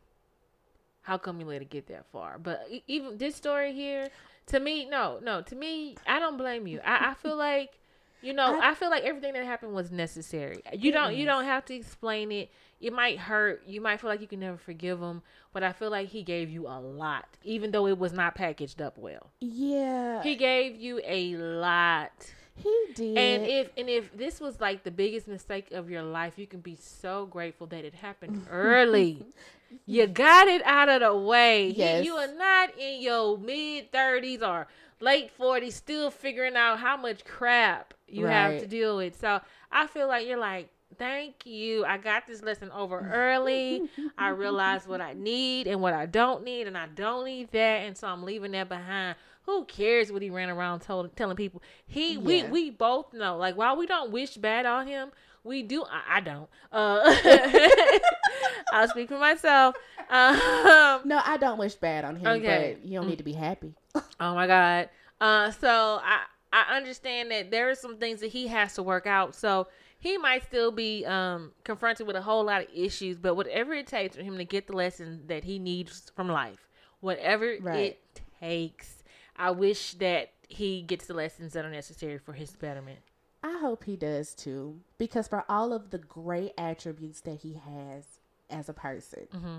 how 1.07 1.17
come 1.17 1.39
you 1.39 1.45
let 1.45 1.61
it 1.61 1.69
get 1.69 1.87
that 1.87 2.05
far? 2.11 2.37
But 2.37 2.67
even 2.85 3.17
this 3.17 3.33
story 3.33 3.71
here, 3.71 4.09
to 4.47 4.59
me, 4.59 4.89
no, 4.89 5.19
no, 5.23 5.41
to 5.41 5.55
me, 5.55 5.95
I 6.05 6.19
don't 6.19 6.35
blame 6.35 6.67
you. 6.67 6.81
I, 6.83 7.11
I 7.11 7.13
feel 7.13 7.37
like, 7.37 7.79
you 8.21 8.33
know, 8.33 8.59
I, 8.61 8.73
feel 8.73 8.89
like 8.89 9.03
everything 9.03 9.31
that 9.31 9.45
happened 9.45 9.73
was 9.73 9.89
necessary. 9.89 10.61
You 10.73 10.91
don't 10.91 11.15
you 11.15 11.25
don't 11.25 11.45
have 11.45 11.63
to 11.65 11.73
explain 11.73 12.33
it. 12.33 12.51
It 12.81 12.91
might 12.91 13.19
hurt. 13.19 13.63
You 13.65 13.79
might 13.79 14.01
feel 14.01 14.09
like 14.09 14.19
you 14.19 14.27
can 14.27 14.41
never 14.41 14.57
forgive 14.57 14.99
him, 14.99 15.21
but 15.53 15.63
I 15.63 15.71
feel 15.71 15.89
like 15.89 16.09
he 16.09 16.23
gave 16.23 16.49
you 16.49 16.67
a 16.67 16.77
lot, 16.77 17.25
even 17.45 17.71
though 17.71 17.87
it 17.87 17.97
was 17.97 18.11
not 18.11 18.35
packaged 18.35 18.81
up 18.81 18.97
well. 18.97 19.31
Yeah. 19.39 20.21
He 20.23 20.35
gave 20.35 20.75
you 20.75 20.99
a 21.05 21.37
lot. 21.37 22.33
He 22.57 22.85
did. 22.95 23.17
And 23.17 23.45
if 23.45 23.69
and 23.77 23.87
if 23.87 24.17
this 24.17 24.41
was 24.41 24.59
like 24.59 24.83
the 24.83 24.91
biggest 24.91 25.27
mistake 25.29 25.71
of 25.71 25.89
your 25.89 26.03
life, 26.03 26.33
you 26.35 26.47
can 26.47 26.59
be 26.59 26.75
so 26.75 27.27
grateful 27.27 27.67
that 27.67 27.85
it 27.85 27.93
happened 27.93 28.45
early. 28.51 29.23
you 29.85 30.07
got 30.07 30.47
it 30.47 30.61
out 30.65 30.89
of 30.89 31.01
the 31.01 31.15
way. 31.15 31.69
Yes. 31.69 32.05
you 32.05 32.15
are 32.15 32.33
not 32.33 32.77
in 32.77 33.01
your 33.01 33.37
mid 33.37 33.91
thirties 33.91 34.41
or 34.41 34.67
late 34.99 35.31
forties 35.31 35.75
still 35.75 36.11
figuring 36.11 36.55
out 36.55 36.79
how 36.79 36.97
much 36.97 37.23
crap 37.25 37.93
you 38.07 38.25
have 38.25 38.59
to 38.59 38.67
deal 38.67 38.97
with. 38.97 39.19
So 39.19 39.41
I 39.71 39.87
feel 39.87 40.07
like 40.07 40.27
you're 40.27 40.39
like, 40.39 40.69
Thank 40.97 41.45
you. 41.45 41.85
I 41.85 41.97
got 41.97 42.25
this 42.25 42.41
lesson 42.41 42.71
over 42.71 42.99
early. 43.13 43.83
I 44.17 44.29
realized 44.29 44.87
what 44.87 45.01
I 45.01 45.13
need 45.13 45.67
and 45.67 45.81
what 45.81 45.93
I 45.93 46.05
don't 46.05 46.43
need, 46.43 46.65
and 46.65 46.77
I 46.77 46.87
don't 46.87 47.25
need 47.25 47.51
that, 47.51 47.81
and 47.81 47.95
so 47.95 48.07
I'm 48.07 48.23
leaving 48.23 48.51
that 48.51 48.69
behind. 48.69 49.15
Who 49.43 49.65
cares 49.65 50.11
what 50.11 50.21
he 50.21 50.29
ran 50.29 50.49
around 50.49 50.81
told, 50.81 51.15
telling 51.15 51.37
people? 51.37 51.61
He 51.85 52.17
we 52.17 52.43
we 52.43 52.69
both 52.69 53.13
know. 53.13 53.37
Like 53.37 53.55
while 53.55 53.77
we 53.77 53.85
don't 53.85 54.11
wish 54.11 54.35
bad 54.37 54.65
on 54.65 54.87
him, 54.87 55.11
we 55.43 55.63
do. 55.63 55.83
I, 55.83 56.17
I 56.17 56.19
don't. 56.21 56.49
Uh, 56.71 57.01
I'll 58.73 58.87
speak 58.87 59.07
for 59.09 59.17
myself. 59.19 59.75
Um, 60.09 61.01
no, 61.05 61.21
I 61.23 61.37
don't 61.39 61.57
wish 61.57 61.75
bad 61.75 62.05
on 62.05 62.15
him, 62.15 62.27
Okay. 62.27 62.77
but 62.79 62.85
you 62.87 62.99
don't 62.99 63.07
need 63.09 63.17
to 63.17 63.23
be 63.23 63.33
happy. 63.33 63.73
Oh 64.19 64.33
my 64.35 64.45
god. 64.47 64.89
Uh 65.21 65.51
so 65.51 65.99
I 66.03 66.21
I 66.53 66.75
understand 66.77 67.29
that 67.31 67.49
there 67.51 67.69
are 67.69 67.75
some 67.75 67.97
things 67.97 68.19
that 68.21 68.27
he 68.31 68.47
has 68.47 68.73
to 68.75 68.83
work 68.83 69.05
out. 69.07 69.35
So 69.35 69.67
he 69.99 70.17
might 70.17 70.43
still 70.43 70.71
be 70.71 71.05
um 71.05 71.51
confronted 71.63 72.05
with 72.07 72.15
a 72.15 72.21
whole 72.21 72.43
lot 72.43 72.61
of 72.61 72.67
issues, 72.73 73.17
but 73.17 73.35
whatever 73.35 73.73
it 73.73 73.87
takes 73.87 74.15
for 74.15 74.21
him 74.23 74.37
to 74.37 74.45
get 74.45 74.67
the 74.67 74.73
lessons 74.75 75.27
that 75.27 75.43
he 75.43 75.57
needs 75.59 76.11
from 76.15 76.29
life, 76.29 76.67
whatever 76.99 77.55
Right. 77.59 77.97
it 78.15 78.21
takes, 78.39 79.03
I 79.35 79.51
wish 79.51 79.93
that 79.95 80.31
he 80.47 80.81
gets 80.83 81.05
the 81.07 81.13
lessons 81.15 81.53
that 81.53 81.65
are 81.65 81.71
necessary 81.71 82.17
for 82.19 82.33
his 82.33 82.51
betterment. 82.51 82.99
I 83.43 83.59
hope 83.59 83.83
he 83.85 83.95
does 83.95 84.33
too, 84.33 84.79
because 84.97 85.27
for 85.27 85.45
all 85.47 85.71
of 85.73 85.89
the 85.91 85.97
great 85.99 86.53
attributes 86.57 87.21
that 87.21 87.39
he 87.41 87.53
has 87.53 88.05
as 88.49 88.67
a 88.69 88.73
person, 88.73 89.27
Mm-hmm. 89.33 89.57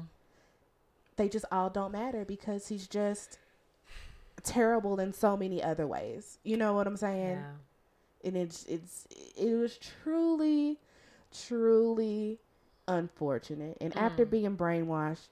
they 1.16 1.28
just 1.28 1.44
all 1.52 1.70
don't 1.70 1.92
matter 1.92 2.24
because 2.24 2.68
he's 2.68 2.86
just 2.86 3.38
terrible 4.42 4.98
in 5.00 5.12
so 5.12 5.36
many 5.36 5.62
other 5.62 5.86
ways. 5.86 6.38
You 6.44 6.56
know 6.56 6.72
what 6.74 6.86
I'm 6.86 6.96
saying? 6.96 7.38
Yeah. 7.38 7.52
and 8.24 8.36
it's 8.36 8.64
it's 8.66 9.06
it 9.36 9.54
was 9.54 9.78
truly 9.78 10.76
truly 11.32 12.38
unfortunate 12.88 13.76
and 13.80 13.96
after 13.96 14.26
Mm. 14.26 14.30
being 14.30 14.56
brainwashed 14.56 15.28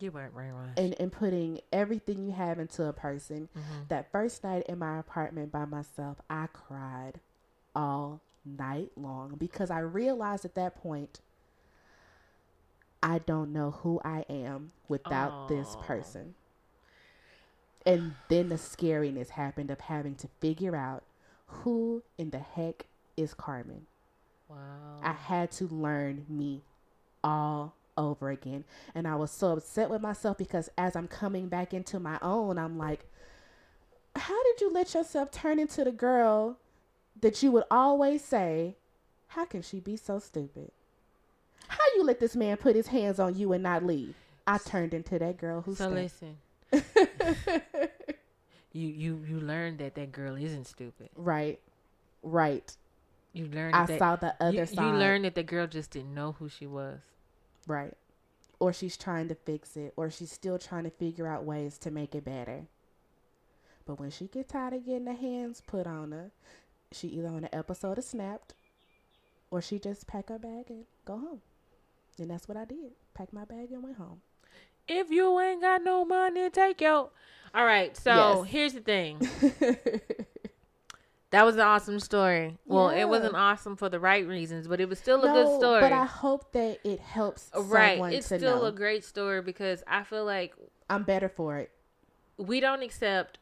You 0.00 0.10
weren't 0.10 0.34
brainwashed. 0.34 0.76
and, 0.78 0.94
and 0.98 1.12
putting 1.12 1.60
everything 1.72 2.24
you 2.26 2.32
have 2.32 2.58
into 2.58 2.84
a 2.84 2.92
person 2.92 3.48
Mhm. 3.54 3.88
that 3.88 4.10
first 4.10 4.42
night 4.42 4.64
in 4.66 4.78
my 4.78 4.98
apartment 4.98 5.52
by 5.52 5.64
myself 5.66 6.20
i 6.28 6.46
cried 6.52 7.20
all 7.76 8.20
night 8.44 8.90
long 8.96 9.36
because 9.38 9.70
i 9.70 9.78
realized 9.78 10.44
at 10.44 10.54
that 10.54 10.74
point 10.74 11.20
i 13.02 13.18
don't 13.18 13.52
know 13.52 13.70
who 13.70 14.00
i 14.04 14.24
am 14.28 14.72
without 14.88 15.48
this 15.48 15.76
person 15.82 16.34
and 17.86 18.14
then 18.28 18.48
the 18.48 18.56
scariness 18.56 19.30
happened 19.30 19.70
of 19.70 19.80
having 19.80 20.16
to 20.16 20.28
figure 20.40 20.74
out 20.74 21.04
who 21.46 22.02
in 22.18 22.30
the 22.30 22.40
heck 22.40 22.86
is 23.16 23.32
Carmen. 23.32 23.86
Wow. 24.48 24.56
I 25.02 25.12
had 25.12 25.52
to 25.52 25.68
learn 25.68 26.26
me 26.28 26.62
all 27.22 27.74
over 27.96 28.30
again. 28.30 28.64
And 28.94 29.06
I 29.06 29.14
was 29.14 29.30
so 29.30 29.52
upset 29.52 29.88
with 29.88 30.02
myself 30.02 30.36
because 30.36 30.68
as 30.76 30.96
I'm 30.96 31.08
coming 31.08 31.48
back 31.48 31.72
into 31.72 32.00
my 32.00 32.18
own, 32.20 32.58
I'm 32.58 32.76
like, 32.76 33.06
how 34.16 34.42
did 34.42 34.60
you 34.60 34.72
let 34.72 34.94
yourself 34.94 35.30
turn 35.30 35.58
into 35.58 35.84
the 35.84 35.92
girl 35.92 36.58
that 37.20 37.42
you 37.42 37.50
would 37.52 37.64
always 37.70 38.24
say, 38.24 38.76
how 39.28 39.44
can 39.44 39.62
she 39.62 39.80
be 39.80 39.96
so 39.96 40.18
stupid? 40.18 40.70
How 41.68 41.84
you 41.96 42.04
let 42.04 42.20
this 42.20 42.36
man 42.36 42.56
put 42.56 42.76
his 42.76 42.88
hands 42.88 43.18
on 43.18 43.34
you 43.36 43.52
and 43.52 43.62
not 43.62 43.84
leave? 43.84 44.14
I 44.46 44.58
turned 44.58 44.94
into 44.94 45.18
that 45.18 45.36
girl 45.38 45.62
who 45.62 45.74
So 45.74 45.90
stayed. 45.90 45.94
listen, 45.94 46.36
you 48.72 48.88
you 48.88 49.24
you 49.26 49.40
learned 49.40 49.78
that 49.78 49.94
that 49.94 50.12
girl 50.12 50.36
isn't 50.36 50.66
stupid. 50.66 51.08
right, 51.16 51.58
right. 52.22 52.76
You 53.32 53.46
learned 53.48 53.74
I 53.74 53.84
that 53.86 53.98
saw 53.98 54.16
the 54.16 54.34
other 54.40 54.56
you, 54.58 54.66
side. 54.66 54.78
you 54.78 54.92
learned 54.98 55.24
that 55.26 55.34
the 55.34 55.42
girl 55.42 55.66
just 55.66 55.90
didn't 55.90 56.14
know 56.14 56.32
who 56.38 56.48
she 56.48 56.66
was. 56.66 57.00
Right. 57.66 57.92
Or 58.58 58.72
she's 58.72 58.96
trying 58.96 59.28
to 59.28 59.34
fix 59.34 59.76
it, 59.76 59.92
or 59.96 60.10
she's 60.10 60.32
still 60.32 60.58
trying 60.58 60.84
to 60.84 60.90
figure 60.90 61.26
out 61.26 61.44
ways 61.44 61.76
to 61.78 61.90
make 61.90 62.14
it 62.14 62.24
better. 62.24 62.66
But 63.84 64.00
when 64.00 64.10
she 64.10 64.26
get 64.28 64.48
tired 64.48 64.72
of 64.72 64.86
getting 64.86 65.06
her 65.06 65.12
hands 65.12 65.60
put 65.66 65.86
on 65.86 66.12
her, 66.12 66.30
she 66.92 67.08
either 67.08 67.28
on 67.28 67.44
an 67.44 67.48
episode 67.52 67.98
of 67.98 68.04
Snapped, 68.04 68.54
or 69.50 69.60
she 69.60 69.78
just 69.78 70.06
pack 70.06 70.28
her 70.28 70.38
bag 70.38 70.66
and 70.70 70.84
go 71.04 71.18
home. 71.18 71.40
And 72.18 72.30
that's 72.30 72.48
what 72.48 72.56
I 72.56 72.64
did. 72.64 72.92
Pack 73.14 73.32
my 73.32 73.44
bag 73.44 73.70
and 73.72 73.82
went 73.82 73.96
home. 73.96 74.20
If 74.88 75.10
you 75.10 75.38
ain't 75.40 75.60
got 75.60 75.82
no 75.82 76.04
money, 76.04 76.48
take 76.50 76.80
your. 76.80 77.10
All 77.54 77.64
right. 77.64 77.96
So 77.96 78.42
Yes. 78.42 78.50
here's 78.52 78.72
the 78.74 78.80
thing. 78.80 79.20
That 81.30 81.44
was 81.44 81.56
an 81.56 81.62
awesome 81.62 81.98
story. 81.98 82.56
Well, 82.66 82.88
it 82.90 83.04
wasn't 83.04 83.34
awesome 83.34 83.76
for 83.76 83.88
the 83.88 83.98
right 83.98 84.26
reasons, 84.26 84.68
but 84.68 84.80
it 84.80 84.88
was 84.88 84.98
still 85.00 85.22
a 85.22 85.26
no, 85.26 85.34
good 85.34 85.58
story. 85.58 85.80
but 85.80 85.92
I 85.92 86.04
hope 86.04 86.52
that 86.52 86.78
it 86.84 87.00
helps 87.00 87.50
right. 87.54 88.00
It's 88.14 88.26
still 88.26 88.60
know. 88.60 88.64
a 88.66 88.72
great 88.72 89.04
story 89.04 89.42
because 89.42 89.82
I 89.88 90.04
feel 90.04 90.24
like 90.24 90.54
I'm 90.88 91.02
better 91.02 91.28
for 91.28 91.58
it. 91.58 91.72
we 92.38 92.60
don't 92.60 92.80
accept 92.82 93.38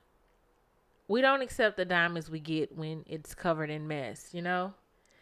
we 1.08 1.20
don't 1.20 1.42
accept 1.42 1.76
the 1.76 1.84
diamonds 1.84 2.30
we 2.30 2.40
get 2.40 2.76
when 2.76 3.04
it's 3.06 3.34
covered 3.34 3.70
in 3.70 3.86
mess, 3.88 4.30
you 4.32 4.42
know? 4.42 4.74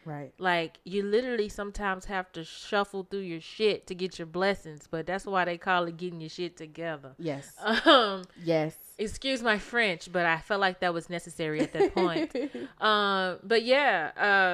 Right. 0.04 0.32
Like 0.38 0.78
you 0.84 1.04
literally 1.04 1.48
sometimes 1.48 2.06
have 2.06 2.32
to 2.32 2.42
shuffle 2.44 3.06
through 3.08 3.20
your 3.20 3.40
shit 3.40 3.86
to 3.86 3.94
get 3.94 4.18
your 4.18 4.26
blessings, 4.26 4.88
but 4.90 5.06
that's 5.06 5.26
why 5.26 5.44
they 5.44 5.58
call 5.58 5.84
it 5.84 5.96
getting 5.96 6.20
your 6.20 6.30
shit 6.30 6.56
together. 6.56 7.14
Yes. 7.18 7.52
Um, 7.86 8.24
yes. 8.42 8.74
excuse 8.98 9.42
my 9.42 9.58
French, 9.58 10.10
but 10.10 10.26
I 10.26 10.38
felt 10.38 10.60
like 10.60 10.80
that 10.80 10.92
was 10.92 11.08
necessary 11.08 11.60
at 11.60 11.72
that 11.72 11.94
point. 11.94 12.34
um, 12.80 13.38
but 13.44 13.62
yeah, 13.64 14.10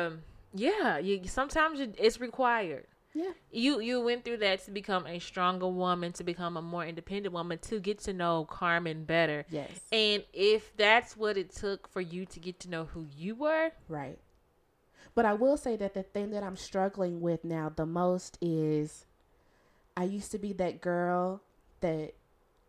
um, 0.09 0.21
yeah, 0.55 0.99
you 0.99 1.23
sometimes 1.27 1.81
it- 1.81 1.95
it's 1.99 2.21
required. 2.21 2.87
Yeah. 3.15 3.33
You 3.51 3.81
you 3.81 4.01
went 4.01 4.25
through 4.25 4.39
that 4.39 4.65
to 4.67 4.71
become 4.71 5.07
a 5.07 5.19
stronger 5.19 5.69
woman, 5.69 6.13
to 6.15 6.25
become 6.25 6.57
a 6.57 6.63
more 6.63 6.85
independent 6.85 7.33
woman, 7.33 7.59
to 7.63 7.81
get 7.81 7.99
to 8.01 8.13
know 8.13 8.45
Carmen 8.45 9.05
better. 9.05 9.45
Yes. 9.51 9.71
And 9.91 10.25
if 10.33 10.77
that's 10.77 11.17
what 11.17 11.37
it 11.37 11.51
took 11.55 11.89
for 11.89 12.01
you 12.01 12.27
to 12.27 12.39
get 12.41 12.61
to 12.61 12.71
know 12.71 12.85
who 12.85 13.07
you 13.17 13.35
were, 13.35 13.71
Right. 13.89 14.19
But 15.15 15.25
I 15.25 15.35
will 15.35 15.57
say 15.57 15.75
that 15.77 15.95
the 15.95 16.05
thing 16.05 16.31
that 16.31 16.45
I'm 16.45 16.57
struggling 16.57 17.21
with 17.21 17.43
now 17.45 17.73
the 17.75 17.87
most 17.87 18.39
is 18.41 19.05
I 19.97 20.05
used 20.05 20.31
to 20.33 20.39
be 20.39 20.53
that 20.55 20.81
girl 20.81 21.43
that 21.81 22.15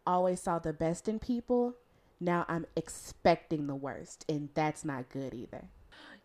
always 0.07 0.41
saw 0.41 0.57
the 0.57 0.73
best 0.73 1.07
in 1.07 1.19
people. 1.19 1.75
Now 2.19 2.45
I'm 2.47 2.65
expecting 2.75 3.67
the 3.67 3.75
worst, 3.75 4.25
and 4.27 4.49
that's 4.55 4.83
not 4.83 5.09
good 5.09 5.33
either. 5.35 5.65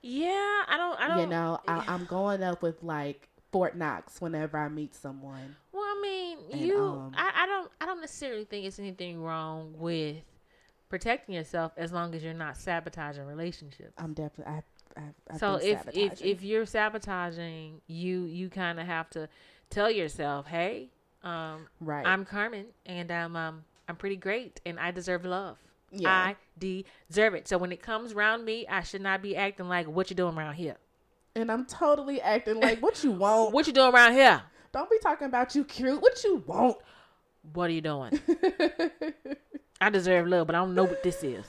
yeah, 0.02 0.62
I 0.66 0.76
don't, 0.78 0.98
I 1.00 1.08
don't. 1.08 1.18
You 1.20 1.26
know, 1.26 1.60
I, 1.68 1.84
I'm 1.88 2.04
going 2.06 2.42
up 2.42 2.62
with 2.62 2.82
like 2.82 3.28
Fort 3.54 3.76
Knox 3.76 4.20
whenever 4.20 4.58
I 4.58 4.68
meet 4.68 4.96
someone. 4.96 5.54
Well, 5.70 5.84
I 5.84 6.00
mean, 6.02 6.38
And, 6.50 6.60
you, 6.60 6.76
um, 6.76 7.12
I, 7.16 7.44
I 7.44 7.46
don't, 7.46 7.70
I 7.80 7.86
don't 7.86 8.00
necessarily 8.00 8.44
think 8.44 8.66
it's 8.66 8.80
anything 8.80 9.22
wrong 9.22 9.74
with 9.78 10.16
protecting 10.88 11.36
yourself 11.36 11.70
as 11.76 11.92
long 11.92 12.16
as 12.16 12.24
you're 12.24 12.34
not 12.34 12.56
sabotaging 12.56 13.24
relationships. 13.24 13.92
I'm 13.96 14.12
definitely. 14.12 14.54
I, 14.54 15.00
I, 15.00 15.02
I've 15.30 15.38
so 15.38 15.54
if 15.62 15.86
if 15.92 16.20
if 16.20 16.42
you're 16.42 16.66
sabotaging, 16.66 17.80
you 17.86 18.24
you 18.24 18.48
kind 18.48 18.80
of 18.80 18.86
have 18.86 19.08
to 19.10 19.28
tell 19.70 19.88
yourself, 19.88 20.48
hey, 20.48 20.90
um, 21.22 21.68
right, 21.78 22.04
I'm 22.04 22.24
Carmen, 22.24 22.66
and 22.86 23.08
I'm 23.12 23.36
um 23.36 23.64
I'm 23.88 23.94
pretty 23.94 24.16
great, 24.16 24.60
and 24.66 24.80
I 24.80 24.90
deserve 24.90 25.24
love. 25.24 25.58
Yeah. 25.92 26.10
I 26.10 26.36
deserve 26.58 27.34
it. 27.34 27.46
So 27.46 27.56
when 27.56 27.70
it 27.70 27.80
comes 27.80 28.14
around 28.14 28.44
me, 28.44 28.66
I 28.66 28.82
should 28.82 29.00
not 29.00 29.22
be 29.22 29.36
acting 29.36 29.68
like 29.68 29.86
what 29.86 30.10
you're 30.10 30.16
doing 30.16 30.36
around 30.36 30.54
here. 30.54 30.76
And 31.36 31.50
I'm 31.50 31.64
totally 31.66 32.20
acting 32.20 32.60
like 32.60 32.80
what 32.80 33.02
you 33.02 33.10
want. 33.10 33.52
What 33.52 33.66
you 33.66 33.72
doing 33.72 33.92
around 33.92 34.12
here? 34.12 34.42
Don't 34.72 34.90
be 34.90 34.98
talking 34.98 35.26
about 35.26 35.54
you 35.54 35.64
cute. 35.64 36.00
What 36.00 36.22
you 36.24 36.42
want? 36.46 36.76
What 37.52 37.70
are 37.70 37.72
you 37.72 37.80
doing? 37.80 38.18
I 39.80 39.90
deserve 39.90 40.26
love, 40.26 40.46
but 40.46 40.56
I 40.56 40.60
don't 40.60 40.74
know 40.74 40.84
what 40.84 41.02
this 41.02 41.22
is. 41.22 41.44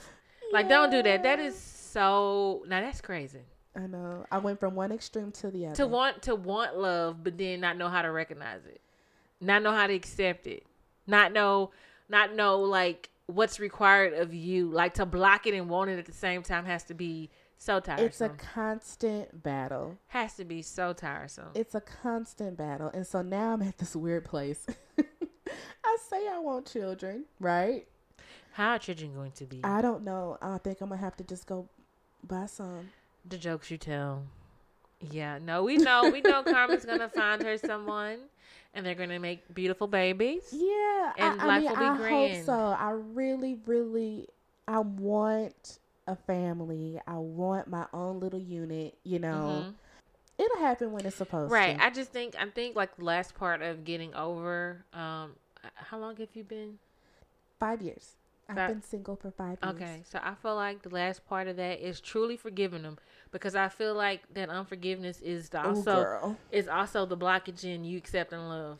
Like, 0.52 0.68
don't 0.68 0.90
do 0.90 1.02
that. 1.02 1.22
That 1.22 1.38
is 1.38 1.58
so. 1.58 2.62
Now 2.68 2.80
that's 2.80 3.00
crazy. 3.00 3.40
I 3.74 3.86
know. 3.86 4.24
I 4.30 4.38
went 4.38 4.58
from 4.60 4.74
one 4.74 4.92
extreme 4.92 5.32
to 5.32 5.50
the 5.50 5.66
other. 5.66 5.76
To 5.76 5.86
want 5.86 6.22
to 6.22 6.34
want 6.34 6.76
love, 6.76 7.22
but 7.22 7.36
then 7.38 7.60
not 7.60 7.76
know 7.76 7.88
how 7.88 8.02
to 8.02 8.10
recognize 8.10 8.64
it, 8.66 8.80
not 9.40 9.62
know 9.62 9.72
how 9.72 9.86
to 9.86 9.94
accept 9.94 10.46
it, 10.46 10.64
not 11.06 11.32
know, 11.32 11.70
not 12.08 12.34
know 12.34 12.60
like 12.60 13.10
what's 13.26 13.60
required 13.60 14.14
of 14.14 14.34
you. 14.34 14.70
Like 14.70 14.94
to 14.94 15.06
block 15.06 15.46
it 15.46 15.54
and 15.54 15.68
want 15.68 15.90
it 15.90 15.98
at 15.98 16.06
the 16.06 16.12
same 16.12 16.42
time 16.42 16.64
has 16.64 16.84
to 16.84 16.94
be 16.94 17.30
so 17.58 17.80
tiresome. 17.80 18.06
It's 18.06 18.20
a 18.20 18.28
constant 18.28 19.42
battle. 19.42 19.98
has 20.08 20.34
to 20.36 20.44
be 20.44 20.62
so 20.62 20.92
tiresome. 20.92 21.48
It's 21.54 21.74
a 21.74 21.80
constant 21.80 22.56
battle. 22.56 22.90
And 22.92 23.06
so 23.06 23.22
now 23.22 23.52
I'm 23.54 23.62
at 23.62 23.78
this 23.78 23.96
weird 23.96 24.24
place. 24.24 24.66
I 25.84 25.96
say 26.08 26.28
I 26.28 26.38
want 26.38 26.70
children, 26.70 27.24
right? 27.40 27.86
How 28.52 28.70
are 28.72 28.78
children 28.78 29.14
going 29.14 29.32
to 29.32 29.44
be? 29.44 29.60
I 29.64 29.80
don't 29.82 30.04
know. 30.04 30.38
I 30.40 30.58
think 30.58 30.80
I'm 30.80 30.88
going 30.88 30.98
to 30.98 31.04
have 31.04 31.16
to 31.16 31.24
just 31.24 31.46
go 31.46 31.68
buy 32.26 32.46
some. 32.46 32.90
the 33.28 33.36
jokes 33.38 33.70
you 33.70 33.78
tell. 33.78 34.22
Yeah, 35.10 35.38
no, 35.42 35.62
we 35.62 35.76
know. 35.76 36.08
We 36.10 36.22
know 36.22 36.42
Carmen's 36.42 36.86
gonna 36.86 37.10
find 37.10 37.42
her 37.42 37.58
someone, 37.58 38.16
and 38.72 38.84
they're 38.84 38.94
gonna 38.94 39.20
make 39.20 39.54
beautiful 39.54 39.86
babies. 39.86 40.44
Yeah. 40.50 41.12
And 41.18 41.38
I, 41.40 41.44
I 41.44 41.46
life 41.46 41.60
mean, 41.62 41.70
will 41.70 41.76
be 41.76 41.84
I 41.84 41.96
grand. 41.98 42.36
hope 42.36 42.44
so. 42.46 42.54
I 42.54 42.90
really, 42.92 43.58
really, 43.66 44.28
I 44.66 44.78
want 44.78 45.80
a 46.06 46.16
family. 46.16 47.00
I 47.06 47.16
want 47.16 47.68
my 47.68 47.86
own 47.92 48.20
little 48.20 48.38
unit, 48.40 48.96
you 49.04 49.18
know. 49.18 49.64
Mhm. 49.66 49.74
It'll 50.38 50.58
happen 50.58 50.92
when 50.92 51.06
it's 51.06 51.16
supposed 51.16 51.50
Right. 51.52 51.72
to. 51.72 51.78
Right. 51.78 51.86
I 51.86 51.90
just 51.94 52.12
think 52.12 52.36
I 52.38 52.48
think 52.50 52.76
like 52.76 52.96
the 52.96 53.04
last 53.04 53.34
part 53.34 53.62
of 53.62 53.84
getting 53.84 54.14
over. 54.14 54.84
Um, 54.92 55.36
how 55.74 55.98
long 55.98 56.16
have 56.16 56.34
you 56.34 56.44
been? 56.44 56.78
Five 57.58 57.80
years. 57.82 58.16
I've 58.48 58.54
been 58.68 58.82
single 58.82 59.16
for 59.16 59.32
five 59.32 59.58
years. 59.60 59.74
Okay, 59.74 60.02
so 60.04 60.20
I 60.22 60.34
feel 60.36 60.54
like 60.54 60.82
the 60.82 60.88
last 60.90 61.26
part 61.26 61.48
of 61.48 61.56
that 61.56 61.80
is 61.80 62.00
truly 62.00 62.36
forgiving 62.36 62.82
them 62.84 62.96
because 63.32 63.56
I 63.56 63.68
feel 63.68 63.92
like 63.94 64.22
that 64.34 64.48
unforgiveness 64.50 65.20
is 65.20 65.48
the 65.48 65.66
also 65.66 66.04
girl. 66.04 66.36
is 66.52 66.68
also 66.68 67.06
the 67.06 67.16
blockage 67.16 67.64
in 67.64 67.82
you 67.84 67.98
accepting 67.98 68.38
love. 68.38 68.78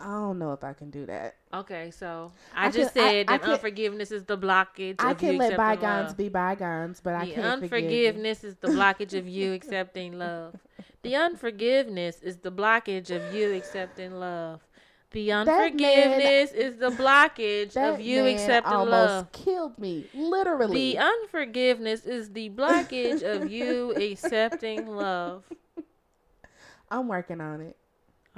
I 0.00 0.04
don't 0.06 0.38
know 0.38 0.52
if 0.52 0.62
I 0.62 0.72
can 0.74 0.90
do 0.90 1.06
that. 1.06 1.36
Okay, 1.52 1.90
so 1.90 2.32
I, 2.54 2.66
I 2.68 2.70
just 2.70 2.94
can- 2.94 3.02
said 3.04 3.26
I 3.28 3.32
that 3.38 3.42
can- 3.42 3.50
unforgiveness 3.52 4.10
is 4.12 4.24
the 4.24 4.38
blockage. 4.38 4.96
I 4.98 5.10
of 5.10 5.22
you 5.22 5.28
can 5.30 5.38
let 5.38 5.56
bygones 5.56 6.08
love. 6.08 6.16
be 6.16 6.28
bygones, 6.28 7.00
but 7.00 7.14
I 7.14 7.24
the 7.26 7.32
can't 7.32 7.46
unforgiveness 7.62 8.44
is 8.44 8.56
the 8.56 8.68
blockage 8.68 9.18
of 9.18 9.26
you 9.28 9.52
accepting 9.58 10.18
love. 10.18 10.54
The 11.02 11.16
unforgiveness 11.16 12.20
is 12.22 12.36
the 12.38 12.52
blockage 12.52 13.10
of 13.10 13.34
you 13.34 13.54
accepting 13.54 14.14
love. 14.18 14.60
The 15.10 15.28
man- 15.28 15.48
unforgiveness 15.48 16.52
is 16.52 16.76
the 16.76 16.90
blockage 16.90 17.76
of 17.76 17.98
you 17.98 18.26
accepting 18.26 18.26
love. 18.26 18.26
That 18.26 18.26
man 18.26 18.34
accepting 18.34 18.72
almost 18.74 18.92
love. 18.92 19.32
killed 19.32 19.78
me, 19.78 20.06
literally. 20.14 20.92
The 20.92 20.98
unforgiveness 20.98 22.04
is 22.04 22.30
the 22.32 22.50
blockage 22.50 23.22
of 23.22 23.50
you 23.50 23.92
accepting 23.96 24.86
love. 24.86 25.44
I'm 26.90 27.08
working 27.08 27.40
on 27.40 27.62
it, 27.62 27.76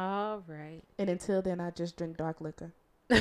All 0.03 0.43
right. 0.47 0.81
and 0.99 1.11
until 1.11 1.43
then, 1.43 1.61
I 1.61 1.71
just 1.71 1.97
drink 1.99 2.17
dark 2.17 2.41
liquor. 2.41 2.73
I 3.11 3.19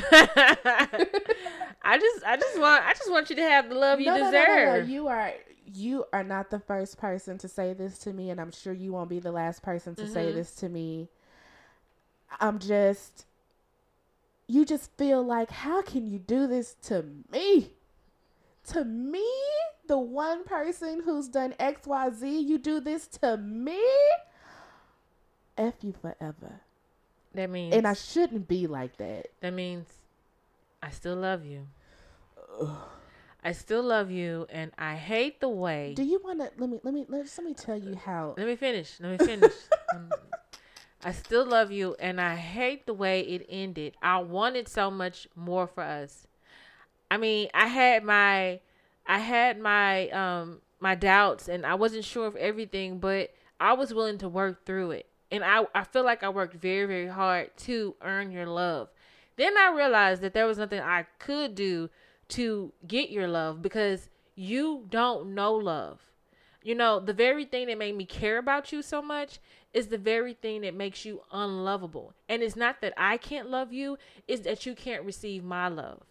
just 1.98 2.24
I 2.24 2.36
just 2.38 2.58
want 2.60 2.84
I 2.86 2.92
just 2.94 3.10
want 3.10 3.28
you 3.28 3.36
to 3.36 3.42
have 3.42 3.68
the 3.68 3.74
love 3.74 4.00
you 4.00 4.06
no, 4.06 4.16
deserve. 4.16 4.48
no, 4.48 4.78
no. 4.78 4.84
You 4.86 5.08
are 5.08 5.32
you 5.66 6.04
are 6.12 6.24
not 6.24 6.50
the 6.50 6.58
first 6.60 6.96
person 6.98 7.38
to 7.38 7.48
say 7.48 7.72
this 7.74 7.98
to 7.98 8.12
me, 8.12 8.30
and 8.30 8.40
I'm 8.40 8.50
sure 8.52 8.72
you 8.72 8.92
won't 8.92 9.10
be 9.10 9.18
the 9.20 9.32
last 9.32 9.62
person 9.62 9.94
to 9.96 10.06
say 10.06 10.26
Mhm. 10.26 10.34
this 10.34 10.54
to 10.56 10.68
me. 10.68 11.08
I'm 12.40 12.58
just, 12.58 13.26
you 14.46 14.64
just 14.64 14.90
feel 14.96 15.22
like, 15.22 15.50
how 15.50 15.82
can 15.82 16.06
you 16.06 16.18
do 16.18 16.46
this 16.46 16.74
to 16.84 17.04
me? 17.30 17.72
To 18.68 18.84
me, 18.84 19.26
the 19.86 19.98
one 19.98 20.44
person 20.44 21.02
who's 21.04 21.28
done 21.28 21.54
X, 21.58 21.86
Y, 21.86 22.10
Z, 22.10 22.38
you 22.40 22.58
do 22.58 22.80
this 22.80 23.06
to 23.08 23.36
me? 23.36 23.82
F 25.58 25.74
you 25.82 25.92
forever. 25.92 26.60
That 27.34 27.50
means 27.50 27.74
And 27.74 27.86
I 27.86 27.94
shouldn't 27.94 28.48
be 28.48 28.66
like 28.66 28.96
that. 28.98 29.28
That 29.40 29.52
means 29.52 29.86
I 30.82 30.90
still 30.90 31.16
love 31.16 31.44
you. 31.44 31.66
I 33.42 33.52
still 33.52 33.82
love 33.82 34.10
you, 34.10 34.46
and 34.50 34.70
I 34.76 34.96
hate 34.96 35.40
the 35.40 35.48
way. 35.48 35.94
Do 35.96 36.02
you 36.02 36.20
want 36.22 36.40
to 36.40 36.50
let 36.58 36.68
me 36.68 36.80
let 36.82 36.92
me 36.92 37.06
let, 37.08 37.26
let 37.38 37.44
me 37.46 37.54
tell 37.54 37.76
you 37.76 37.94
how 37.94 38.34
Let 38.36 38.46
me 38.46 38.56
finish. 38.56 38.98
Let 39.00 39.18
me 39.18 39.26
finish. 39.26 39.52
Um, 39.94 40.10
I 41.02 41.12
still 41.12 41.46
love 41.46 41.72
you, 41.72 41.96
and 41.98 42.20
I 42.20 42.36
hate 42.36 42.84
the 42.86 42.92
way 42.92 43.22
it 43.22 43.46
ended. 43.48 43.94
I 44.02 44.18
wanted 44.18 44.68
so 44.68 44.90
much 44.90 45.26
more 45.34 45.66
for 45.66 45.82
us. 45.82 46.26
I 47.10 47.16
mean, 47.16 47.48
I 47.54 47.66
had 47.66 48.04
my, 48.04 48.60
I 49.06 49.18
had 49.18 49.58
my, 49.58 50.10
um, 50.10 50.60
my 50.78 50.94
doubts, 50.94 51.48
and 51.48 51.64
I 51.64 51.74
wasn't 51.74 52.04
sure 52.04 52.26
of 52.26 52.36
everything, 52.36 52.98
but 52.98 53.30
I 53.58 53.72
was 53.72 53.92
willing 53.92 54.18
to 54.18 54.28
work 54.28 54.64
through 54.64 54.92
it, 54.92 55.06
and 55.30 55.44
I, 55.44 55.66
I 55.74 55.84
feel 55.84 56.04
like 56.04 56.22
I 56.22 56.28
worked 56.28 56.54
very, 56.54 56.86
very 56.86 57.08
hard 57.08 57.56
to 57.58 57.94
earn 58.02 58.30
your 58.30 58.46
love. 58.46 58.88
Then 59.36 59.56
I 59.56 59.72
realized 59.74 60.22
that 60.22 60.34
there 60.34 60.46
was 60.46 60.58
nothing 60.58 60.80
I 60.80 61.06
could 61.18 61.54
do 61.54 61.88
to 62.28 62.72
get 62.86 63.10
your 63.10 63.28
love 63.28 63.62
because 63.62 64.08
you 64.34 64.86
don't 64.90 65.34
know 65.34 65.54
love. 65.54 66.00
You 66.62 66.74
know, 66.74 67.00
the 67.00 67.14
very 67.14 67.44
thing 67.44 67.68
that 67.68 67.78
made 67.78 67.96
me 67.96 68.04
care 68.04 68.38
about 68.38 68.70
you 68.70 68.82
so 68.82 69.00
much 69.00 69.38
is 69.72 69.86
the 69.86 69.98
very 69.98 70.34
thing 70.34 70.60
that 70.62 70.74
makes 70.74 71.04
you 71.04 71.22
unlovable. 71.32 72.12
And 72.28 72.42
it's 72.42 72.56
not 72.56 72.80
that 72.82 72.92
I 72.96 73.16
can't 73.16 73.48
love 73.48 73.72
you, 73.72 73.98
it's 74.28 74.42
that 74.42 74.66
you 74.66 74.74
can't 74.74 75.04
receive 75.04 75.42
my 75.42 75.68
love. 75.68 76.02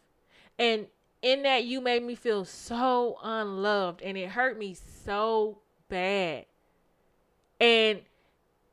And 0.57 0.87
in 1.21 1.43
that, 1.43 1.65
you 1.65 1.81
made 1.81 2.03
me 2.03 2.15
feel 2.15 2.45
so 2.45 3.17
unloved 3.21 4.01
and 4.01 4.17
it 4.17 4.29
hurt 4.29 4.57
me 4.57 4.75
so 5.05 5.59
bad. 5.89 6.45
And 7.59 7.99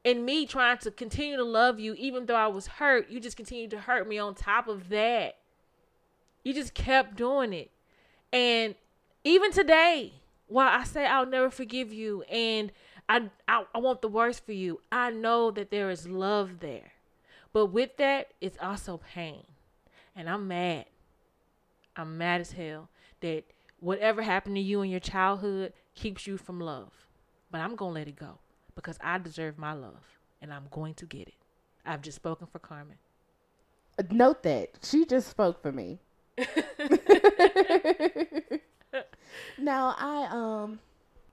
in 0.06 0.24
me 0.24 0.46
trying 0.46 0.78
to 0.78 0.92
continue 0.92 1.36
to 1.36 1.42
love 1.42 1.80
you, 1.80 1.92
even 1.94 2.26
though 2.26 2.36
I 2.36 2.46
was 2.46 2.68
hurt, 2.68 3.10
you 3.10 3.18
just 3.18 3.36
continued 3.36 3.72
to 3.72 3.80
hurt 3.80 4.08
me 4.08 4.18
on 4.18 4.36
top 4.36 4.68
of 4.68 4.88
that. 4.90 5.34
You 6.44 6.54
just 6.54 6.74
kept 6.74 7.16
doing 7.16 7.52
it. 7.52 7.72
And 8.32 8.76
even 9.24 9.50
today, 9.50 10.12
while 10.46 10.68
I 10.68 10.84
say 10.84 11.04
I'll 11.04 11.26
never 11.26 11.50
forgive 11.50 11.92
you 11.92 12.22
and 12.22 12.70
I, 13.08 13.30
I, 13.48 13.64
I 13.74 13.78
want 13.78 14.00
the 14.00 14.06
worst 14.06 14.46
for 14.46 14.52
you, 14.52 14.80
I 14.92 15.10
know 15.10 15.50
that 15.50 15.72
there 15.72 15.90
is 15.90 16.06
love 16.06 16.60
there. 16.60 16.92
But 17.52 17.66
with 17.66 17.96
that, 17.96 18.28
it's 18.40 18.58
also 18.62 19.00
pain. 19.12 19.42
And 20.14 20.30
I'm 20.30 20.46
mad. 20.46 20.84
I'm 21.96 22.16
mad 22.16 22.40
as 22.40 22.52
hell 22.52 22.90
that 23.22 23.42
whatever 23.80 24.22
happened 24.22 24.54
to 24.54 24.62
you 24.62 24.82
in 24.82 24.90
your 24.90 25.00
childhood 25.00 25.72
keeps 25.96 26.28
you 26.28 26.36
from 26.36 26.60
love. 26.60 26.92
But 27.50 27.60
I'm 27.60 27.74
going 27.74 27.92
to 27.92 27.98
let 27.98 28.06
it 28.06 28.14
go 28.14 28.38
because 28.76 28.98
I 29.02 29.18
deserve 29.18 29.58
my 29.58 29.72
love 29.72 30.18
and 30.40 30.54
I'm 30.54 30.68
going 30.70 30.94
to 30.94 31.06
get 31.06 31.26
it. 31.26 31.34
I've 31.84 32.02
just 32.02 32.14
spoken 32.16 32.46
for 32.46 32.60
Carmen. 32.60 32.98
Note 34.10 34.44
that 34.44 34.70
she 34.82 35.04
just 35.04 35.28
spoke 35.28 35.60
for 35.62 35.72
me. 35.72 35.98
now 39.58 39.96
I 39.98 40.28
um 40.30 40.78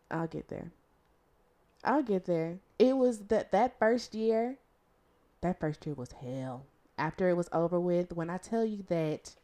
I'll 0.09 0.27
get 0.27 0.47
there. 0.47 0.71
I'll 1.83 2.03
get 2.03 2.25
there. 2.25 2.59
It 2.79 2.95
was 2.95 3.19
that 3.27 3.51
that 3.51 3.77
first 3.77 4.15
year 4.15 4.57
that 5.41 5.59
first 5.59 5.85
year 5.85 5.93
was 5.93 6.13
hell. 6.13 6.65
After 6.97 7.29
it 7.29 7.35
was 7.35 7.49
over 7.51 7.79
with, 7.79 8.13
when 8.13 8.29
I 8.29 8.37
tell 8.37 8.65
you 8.65 8.85
that 8.87 9.35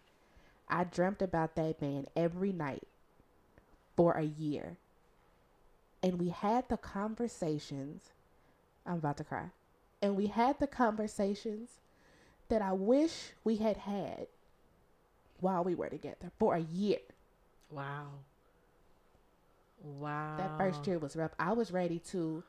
I 0.70 0.86
dreamt 0.86 1.22
about 1.22 1.56
that 1.56 1.82
man 1.82 2.08
every 2.16 2.54
night 2.54 2.88
for 3.96 4.14
a 4.14 4.24
year. 4.24 4.78
And 6.02 6.20
we 6.20 6.30
had 6.30 6.70
the 6.70 6.78
conversations. 6.78 8.12
I'm 8.86 8.96
about 8.96 9.18
to 9.18 9.24
cry. 9.24 9.46
And 10.02 10.16
we 10.16 10.28
had 10.28 10.60
the 10.60 10.68
conversations 10.68 11.70
that 12.48 12.62
I 12.62 12.74
wish 12.74 13.32
we 13.44 13.58
had 13.58 13.78
had 13.78 14.28
while 15.40 15.64
we 15.64 15.76
were 15.76 15.90
together 15.90 16.32
for 16.40 16.56
a 16.56 16.60
year. 16.60 17.00
Wow. 17.70 18.08
Wow. 19.84 20.38
That 20.38 20.58
first 20.58 20.86
year 20.88 21.00
was 21.00 21.16
rough. 21.16 21.32
I 21.40 21.54
was 21.54 21.72
ready 21.72 22.00
to, 22.12 22.44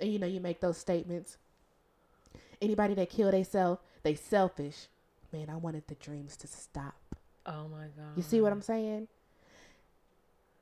and 0.00 0.12
you 0.12 0.18
know, 0.18 0.26
you 0.26 0.40
make 0.40 0.60
those 0.60 0.76
statements. 0.76 1.36
Anybody 2.60 2.94
that 2.94 3.10
killed 3.10 3.34
themselves, 3.34 3.80
they 4.02 4.14
selfish. 4.14 4.86
Man, 5.32 5.50
I 5.50 5.56
wanted 5.56 5.84
the 5.88 5.94
dreams 5.96 6.36
to 6.38 6.46
stop. 6.46 6.94
Oh 7.44 7.68
my 7.68 7.86
God. 7.96 8.16
You 8.16 8.22
see 8.22 8.40
what 8.40 8.52
I'm 8.52 8.62
saying? 8.62 9.08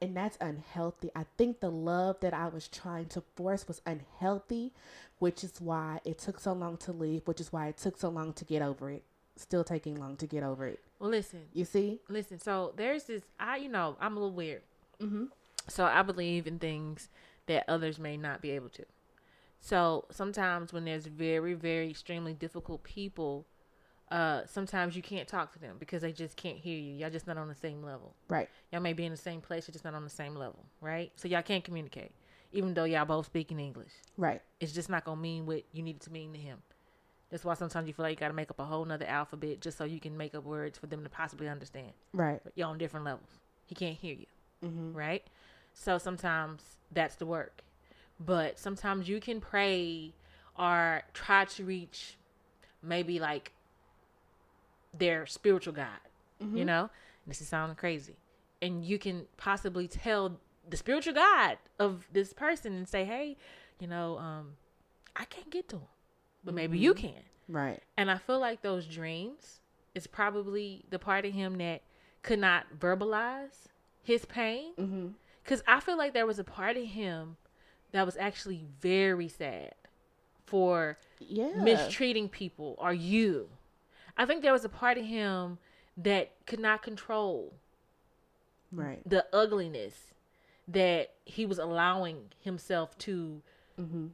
And 0.03 0.17
that's 0.17 0.37
unhealthy. 0.41 1.11
I 1.17 1.25
think 1.39 1.61
the 1.61 1.71
love 1.71 2.21
that 2.21 2.35
I 2.35 2.49
was 2.49 2.69
trying 2.69 3.07
to 3.07 3.23
force 3.37 3.67
was 3.67 3.81
unhealthy, 3.87 4.73
which 5.19 5.43
is 5.43 5.61
why 5.61 6.01
it 6.05 6.19
took 6.19 6.39
so 6.41 6.53
long 6.53 6.77
to 6.79 6.93
leave, 6.93 7.23
which 7.27 7.41
is 7.41 7.53
why 7.53 7.69
it 7.69 7.79
took 7.79 7.97
so 7.97 8.09
long 8.11 8.33
to 8.35 8.45
get 8.45 8.61
over 8.61 8.91
it. 8.91 9.03
Still 9.37 9.65
taking 9.65 9.99
long 9.99 10.17
to 10.17 10.27
get 10.27 10.43
over 10.43 10.67
it. 10.67 10.81
Well, 10.99 11.11
listen. 11.11 11.41
You 11.53 11.65
see? 11.65 12.01
Listen. 12.09 12.39
So 12.39 12.73
there's 12.77 13.05
this. 13.05 13.23
I, 13.41 13.57
you 13.57 13.69
know, 13.69 13.97
I'm 14.01 14.17
a 14.17 14.21
little 14.21 14.35
weird. 14.35 14.63
Mm-hmm. 15.01 15.25
So 15.69 15.85
I 15.85 16.03
believe 16.03 16.47
in 16.47 16.59
things 16.59 17.09
that 17.47 17.65
others 17.69 17.99
may 17.99 18.17
not 18.17 18.43
be 18.43 18.51
able 18.51 18.69
to. 18.71 18.85
So 19.61 20.05
sometimes 20.11 20.73
when 20.73 20.85
there's 20.85 21.07
very, 21.07 21.55
very 21.55 21.89
extremely 21.89 22.35
difficult 22.35 22.83
people, 22.85 23.47
uh, 24.11 24.43
sometimes 24.47 24.95
you 24.97 25.03
can't 25.03 25.27
talk 25.27 25.53
to 25.55 25.59
them 25.59 25.77
because 25.79 26.03
they 26.03 26.13
just 26.13 26.37
can't 26.37 26.59
hear 26.59 26.77
you. 26.79 26.93
Y'all 26.95 27.11
just 27.11 27.27
not 27.27 27.37
on 27.39 27.49
the 27.49 27.55
same 27.55 27.83
level. 27.83 28.15
Right. 28.29 28.49
Y'all 28.73 28.81
may 28.83 28.93
be 28.93 29.05
in 29.05 29.11
the 29.11 29.17
same 29.19 29.41
place, 29.41 29.67
you're 29.67 29.73
just 29.73 29.85
not 29.85 29.95
on 29.95 30.05
the 30.05 30.11
same 30.11 30.35
level, 30.35 30.65
right? 30.81 31.11
So 31.17 31.27
y'all 31.29 31.43
can't 31.43 31.65
communicate, 31.65 32.13
even 32.53 32.75
though 32.75 32.85
y'all 32.85 33.05
both 33.07 33.27
speak 33.27 33.51
in 33.51 33.59
English. 33.59 33.93
Right. 34.17 34.43
It's 34.61 34.73
just 34.73 34.89
not 34.91 35.05
gonna 35.05 35.21
mean 35.21 35.47
what 35.47 35.65
you 35.73 35.83
need 35.83 35.97
it 35.97 36.03
to 36.03 36.13
mean 36.13 36.33
to 36.33 36.39
him. 36.39 36.59
That's 37.31 37.45
why 37.45 37.55
sometimes 37.55 37.89
you 37.89 37.95
feel 37.95 38.05
like 38.05 38.13
you 38.13 38.21
gotta 38.21 38.35
make 38.35 38.51
up 38.51 38.61
a 38.61 38.65
whole 38.65 38.85
nother 38.85 39.07
alphabet 39.07 39.61
just 39.61 39.79
so 39.79 39.85
you 39.85 39.99
can 39.99 40.17
make 40.17 40.35
up 40.35 40.45
words 40.45 40.79
for 40.79 40.87
them 40.87 41.03
to 41.03 41.09
possibly 41.11 41.49
understand. 41.49 41.93
Right. 42.13 42.41
But 42.45 42.53
you're 42.57 42.69
on 42.69 42.79
different 42.79 43.07
levels. 43.07 43.29
He 43.67 43.75
can't 43.75 43.97
hear 43.97 44.15
you, 44.15 44.27
Mm-hmm. 44.65 44.93
right? 44.93 45.27
So 45.73 45.99
sometimes 45.99 46.63
that's 46.93 47.17
the 47.17 47.27
work. 47.27 47.63
But 48.21 48.59
sometimes 48.61 49.09
you 49.09 49.19
can 49.19 49.41
pray 49.41 50.13
or 50.57 51.03
try 51.15 51.47
to 51.47 51.65
reach 51.65 52.17
maybe 52.83 53.19
like 53.19 53.51
their 54.97 55.27
spiritual 55.27 55.73
God, 55.75 55.89
Mm-hmm. 56.43 56.57
you 56.57 56.65
know? 56.65 56.91
This 57.27 57.41
is 57.41 57.49
sounding 57.49 57.77
crazy. 57.77 58.17
And 58.61 58.85
you 58.85 58.99
can 58.99 59.27
possibly 59.37 59.87
tell 59.89 60.39
the 60.69 60.77
spiritual 60.77 61.15
God 61.15 61.59
of 61.79 62.07
this 62.13 62.33
person 62.33 62.75
and 62.75 62.89
say, 62.89 63.05
hey, 63.05 63.37
you 63.81 63.87
know, 63.87 64.19
um, 64.19 64.53
I 65.17 65.25
can't 65.25 65.51
get 65.51 65.69
to 65.71 65.77
him, 65.77 65.89
but 66.45 66.55
maybe 66.55 66.79
you 66.79 66.93
can. 66.95 67.23
Right. 67.49 67.81
And 67.97 68.11
I 68.11 68.19
feel 68.19 68.41
like 68.41 68.63
those 68.63 68.87
dreams 68.87 69.61
is 69.95 70.07
probably 70.07 70.85
the 70.91 70.99
part 70.99 71.25
of 71.25 71.33
him 71.33 71.59
that 71.59 71.83
could 72.23 72.39
not 72.39 72.67
verbalize 72.79 73.69
his 74.03 74.25
pain. 74.25 74.73
Mm-hmm. 74.79 75.07
Because 75.43 75.63
I 75.69 75.81
feel 75.81 75.97
like 75.99 76.15
there 76.15 76.27
was 76.27 76.39
a 76.39 76.45
part 76.45 76.77
of 76.77 76.85
him 76.85 77.37
that 77.93 78.05
was 78.07 78.17
actually 78.17 78.65
very 78.81 79.29
sad 79.29 79.75
for 80.47 80.99
Yeah. 81.21 81.51
mistreating 81.57 82.29
people 82.29 82.77
or 82.79 82.93
you. 82.93 83.49
I 84.17 84.27
think 84.27 84.43
there 84.43 84.53
was 84.53 84.65
a 84.65 84.69
part 84.69 84.99
of 84.99 85.05
him 85.05 85.59
that 85.97 86.33
could 86.47 86.61
not 86.61 86.83
control 86.83 87.55
right. 88.73 89.01
the 89.09 89.27
ugliness 89.33 90.15
that 90.69 91.11
he 91.25 91.45
was 91.47 91.59
allowing 91.59 92.31
himself 92.41 92.97
to 92.99 93.43
Mm-hmm. 93.81 94.07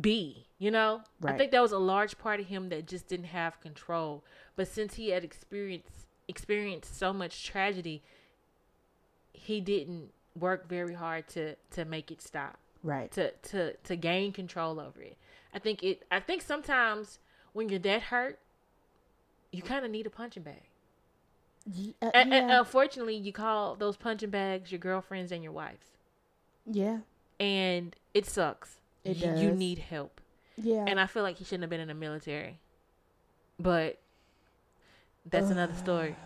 be, 0.00 0.46
you 0.58 0.70
know? 0.72 1.02
I 1.24 1.32
think 1.34 1.52
that 1.52 1.62
was 1.62 1.70
a 1.70 1.78
large 1.78 2.18
part 2.18 2.40
of 2.40 2.46
him 2.46 2.70
that 2.70 2.88
just 2.88 3.06
didn't 3.06 3.26
have 3.26 3.60
control. 3.60 4.24
But 4.56 4.66
since 4.66 4.94
he 4.94 5.10
had 5.10 5.22
experienced 5.22 6.06
experienced 6.26 6.98
so 6.98 7.12
much 7.12 7.46
tragedy, 7.46 8.02
he 9.32 9.60
didn't 9.60 10.10
work 10.36 10.68
very 10.68 10.94
hard 10.94 11.28
to 11.28 11.54
to 11.70 11.84
make 11.84 12.10
it 12.10 12.20
stop. 12.20 12.58
Right. 12.82 13.10
To 13.12 13.30
to 13.30 13.74
to 13.74 13.94
gain 13.94 14.32
control 14.32 14.80
over 14.80 15.00
it. 15.02 15.16
I 15.54 15.60
think 15.60 15.84
it 15.84 16.02
I 16.10 16.18
think 16.18 16.42
sometimes 16.42 17.20
when 17.52 17.68
you're 17.68 17.78
that 17.78 18.02
hurt, 18.02 18.40
you 19.52 19.62
kind 19.62 19.84
of 19.84 19.90
need 19.90 20.06
a 20.06 20.10
punching 20.10 20.42
bag. 20.42 20.62
Uh, 22.02 22.10
And, 22.14 22.32
and 22.32 22.50
unfortunately, 22.50 23.14
you 23.16 23.32
call 23.32 23.74
those 23.76 23.96
punching 23.96 24.30
bags 24.30 24.70
your 24.72 24.78
girlfriends 24.78 25.32
and 25.32 25.42
your 25.42 25.52
wives. 25.52 25.86
yeah. 26.66 26.98
And 27.40 27.94
it 28.14 28.26
sucks. 28.26 28.76
It 29.04 29.18
you, 29.18 29.32
you 29.36 29.50
need 29.52 29.78
help. 29.78 30.20
Yeah. 30.56 30.84
And 30.88 30.98
I 30.98 31.06
feel 31.06 31.22
like 31.22 31.36
he 31.38 31.44
shouldn't 31.44 31.62
have 31.62 31.70
been 31.70 31.78
in 31.80 31.86
the 31.88 31.94
military. 31.94 32.58
But 33.60 34.00
that's 35.24 35.50
another 35.50 35.74
story. 35.74 36.16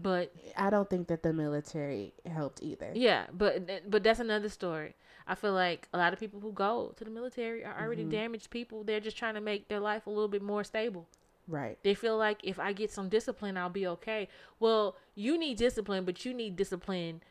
But 0.00 0.32
I 0.56 0.70
don't 0.70 0.88
think 0.90 1.06
that 1.08 1.22
the 1.22 1.32
military 1.32 2.12
helped 2.26 2.60
either. 2.62 2.90
yeah, 2.94 3.26
but 3.32 3.90
but 3.90 4.02
that's 4.02 4.20
another 4.20 4.48
story. 4.48 4.94
I 5.26 5.34
feel 5.34 5.52
like 5.52 5.86
a 5.92 5.98
lot 5.98 6.12
of 6.12 6.18
people 6.18 6.40
who 6.40 6.52
go 6.52 6.92
to 6.96 7.04
the 7.04 7.10
military 7.10 7.64
are 7.64 7.76
already 7.80 8.04
Mhm. 8.04 8.10
damaged 8.10 8.50
people. 8.50 8.82
They're 8.84 9.00
just 9.00 9.16
trying 9.16 9.34
to 9.34 9.40
make 9.40 9.68
their 9.68 9.80
life 9.80 10.06
a 10.06 10.10
little 10.10 10.28
bit 10.28 10.42
more 10.42 10.64
stable. 10.64 11.06
Right. 11.48 11.78
They 11.82 11.94
feel 11.94 12.16
like 12.18 12.40
if 12.44 12.58
I 12.58 12.72
get 12.74 12.90
some 12.90 13.08
discipline, 13.08 13.56
I'll 13.56 13.70
be 13.70 13.86
okay. 13.86 14.28
Well, 14.60 14.96
you 15.14 15.38
need 15.38 15.56
discipline, 15.56 16.04
but 16.04 16.24
you 16.24 16.34
need 16.34 16.56
discipline 16.56 17.22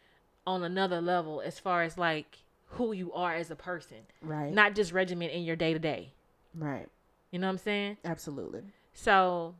on 0.48 0.64
another 0.64 1.00
level 1.00 1.40
as 1.42 1.60
far 1.60 1.84
as 1.84 1.98
like 1.98 2.40
who 2.72 2.92
you 2.94 3.14
are 3.14 3.36
as 3.36 3.52
a 3.52 3.56
person, 3.56 3.98
Right. 4.22 4.52
not 4.52 4.76
just 4.76 4.92
regiment 4.92 5.32
in 5.32 5.44
your 5.44 5.56
day 5.56 5.72
to 5.74 5.80
day. 5.80 6.12
right. 6.56 6.88
You 7.32 7.40
know 7.40 7.48
what 7.48 7.52
I'm 7.52 7.58
saying? 7.60 7.98
Absolutely. 8.06 8.64
So 8.94 9.54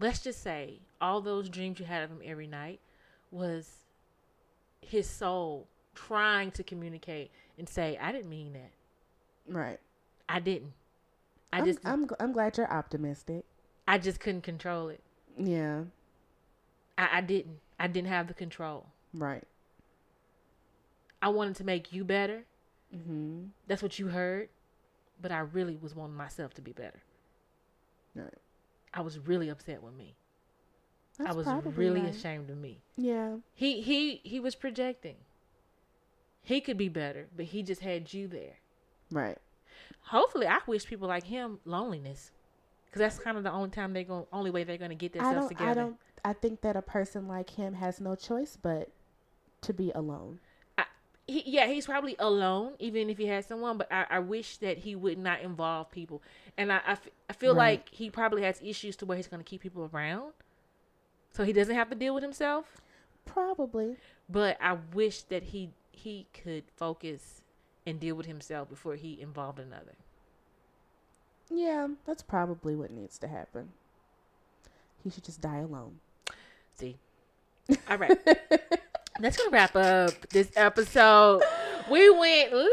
let's 0.00 0.20
just 0.22 0.42
say 0.42 0.78
all 1.00 1.20
those 1.20 1.48
dreams 1.48 1.78
you 1.78 1.84
had 1.86 2.02
of 2.02 2.10
him 2.10 2.20
every 2.24 2.46
night 2.46 2.80
was 3.30 3.70
his 4.80 5.08
soul 5.08 5.66
trying 5.94 6.50
to 6.52 6.62
communicate 6.62 7.30
and 7.58 7.68
say, 7.68 7.98
I 8.00 8.12
didn't 8.12 8.30
mean 8.30 8.52
that. 8.54 8.70
Right. 9.46 9.78
I 10.28 10.40
didn't. 10.40 10.72
I 11.54 11.58
I'm, 11.58 11.64
just 11.64 11.78
I'm, 11.84 12.10
I'm 12.18 12.32
glad 12.32 12.56
you're 12.56 12.70
optimistic. 12.70 13.44
I 13.86 13.98
just 13.98 14.18
couldn't 14.18 14.42
control 14.42 14.88
it. 14.88 15.00
Yeah, 15.38 15.82
I, 16.98 17.18
I 17.18 17.20
didn't. 17.20 17.60
I 17.78 17.86
didn't 17.86 18.08
have 18.08 18.26
the 18.26 18.34
control. 18.34 18.86
right. 19.12 19.44
I 21.22 21.28
wanted 21.28 21.56
to 21.56 21.64
make 21.64 21.90
you 21.92 22.04
better. 22.04 22.44
Mm-hmm. 22.94 23.44
That's 23.66 23.82
what 23.82 23.98
you 23.98 24.08
heard. 24.08 24.50
But 25.22 25.32
I 25.32 25.38
really 25.38 25.78
was 25.80 25.94
wanting 25.94 26.16
myself 26.16 26.52
to 26.54 26.60
be 26.60 26.72
better. 26.72 27.02
Right. 28.14 28.34
I 28.92 29.00
was 29.00 29.18
really 29.18 29.48
upset 29.48 29.82
with 29.82 29.94
me. 29.94 30.16
That's 31.18 31.30
I 31.30 31.32
was 31.32 31.46
really 31.76 32.02
right. 32.02 32.14
ashamed 32.14 32.50
of 32.50 32.58
me. 32.58 32.82
Yeah. 32.96 33.36
He 33.54 33.80
he 33.80 34.20
he 34.24 34.40
was 34.40 34.54
projecting. 34.54 35.16
He 36.42 36.60
could 36.60 36.76
be 36.76 36.88
better, 36.90 37.28
but 37.34 37.46
he 37.46 37.62
just 37.62 37.80
had 37.80 38.12
you 38.12 38.28
there. 38.28 38.58
Right. 39.10 39.38
Hopefully, 40.02 40.46
I 40.46 40.58
wish 40.66 40.86
people 40.86 41.08
like 41.08 41.24
him 41.24 41.58
loneliness, 41.64 42.30
because 42.86 43.00
that's 43.00 43.18
kind 43.18 43.36
of 43.36 43.42
the 43.42 43.50
only 43.52 43.70
time 43.70 43.92
they're 43.92 44.04
going, 44.04 44.26
only 44.32 44.50
way 44.50 44.64
they're 44.64 44.78
going 44.78 44.90
to 44.90 44.94
get 44.96 45.12
themselves 45.12 45.48
together. 45.48 45.70
I 45.70 45.74
don't. 45.74 45.96
I 46.24 46.32
think 46.32 46.62
that 46.62 46.76
a 46.76 46.82
person 46.82 47.28
like 47.28 47.50
him 47.50 47.74
has 47.74 48.00
no 48.00 48.14
choice 48.14 48.56
but 48.60 48.90
to 49.62 49.72
be 49.72 49.90
alone. 49.94 50.40
He, 51.26 51.42
yeah, 51.46 51.66
he's 51.68 51.86
probably 51.86 52.16
alone, 52.18 52.74
even 52.78 53.08
if 53.08 53.16
he 53.16 53.24
has 53.28 53.46
someone. 53.46 53.78
But 53.78 53.90
I, 53.90 54.04
I 54.10 54.18
wish 54.18 54.58
that 54.58 54.76
he 54.76 54.94
would 54.94 55.16
not 55.16 55.40
involve 55.40 55.90
people, 55.90 56.22
and 56.58 56.70
I 56.70 56.82
I, 56.86 56.92
f- 56.92 57.08
I 57.30 57.32
feel 57.32 57.54
Right. 57.54 57.78
like 57.78 57.88
he 57.88 58.10
probably 58.10 58.42
has 58.42 58.60
issues 58.62 58.94
to 58.96 59.06
where 59.06 59.16
he's 59.16 59.26
going 59.26 59.42
to 59.42 59.48
keep 59.48 59.62
people 59.62 59.88
around, 59.90 60.34
so 61.32 61.42
he 61.44 61.54
doesn't 61.54 61.74
have 61.74 61.88
to 61.88 61.94
deal 61.94 62.12
with 62.12 62.22
himself. 62.22 62.76
Probably. 63.24 63.96
But 64.28 64.58
I 64.60 64.76
wish 64.92 65.22
that 65.22 65.44
he 65.44 65.70
he 65.92 66.26
could 66.34 66.64
focus 66.76 67.40
and 67.86 68.00
deal 68.00 68.14
with 68.14 68.26
himself 68.26 68.68
before 68.68 68.96
he 68.96 69.20
involved 69.20 69.58
another. 69.58 69.94
Yeah, 71.50 71.88
that's 72.06 72.22
probably 72.22 72.74
what 72.74 72.90
needs 72.90 73.18
to 73.18 73.28
happen. 73.28 73.70
He 75.02 75.10
should 75.10 75.24
just 75.24 75.40
die 75.40 75.58
alone. 75.58 75.98
See. 76.76 76.96
All 77.90 77.98
right. 77.98 78.18
That's 79.20 79.36
gonna 79.36 79.50
wrap 79.50 79.76
up 79.76 80.28
this 80.30 80.50
episode. 80.56 81.42
We 81.90 82.10
went 82.10 82.52
late. 82.52 82.68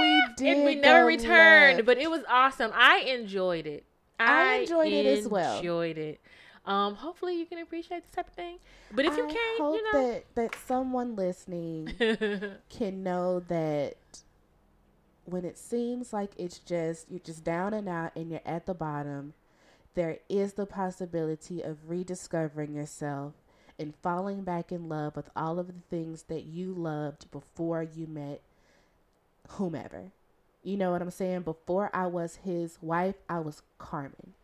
We 0.00 0.22
did 0.36 0.56
and 0.56 0.66
we 0.66 0.74
never 0.74 1.06
returned, 1.06 1.76
left. 1.76 1.86
but 1.86 1.98
it 1.98 2.10
was 2.10 2.22
awesome. 2.28 2.72
I 2.74 2.98
enjoyed 2.98 3.66
it. 3.66 3.84
I 4.18 4.56
enjoyed 4.56 4.92
it 4.92 5.06
as 5.06 5.28
well. 5.28 5.58
Enjoyed 5.58 5.98
it. 5.98 6.20
Um, 6.66 6.96
hopefully 6.96 7.38
you 7.38 7.46
can 7.46 7.58
appreciate 7.58 8.02
this 8.02 8.10
type 8.10 8.28
of 8.28 8.34
thing. 8.34 8.58
But 8.92 9.04
if 9.04 9.16
you 9.16 9.26
can't, 9.26 9.60
hope 9.60 9.76
you 9.76 9.92
know. 9.92 10.10
that 10.10 10.24
that 10.34 10.54
someone 10.66 11.14
listening 11.14 11.92
can 12.68 13.02
know 13.02 13.40
that 13.40 13.96
when 15.24 15.44
it 15.44 15.58
seems 15.58 16.12
like 16.12 16.32
it's 16.36 16.58
just 16.58 17.06
you're 17.10 17.20
just 17.20 17.44
down 17.44 17.72
and 17.72 17.88
out 17.88 18.12
and 18.16 18.30
you're 18.30 18.40
at 18.44 18.66
the 18.66 18.74
bottom, 18.74 19.34
there 19.94 20.18
is 20.28 20.54
the 20.54 20.66
possibility 20.66 21.62
of 21.62 21.88
rediscovering 21.88 22.74
yourself 22.74 23.34
and 23.78 23.94
falling 24.02 24.42
back 24.42 24.72
in 24.72 24.88
love 24.88 25.14
with 25.16 25.30
all 25.36 25.58
of 25.58 25.68
the 25.68 25.74
things 25.90 26.24
that 26.24 26.44
you 26.44 26.72
loved 26.72 27.30
before 27.30 27.82
you 27.82 28.06
met 28.06 28.40
whomever. 29.50 30.12
You 30.66 30.76
know 30.76 30.90
what 30.90 31.00
I'm 31.00 31.12
saying? 31.12 31.42
Before 31.42 31.90
I 31.94 32.08
was 32.08 32.40
his 32.42 32.76
wife, 32.82 33.14
I 33.28 33.38
was 33.38 33.62
Carmen. 33.78 34.34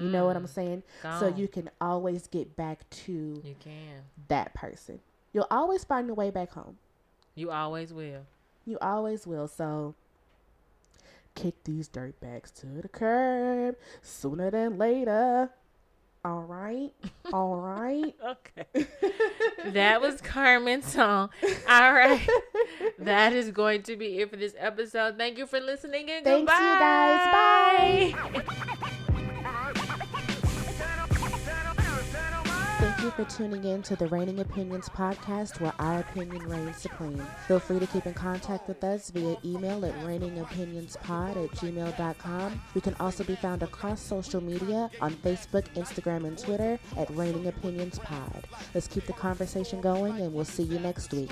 You 0.00 0.08
know 0.08 0.26
what 0.26 0.36
I'm 0.36 0.44
mm-hmm. 0.44 0.52
saying? 0.52 0.82
So 1.20 1.28
you 1.28 1.46
can 1.48 1.70
always 1.80 2.26
get 2.26 2.56
back 2.56 2.90
to 2.90 3.40
You 3.44 3.54
can. 3.60 4.02
that 4.28 4.52
person. 4.52 4.98
You'll 5.32 5.46
always 5.50 5.84
find 5.84 6.06
your 6.06 6.16
way 6.16 6.30
back 6.30 6.52
home. 6.52 6.76
You 7.34 7.50
always 7.50 7.92
will. 7.92 8.26
You 8.66 8.78
always 8.82 9.26
will. 9.26 9.46
So 9.46 9.94
kick 11.34 11.62
these 11.64 11.88
dirtbags 11.88 12.52
to 12.60 12.66
the 12.82 12.88
curb 12.88 13.76
sooner 14.02 14.50
than 14.50 14.76
later. 14.76 15.50
All 16.24 16.42
right. 16.42 16.90
All 17.32 17.56
right. 17.56 18.14
Okay. 18.30 18.86
that 19.72 20.00
was 20.00 20.20
Carmen's 20.20 20.92
song. 20.92 21.30
All 21.68 21.92
right. 21.92 22.20
That 22.98 23.32
is 23.32 23.50
going 23.50 23.82
to 23.84 23.96
be 23.96 24.18
it 24.20 24.30
for 24.30 24.36
this 24.36 24.54
episode. 24.58 25.16
Thank 25.16 25.38
you 25.38 25.46
for 25.46 25.58
listening 25.60 26.10
and 26.10 26.24
Thanks, 26.24 26.52
you 26.52 26.58
guys. 26.58 28.14
Thank 28.14 29.06
you 33.02 33.10
for 33.12 33.24
tuning 33.24 33.64
in 33.64 33.82
to 33.82 33.96
the 33.96 34.06
Reigning 34.08 34.40
Opinions 34.40 34.88
podcast 34.88 35.60
where 35.60 35.72
our 35.78 36.00
opinion 36.00 36.46
reigns 36.48 36.76
supreme. 36.76 37.24
Feel 37.46 37.58
free 37.58 37.78
to 37.78 37.86
keep 37.86 38.04
in 38.04 38.14
contact 38.14 38.68
with 38.68 38.82
us 38.84 39.10
via 39.10 39.36
email 39.44 39.84
at 39.84 39.94
reigningopinionspod 40.00 41.44
at 41.44 41.50
gmail.com. 41.52 42.62
We 42.74 42.80
can 42.80 42.94
also 43.00 43.24
be 43.24 43.36
found 43.36 43.62
across 43.62 44.02
social 44.02 44.42
media 44.42 44.90
on 45.00 45.12
Facebook, 45.14 45.64
Instagram, 45.74 46.26
and 46.26 46.36
Twitter 46.36 46.78
at 46.96 47.08
Reigning 47.16 47.46
Opinions 47.46 47.98
Pod. 48.00 48.46
Let's 48.74 48.88
keep 48.88 49.06
the 49.06 49.14
conversation 49.14 49.80
going 49.80 50.20
and 50.20 50.34
we'll 50.34 50.44
see 50.44 50.64
you 50.64 50.78
next 50.78 51.12
week. 51.12 51.30